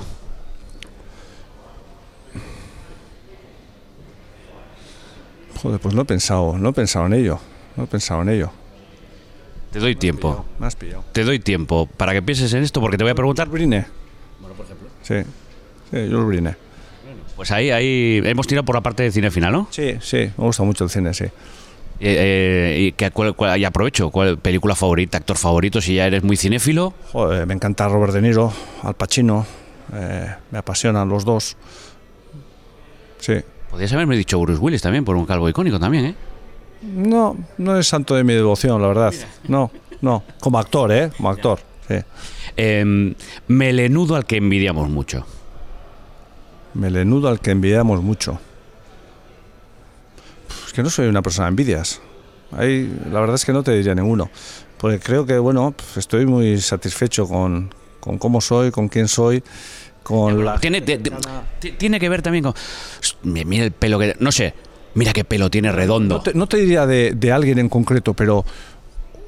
Joder, 5.62 5.80
pues 5.80 5.96
no 5.96 6.02
he 6.02 6.06
pensado, 6.06 6.58
no 6.58 6.70
he 6.70 6.74
pensado 6.74 7.06
en 7.06 7.14
ello. 7.14 7.40
No 7.76 7.84
he 7.84 7.88
pensado 7.88 8.22
en 8.22 8.30
ello. 8.30 8.52
Te 9.72 9.80
doy 9.80 9.96
tiempo. 9.96 10.46
Me 10.60 10.68
has 10.68 10.76
pillado. 10.76 11.04
Te 11.12 11.24
doy 11.24 11.40
tiempo 11.40 11.88
para 11.98 12.14
que 12.14 12.22
pienses 12.22 12.54
en 12.54 12.64
esto 12.64 12.80
porque 12.80 12.98
te 12.98 13.04
voy 13.04 13.12
a 13.12 13.16
preguntar. 13.16 13.50
Brine. 13.50 13.86
Bueno, 14.40 14.56
por 14.56 14.66
ejemplo. 14.66 14.88
Sí. 15.02 15.16
Sí, 15.92 16.10
yo 16.10 16.18
lo 16.18 16.28
brine. 16.28 16.56
Pues 17.36 17.52
ahí, 17.52 17.70
ahí 17.72 18.22
hemos 18.24 18.48
tirado 18.48 18.64
por 18.64 18.76
la 18.76 18.82
parte 18.82 19.04
de 19.04 19.12
cine 19.12 19.30
final, 19.30 19.52
¿no? 19.52 19.68
Sí, 19.72 19.98
sí, 20.00 20.32
me 20.38 20.46
gusta 20.46 20.64
mucho 20.64 20.86
el 20.86 20.90
cine, 20.90 21.14
sí. 21.14 21.26
Eh, 21.26 21.32
eh, 22.00 22.78
y, 22.80 22.92
que, 22.94 23.12
cuál, 23.12 23.36
cuál, 23.36 23.60
y 23.60 23.66
aprovecho, 23.66 24.10
¿cuál 24.10 24.38
película 24.38 24.76
favorita, 24.76 25.18
actor 25.18 25.38
favorito, 25.38 25.82
si 25.82 25.96
ya 25.96 26.08
eres 26.08 26.24
muy 26.24 26.38
cinéfilo? 26.38 26.94
Joder, 27.12 27.46
me 27.46 27.54
encanta 27.54 27.88
Robert 27.88 28.14
De 28.14 28.22
Niro, 28.22 28.52
Al 28.84 28.96
Pacino, 28.96 29.46
eh, 29.94 30.34
me 30.52 30.58
apasionan 30.58 31.10
los 31.10 31.26
dos. 31.26 31.58
Sí. 33.20 33.36
Podrías 33.76 33.92
haberme 33.92 34.16
dicho 34.16 34.40
Bruce 34.40 34.62
Willis 34.62 34.82
también, 34.82 35.04
por 35.04 35.18
un 35.18 35.26
calvo 35.26 35.50
icónico 35.50 35.78
también, 35.78 36.06
¿eh? 36.06 36.16
No, 36.82 37.36
no 37.58 37.78
es 37.78 37.86
santo 37.86 38.16
de 38.16 38.24
mi 38.24 38.34
devoción, 38.34 38.82
la 38.82 38.88
verdad. 38.88 39.14
No, 39.50 39.70
no. 40.00 40.24
Como 40.40 40.60
actor, 40.60 40.94
¿eh? 40.94 41.12
Como 41.18 41.30
actor, 41.30 41.60
sí. 41.86 41.96
Eh, 42.56 43.14
melenudo 43.50 44.16
al 44.16 44.26
que 44.26 44.38
envidiamos 44.38 44.90
mucho. 44.90 45.26
Melenudo 46.74 47.28
al 47.28 47.42
que 47.42 47.52
envidiamos 47.52 48.02
mucho. 48.02 48.40
Es 50.66 50.72
que 50.72 50.82
no 50.82 50.90
soy 50.90 51.08
una 51.08 51.22
persona 51.22 51.48
de 51.48 51.50
envidias. 51.50 52.00
Ahí, 52.54 52.98
la 53.12 53.20
verdad 53.20 53.36
es 53.36 53.44
que 53.44 53.52
no 53.52 53.62
te 53.62 53.74
diría 53.74 53.94
ninguno. 53.94 54.30
Porque 54.78 55.02
creo 55.02 55.26
que, 55.26 55.38
bueno, 55.38 55.76
estoy 55.98 56.26
muy 56.26 56.62
satisfecho 56.62 57.28
con, 57.28 57.76
con 58.00 58.20
cómo 58.20 58.40
soy, 58.40 58.72
con 58.72 58.88
quién 58.88 59.10
soy. 59.10 59.44
Con 60.06 60.46
la... 60.46 60.60
tiene, 60.60 60.82
tiene 60.82 62.00
que 62.00 62.10
ver 62.10 62.22
también 62.22 62.44
con. 62.44 62.54
Mira 63.24 63.64
el 63.64 63.72
pelo 63.72 63.98
que. 63.98 64.16
No 64.20 64.32
sé, 64.32 64.54
mira 64.94 65.14
qué 65.14 65.24
pelo 65.24 65.50
tiene 65.50 65.72
redondo. 65.72 66.18
No 66.18 66.22
te, 66.22 66.34
no 66.36 66.46
diría 66.46 66.86
de, 66.86 67.14
de, 67.16 67.32
alguien 67.32 67.58
en 67.58 67.70
concreto, 67.70 68.14
pero. 68.14 68.46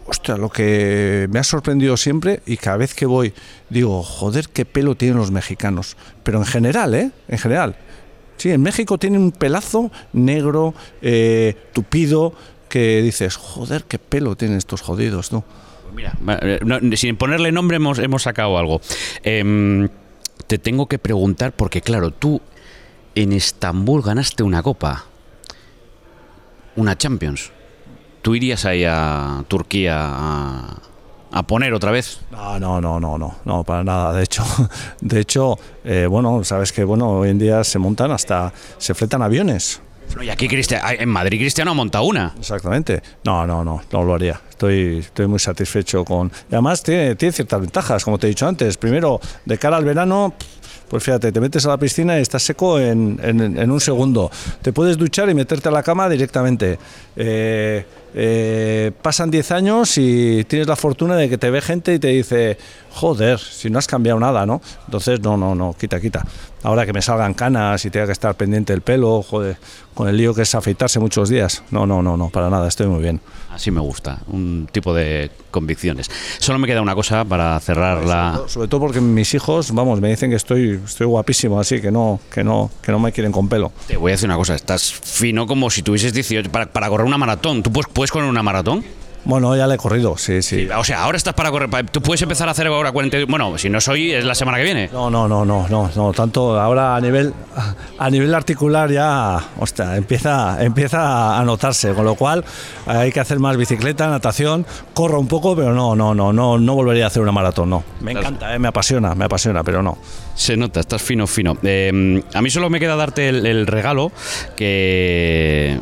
Hostia, 0.05 0.37
lo 0.37 0.49
que 0.49 1.27
me 1.31 1.39
ha 1.39 1.43
sorprendido 1.43 1.97
siempre 1.97 2.41
y 2.45 2.57
cada 2.57 2.77
vez 2.77 2.93
que 2.93 3.07
voy 3.07 3.33
digo, 3.69 4.03
joder, 4.03 4.49
qué 4.49 4.65
pelo 4.65 4.93
tienen 4.93 5.17
los 5.17 5.31
mexicanos. 5.31 5.97
Pero 6.21 6.37
en 6.37 6.45
general, 6.45 6.93
¿eh? 6.93 7.09
En 7.27 7.39
general. 7.39 7.75
Sí, 8.37 8.51
en 8.51 8.61
México 8.61 8.99
tienen 8.99 9.21
un 9.21 9.31
pelazo 9.31 9.91
negro, 10.13 10.75
eh, 11.01 11.55
tupido, 11.73 12.35
que 12.69 13.01
dices, 13.01 13.35
joder, 13.35 13.85
qué 13.85 13.97
pelo 13.97 14.35
tienen 14.35 14.59
estos 14.59 14.81
jodidos, 14.81 15.31
¿no? 15.31 15.43
Mira, 15.95 16.13
eh, 16.43 16.59
no, 16.63 16.79
sin 16.95 17.17
ponerle 17.17 17.51
nombre 17.51 17.77
hemos, 17.77 17.97
hemos 17.97 18.21
sacado 18.21 18.59
algo. 18.59 18.79
Em, 19.23 19.89
te 20.47 20.57
tengo 20.57 20.87
que 20.87 20.97
preguntar, 20.97 21.53
porque 21.53 21.81
claro, 21.81 22.11
tú 22.11 22.41
en 23.15 23.33
Estambul 23.33 24.01
ganaste 24.01 24.43
una 24.43 24.63
copa, 24.63 25.05
una 26.75 26.97
Champions. 26.97 27.51
¿Tú 28.21 28.35
irías 28.35 28.65
ahí 28.65 28.83
a 28.85 29.43
Turquía 29.47 29.95
a, 31.31 31.43
poner 31.47 31.73
otra 31.73 31.91
vez? 31.91 32.21
No, 32.31 32.59
no, 32.59 32.81
no, 32.81 32.99
no, 32.99 33.17
no, 33.17 33.35
no, 33.45 33.63
para 33.63 33.83
nada. 33.83 34.13
De 34.13 34.23
hecho, 34.23 34.43
de 35.01 35.19
hecho, 35.19 35.57
eh, 35.83 36.07
bueno, 36.09 36.43
sabes 36.43 36.71
que 36.71 36.83
bueno, 36.83 37.09
hoy 37.09 37.29
en 37.29 37.39
día 37.39 37.63
se 37.63 37.79
montan 37.79 38.11
hasta, 38.11 38.53
se 38.77 38.93
fletan 38.93 39.21
aviones. 39.21 39.81
No, 40.15 40.23
y 40.23 40.29
aquí 40.29 40.47
Cristian, 40.47 40.81
en 40.99 41.09
Madrid 41.09 41.37
Cristiano 41.39 41.71
ha 41.71 41.73
montado 41.73 42.05
una. 42.05 42.33
Exactamente. 42.39 43.01
No, 43.23 43.45
no, 43.45 43.63
no, 43.63 43.81
no 43.91 44.03
lo 44.03 44.13
haría. 44.15 44.39
Estoy, 44.49 44.99
estoy 44.99 45.27
muy 45.27 45.39
satisfecho 45.39 46.03
con. 46.03 46.31
Y 46.49 46.53
además 46.55 46.81
tiene, 46.81 47.15
tiene 47.15 47.31
ciertas 47.31 47.61
ventajas, 47.61 48.03
como 48.03 48.17
te 48.17 48.27
he 48.27 48.29
dicho 48.29 48.47
antes. 48.47 48.77
Primero, 48.77 49.19
de 49.45 49.57
cara 49.59 49.77
al 49.77 49.85
verano, 49.85 50.33
pues 50.89 51.03
fíjate, 51.03 51.31
te 51.31 51.39
metes 51.39 51.65
a 51.65 51.69
la 51.69 51.77
piscina 51.77 52.17
y 52.17 52.21
estás 52.21 52.41
seco 52.43 52.79
en, 52.79 53.19
en- 53.21 53.59
en 53.59 53.69
un 53.71 53.79
segundo. 53.79 54.31
Te 54.61 54.73
puedes 54.73 54.97
duchar 54.97 55.29
y 55.29 55.33
meterte 55.35 55.67
a 55.69 55.71
la 55.71 55.83
cama 55.83 56.09
directamente. 56.09 56.79
Eh, 57.15 57.85
eh, 58.13 58.91
pasan 59.01 59.31
10 59.31 59.51
años 59.51 59.97
y 59.97 60.43
tienes 60.45 60.67
la 60.67 60.75
fortuna 60.75 61.15
de 61.15 61.29
que 61.29 61.37
te 61.37 61.49
ve 61.49 61.61
gente 61.61 61.93
y 61.93 61.99
te 61.99 62.07
dice, 62.07 62.57
joder, 62.91 63.39
si 63.39 63.69
no 63.69 63.79
has 63.79 63.87
cambiado 63.87 64.19
nada, 64.19 64.45
¿no? 64.45 64.61
Entonces, 64.85 65.19
no, 65.21 65.37
no, 65.37 65.55
no, 65.55 65.75
quita, 65.77 65.99
quita. 65.99 66.25
Ahora 66.63 66.85
que 66.85 66.93
me 66.93 67.01
salgan 67.01 67.33
canas 67.33 67.85
y 67.85 67.89
tenga 67.91 68.07
que 68.07 68.11
estar 68.11 68.35
pendiente 68.35 68.73
del 68.73 68.81
pelo, 68.81 69.21
joder, 69.21 69.57
con 69.93 70.07
el 70.07 70.17
lío 70.17 70.33
que 70.33 70.41
es 70.41 70.55
afeitarse 70.55 70.99
muchos 70.99 71.29
días. 71.29 71.63
No, 71.71 71.85
no, 71.85 72.01
no, 72.01 72.17
no, 72.17 72.29
para 72.29 72.49
nada, 72.49 72.67
estoy 72.67 72.87
muy 72.87 73.01
bien. 73.01 73.21
Así 73.51 73.71
me 73.71 73.79
gusta, 73.79 74.19
un 74.27 74.67
tipo 74.71 74.93
de 74.93 75.31
convicciones. 75.51 76.09
Solo 76.39 76.59
me 76.59 76.67
queda 76.67 76.81
una 76.81 76.93
cosa 76.93 77.25
para 77.25 77.59
cerrar 77.59 78.05
la... 78.05 78.41
Sobre 78.47 78.67
todo 78.67 78.81
porque 78.81 79.01
mis 79.01 79.33
hijos, 79.33 79.71
vamos, 79.71 80.01
me 80.01 80.09
dicen 80.09 80.29
que 80.29 80.35
estoy, 80.35 80.79
estoy 80.85 81.07
guapísimo, 81.07 81.59
así 81.59 81.81
que 81.81 81.89
no, 81.89 82.19
que 82.31 82.43
no, 82.43 82.69
que 82.81 82.91
no 82.91 82.99
me 82.99 83.11
quieren 83.11 83.31
con 83.31 83.47
pelo. 83.47 83.71
Te 83.87 83.97
voy 83.97 84.11
a 84.11 84.13
decir 84.13 84.27
una 84.27 84.37
cosa, 84.37 84.53
estás 84.53 84.91
fino 84.91 85.47
como 85.47 85.69
si 85.69 85.81
tuvieses 85.81 86.13
18 86.13 86.51
para, 86.51 86.67
para 86.67 86.89
correr 86.89 87.07
una 87.07 87.17
maratón. 87.17 87.63
¿Tú 87.63 87.71
puedes, 87.71 87.91
puedes 87.97 88.11
correr 88.11 88.29
una 88.29 88.43
maratón? 88.43 88.85
Bueno, 89.25 89.55
ya 89.57 89.65
le 89.65 89.73
he 89.73 89.77
corrido, 89.79 90.17
sí, 90.17 90.43
sí. 90.43 90.69
O 90.77 90.83
sea, 90.83 91.01
ahora 91.01 91.17
estás 91.17 91.33
para 91.33 91.49
correr. 91.49 91.67
Tú 91.91 91.99
puedes 91.99 92.21
empezar 92.21 92.47
a 92.47 92.51
hacer 92.51 92.67
ahora 92.67 92.91
40. 92.91 93.25
Bueno, 93.27 93.57
si 93.57 93.71
no 93.71 93.79
es 93.79 93.87
hoy, 93.87 94.11
es 94.11 94.23
la 94.23 94.35
semana 94.35 94.59
que 94.59 94.63
viene. 94.63 94.87
No, 94.93 95.09
no, 95.09 95.27
no, 95.27 95.43
no, 95.43 95.67
no, 95.67 95.89
no, 95.95 96.13
tanto 96.13 96.59
ahora 96.59 96.95
a 96.95 97.01
nivel 97.01 97.33
a 97.97 98.09
nivel 98.11 98.35
articular 98.35 98.91
ya, 98.91 99.43
hostia, 99.57 99.97
empieza 99.97 100.63
empieza 100.63 101.39
a 101.39 101.43
notarse, 101.43 101.95
con 101.95 102.05
lo 102.05 102.13
cual 102.13 102.45
hay 102.85 103.11
que 103.11 103.19
hacer 103.19 103.39
más 103.39 103.57
bicicleta, 103.57 104.07
natación, 104.07 104.63
corro 104.93 105.19
un 105.19 105.27
poco, 105.27 105.55
pero 105.55 105.73
no, 105.73 105.95
no, 105.95 106.13
no, 106.13 106.31
no, 106.31 106.59
no 106.59 106.75
volvería 106.75 107.05
a 107.05 107.07
hacer 107.07 107.23
una 107.23 107.31
maratón, 107.31 107.71
no. 107.71 107.83
Me 107.99 108.11
encanta, 108.11 108.53
eh, 108.53 108.59
me 108.59 108.67
apasiona, 108.67 109.15
me 109.15 109.25
apasiona, 109.25 109.63
pero 109.63 109.81
no. 109.81 109.97
Se 110.35 110.55
nota, 110.55 110.81
estás 110.81 111.01
fino, 111.01 111.25
fino. 111.25 111.57
Eh, 111.63 112.21
a 112.31 112.41
mí 112.43 112.51
solo 112.51 112.69
me 112.69 112.79
queda 112.79 112.95
darte 112.95 113.29
el, 113.29 113.47
el 113.47 113.65
regalo 113.65 114.11
que. 114.55 115.79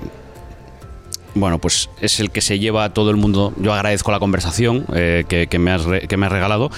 Bueno, 1.35 1.59
pues 1.59 1.89
es 1.99 2.19
el 2.21 2.31
que 2.31 2.39
se 2.41 2.59
lleva 2.59 2.85
a 2.85 2.93
todo 2.93 3.09
el 3.11 3.17
mundo. 3.17 3.53
Yo 3.57 3.73
agradezco 3.73 4.11
la 4.11 4.19
conversación 4.19 4.85
eh, 4.93 5.25
que, 5.27 5.47
que 5.47 5.59
me 5.59 5.71
has 5.71 5.83
re- 5.83 6.07
que 6.07 6.15
me 6.17 6.25
has 6.25 6.31
regalado. 6.31 6.69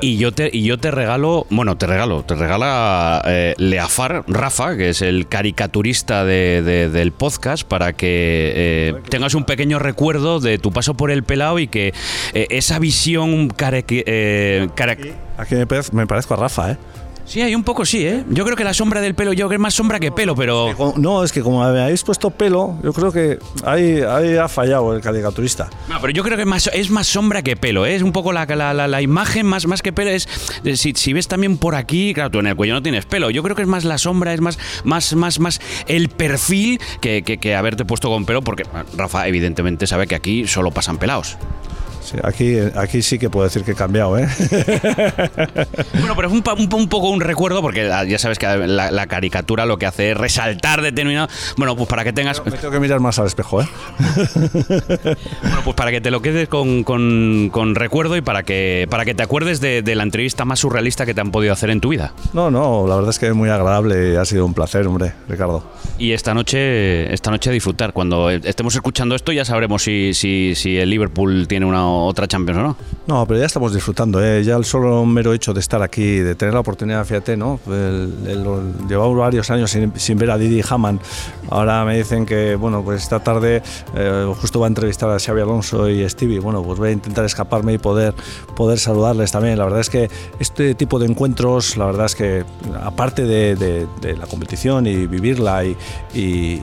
Y 0.00 0.16
yo 0.18 0.32
te 0.32 0.50
y 0.52 0.64
yo 0.64 0.78
te 0.78 0.90
regalo, 0.90 1.46
bueno, 1.50 1.76
te 1.78 1.86
regalo, 1.86 2.24
te 2.24 2.34
regala 2.34 3.22
eh, 3.24 3.54
Leafar 3.56 4.24
Rafa, 4.26 4.76
que 4.76 4.88
es 4.90 5.00
el 5.00 5.28
caricaturista 5.28 6.24
de- 6.24 6.62
de- 6.62 6.88
del 6.90 7.12
podcast, 7.12 7.62
para 7.66 7.92
que 7.92 8.52
eh, 8.56 8.94
tengas 9.10 9.34
un 9.34 9.44
pequeño 9.44 9.78
recuerdo 9.78 10.40
de 10.40 10.58
tu 10.58 10.72
paso 10.72 10.94
por 10.94 11.12
el 11.12 11.22
pelao 11.22 11.60
y 11.60 11.68
que 11.68 11.94
eh, 12.32 12.46
esa 12.50 12.78
visión 12.80 13.48
care- 13.48 13.84
eh, 13.88 14.68
Aquí 15.38 15.54
me 15.92 16.06
parezco 16.06 16.34
a 16.34 16.36
Rafa, 16.36 16.72
¿eh? 16.72 16.76
Sí, 17.26 17.40
hay 17.40 17.54
un 17.54 17.64
poco 17.64 17.86
sí, 17.86 18.06
¿eh? 18.06 18.22
Yo 18.28 18.44
creo 18.44 18.54
que 18.56 18.64
la 18.64 18.74
sombra 18.74 19.00
del 19.00 19.14
pelo, 19.14 19.32
yo 19.32 19.46
creo 19.46 19.48
que 19.48 19.54
es 19.54 19.60
más 19.60 19.72
sombra 19.74 19.98
que 19.98 20.12
pelo, 20.12 20.36
pero... 20.36 20.92
No, 20.96 21.24
es 21.24 21.32
que 21.32 21.40
como 21.40 21.60
me 21.72 21.80
habéis 21.80 22.02
puesto 22.04 22.30
pelo, 22.30 22.76
yo 22.84 22.92
creo 22.92 23.10
que 23.12 23.38
ahí, 23.64 24.02
ahí 24.02 24.36
ha 24.36 24.46
fallado 24.46 24.94
el 24.94 25.00
caricaturista. 25.00 25.70
No, 25.88 26.00
pero 26.02 26.12
yo 26.12 26.22
creo 26.22 26.36
que 26.36 26.42
es 26.42 26.48
más, 26.48 26.68
es 26.74 26.90
más 26.90 27.06
sombra 27.06 27.40
que 27.42 27.56
pelo, 27.56 27.86
¿eh? 27.86 27.94
Es 27.94 28.02
un 28.02 28.12
poco 28.12 28.32
la, 28.32 28.44
la, 28.44 28.74
la- 28.74 28.88
la 28.88 29.00
imagen 29.02 29.46
más, 29.46 29.66
más 29.66 29.80
que 29.80 29.92
pelo. 29.92 30.10
Es, 30.10 30.28
si, 30.74 30.92
si 30.94 31.12
ves 31.14 31.26
también 31.26 31.56
por 31.56 31.74
aquí, 31.76 32.12
claro, 32.12 32.30
tú 32.30 32.40
en 32.40 32.46
el 32.46 32.56
cuello 32.56 32.74
no 32.74 32.82
tienes 32.82 33.06
pelo. 33.06 33.30
Yo 33.30 33.42
creo 33.42 33.56
que 33.56 33.62
es 33.62 33.68
más 33.68 33.84
la 33.84 33.96
sombra, 33.96 34.34
es 34.34 34.42
más, 34.42 34.58
más, 34.84 35.14
más, 35.14 35.40
más 35.40 35.60
el 35.86 36.10
perfil 36.10 36.78
que, 37.00 37.22
que, 37.22 37.38
que 37.38 37.56
haberte 37.56 37.86
puesto 37.86 38.10
con 38.10 38.26
pelo, 38.26 38.42
porque 38.42 38.64
Rafa 38.98 39.26
evidentemente 39.28 39.86
sabe 39.86 40.06
que 40.06 40.14
aquí 40.14 40.46
solo 40.46 40.70
pasan 40.72 40.98
pelados. 40.98 41.38
Sí, 42.04 42.16
aquí, 42.22 42.58
aquí 42.76 43.00
sí 43.02 43.18
que 43.18 43.30
puedo 43.30 43.44
decir 43.44 43.64
que 43.64 43.72
he 43.72 43.74
cambiado, 43.74 44.18
¿eh? 44.18 44.28
Bueno, 45.94 46.14
pero 46.16 46.28
es 46.28 46.32
un, 46.34 46.38
un, 46.58 46.68
po- 46.68 46.76
un 46.76 46.88
poco 46.88 47.08
un 47.08 47.20
recuerdo, 47.20 47.62
porque 47.62 47.90
ah, 47.90 48.04
ya 48.04 48.18
sabes 48.18 48.38
que 48.38 48.46
la, 48.46 48.90
la 48.90 49.06
caricatura 49.06 49.64
lo 49.66 49.78
que 49.78 49.86
hace 49.86 50.10
es 50.12 50.16
resaltar 50.16 50.82
determinado... 50.82 51.28
Bueno, 51.56 51.76
pues 51.76 51.88
para 51.88 52.04
que 52.04 52.12
tengas... 52.12 52.44
Me 52.44 52.52
tengo 52.52 52.70
que 52.70 52.80
mirar 52.80 53.00
más 53.00 53.18
al 53.18 53.26
espejo, 53.26 53.62
¿eh? 53.62 53.66
Bueno, 55.42 55.60
pues 55.64 55.76
para 55.76 55.90
que 55.90 56.00
te 56.00 56.10
lo 56.10 56.20
quedes 56.22 56.48
con, 56.48 56.84
con- 56.84 57.48
con 57.50 57.74
recuerdo 57.74 58.16
y 58.16 58.20
para 58.20 58.42
que, 58.42 58.86
para 58.90 59.04
que 59.04 59.14
te 59.14 59.22
acuerdes 59.22 59.60
de, 59.60 59.82
de 59.82 59.94
la 59.94 60.02
entrevista 60.02 60.44
más 60.44 60.60
surrealista 60.60 61.06
que 61.06 61.14
te 61.14 61.20
han 61.20 61.30
podido 61.30 61.52
hacer 61.52 61.70
en 61.70 61.80
tu 61.80 61.88
vida. 61.90 62.12
No, 62.32 62.50
no, 62.50 62.86
la 62.86 62.96
verdad 62.96 63.10
es 63.10 63.18
que 63.18 63.28
es 63.28 63.34
muy 63.34 63.48
agradable 63.48 64.12
y 64.12 64.16
ha 64.16 64.24
sido 64.24 64.44
un 64.46 64.54
placer, 64.54 64.86
hombre, 64.86 65.12
Ricardo. 65.28 65.64
Y 65.98 66.12
esta 66.12 66.34
noche, 66.34 67.12
esta 67.14 67.30
noche 67.30 67.50
a 67.50 67.52
disfrutar. 67.52 67.92
Cuando 67.92 68.30
estemos 68.30 68.74
escuchando 68.74 69.14
esto 69.14 69.32
ya 69.32 69.44
sabremos 69.44 69.82
si, 69.82 70.12
si, 70.14 70.54
si 70.54 70.76
el 70.76 70.90
Liverpool 70.90 71.46
tiene 71.48 71.66
una 71.66 71.86
otra 72.06 72.26
Champions 72.26 72.58
o 72.60 72.62
no. 72.62 72.76
No, 73.06 73.26
pero 73.26 73.38
ya 73.40 73.46
estamos 73.46 73.72
disfrutando, 73.74 74.22
¿eh? 74.24 74.42
ya 74.44 74.56
el 74.56 74.64
solo 74.64 75.04
mero 75.04 75.32
hecho 75.32 75.52
de 75.52 75.60
estar 75.60 75.82
aquí, 75.82 76.18
de 76.18 76.34
tener 76.34 76.54
la 76.54 76.60
oportunidad, 76.60 77.04
fíjate, 77.04 77.36
¿no? 77.36 77.60
El, 77.66 78.14
el- 78.26 78.86
llevamos 78.88 79.16
varios 79.18 79.50
años 79.50 79.70
sin, 79.70 79.92
sin 79.98 80.18
ver 80.18 80.30
a 80.30 80.38
Didi 80.38 80.62
Hamann. 80.68 80.98
Ahora 81.50 81.84
me 81.84 81.96
dicen 81.98 82.24
que, 82.26 82.56
bueno, 82.56 82.82
pues 82.82 83.02
esta 83.02 83.20
tarde 83.22 83.62
eh, 83.94 84.32
justo 84.40 84.60
va 84.60 84.66
a 84.66 84.68
entrevistar 84.68 85.10
a 85.10 85.18
Xavi 85.18 85.40
Alonso 85.40 85.88
y 85.88 86.08
Stevie. 86.08 86.40
Bueno, 86.40 86.62
pues 86.62 86.78
voy 86.78 86.88
a 86.88 86.92
intentar 86.92 87.24
escaparme 87.24 87.74
y 87.74 87.78
poder, 87.78 88.14
poder 88.56 88.78
saludarles 88.78 89.30
también. 89.32 89.58
La 89.58 89.64
verdad 89.64 89.80
es 89.80 89.90
que 89.90 90.10
este 90.38 90.74
tipo 90.74 90.98
de 90.98 91.06
encuentros, 91.06 91.76
la 91.76 91.86
verdad 91.86 92.06
es 92.06 92.14
que 92.14 92.44
aparte 92.82 93.24
de 93.24 93.86
la 94.18 94.26
competición 94.26 94.86
y 94.86 95.06
vivirla 95.06 95.64
y- 95.64 95.76
y 96.14 96.62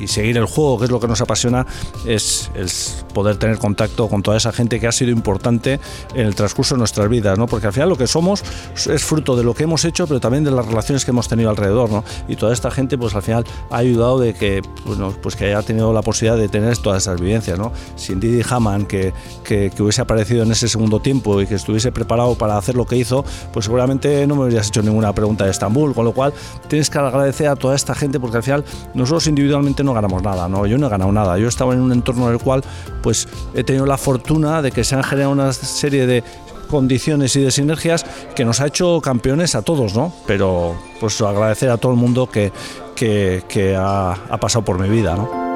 y 0.00 0.06
seguir 0.06 0.36
el 0.36 0.46
juego, 0.46 0.78
que 0.78 0.84
es 0.86 0.90
lo 0.90 1.00
que 1.00 1.08
nos 1.08 1.20
apasiona, 1.20 1.66
es, 2.06 2.50
es 2.54 3.04
poder 3.14 3.36
tener 3.36 3.58
contacto 3.58 4.08
con 4.08 4.22
toda 4.22 4.36
esa 4.36 4.52
gente 4.52 4.80
que 4.80 4.86
ha 4.86 4.92
sido 4.92 5.10
importante 5.10 5.80
en 6.14 6.26
el 6.26 6.34
transcurso 6.34 6.74
de 6.74 6.78
nuestras 6.78 7.08
vidas, 7.08 7.38
¿no? 7.38 7.46
Porque 7.46 7.66
al 7.66 7.72
final 7.72 7.88
lo 7.88 7.96
que 7.96 8.06
somos 8.06 8.42
es 8.74 9.04
fruto 9.04 9.36
de 9.36 9.44
lo 9.44 9.54
que 9.54 9.64
hemos 9.64 9.84
hecho, 9.84 10.06
pero 10.06 10.20
también 10.20 10.44
de 10.44 10.50
las 10.50 10.66
relaciones 10.66 11.04
que 11.04 11.10
hemos 11.10 11.28
tenido 11.28 11.50
alrededor, 11.50 11.90
¿no? 11.90 12.04
Y 12.28 12.36
toda 12.36 12.52
esta 12.52 12.70
gente, 12.70 12.98
pues 12.98 13.14
al 13.14 13.22
final 13.22 13.44
ha 13.70 13.76
ayudado 13.76 14.18
de 14.18 14.34
que, 14.34 14.62
bueno, 14.84 15.14
pues 15.22 15.36
que 15.36 15.46
haya 15.46 15.62
tenido 15.62 15.92
la 15.92 16.02
posibilidad 16.02 16.38
de 16.38 16.48
tener 16.48 16.76
todas 16.78 17.02
esas 17.02 17.20
vivencias, 17.20 17.58
¿no? 17.58 17.72
Sin 17.96 18.20
Didi 18.20 18.42
Hamann, 18.48 18.86
que, 18.86 19.12
que, 19.44 19.70
que 19.74 19.82
hubiese 19.82 20.00
aparecido 20.00 20.42
en 20.42 20.52
ese 20.52 20.68
segundo 20.68 21.00
tiempo 21.00 21.40
y 21.40 21.46
que 21.46 21.54
estuviese 21.54 21.92
preparado 21.92 22.34
para 22.36 22.56
hacer 22.56 22.74
lo 22.74 22.86
que 22.86 22.96
hizo, 22.96 23.24
pues 23.52 23.64
seguramente 23.64 24.26
no 24.26 24.36
me 24.36 24.44
hubieras 24.44 24.68
hecho 24.68 24.82
ninguna 24.82 25.12
pregunta 25.12 25.44
de 25.44 25.50
Estambul, 25.50 25.94
con 25.94 26.04
lo 26.04 26.12
cual 26.12 26.32
tienes 26.68 26.90
que 26.90 26.98
agradecer 26.98 27.48
a 27.48 27.56
toda 27.56 27.74
esta 27.74 27.94
gente 27.94 28.20
porque 28.20 28.38
al 28.38 28.42
final 28.42 28.64
nosotros 28.94 29.26
individualmente 29.26 29.84
no 29.84 29.87
ganamos 29.94 30.22
nada, 30.22 30.48
¿no? 30.48 30.66
Yo 30.66 30.78
no 30.78 30.86
he 30.86 30.90
ganado 30.90 31.12
nada, 31.12 31.38
yo 31.38 31.48
estaba 31.48 31.74
en 31.74 31.80
un 31.80 31.92
entorno 31.92 32.28
en 32.28 32.34
el 32.34 32.38
cual 32.38 32.62
pues 33.02 33.28
he 33.54 33.64
tenido 33.64 33.86
la 33.86 33.98
fortuna 33.98 34.62
de 34.62 34.70
que 34.72 34.84
se 34.84 34.94
han 34.94 35.02
generado 35.02 35.32
una 35.32 35.52
serie 35.52 36.06
de 36.06 36.24
condiciones 36.68 37.34
y 37.36 37.40
de 37.40 37.50
sinergias 37.50 38.04
que 38.36 38.44
nos 38.44 38.60
ha 38.60 38.66
hecho 38.66 39.00
campeones 39.00 39.54
a 39.54 39.62
todos, 39.62 39.94
¿no? 39.94 40.12
Pero 40.26 40.76
pues 41.00 41.20
agradecer 41.20 41.70
a 41.70 41.78
todo 41.78 41.92
el 41.92 41.98
mundo 41.98 42.28
que, 42.28 42.52
que, 42.94 43.42
que 43.48 43.74
ha, 43.74 44.12
ha 44.12 44.38
pasado 44.38 44.64
por 44.64 44.78
mi 44.78 44.88
vida, 44.88 45.16
¿no? 45.16 45.47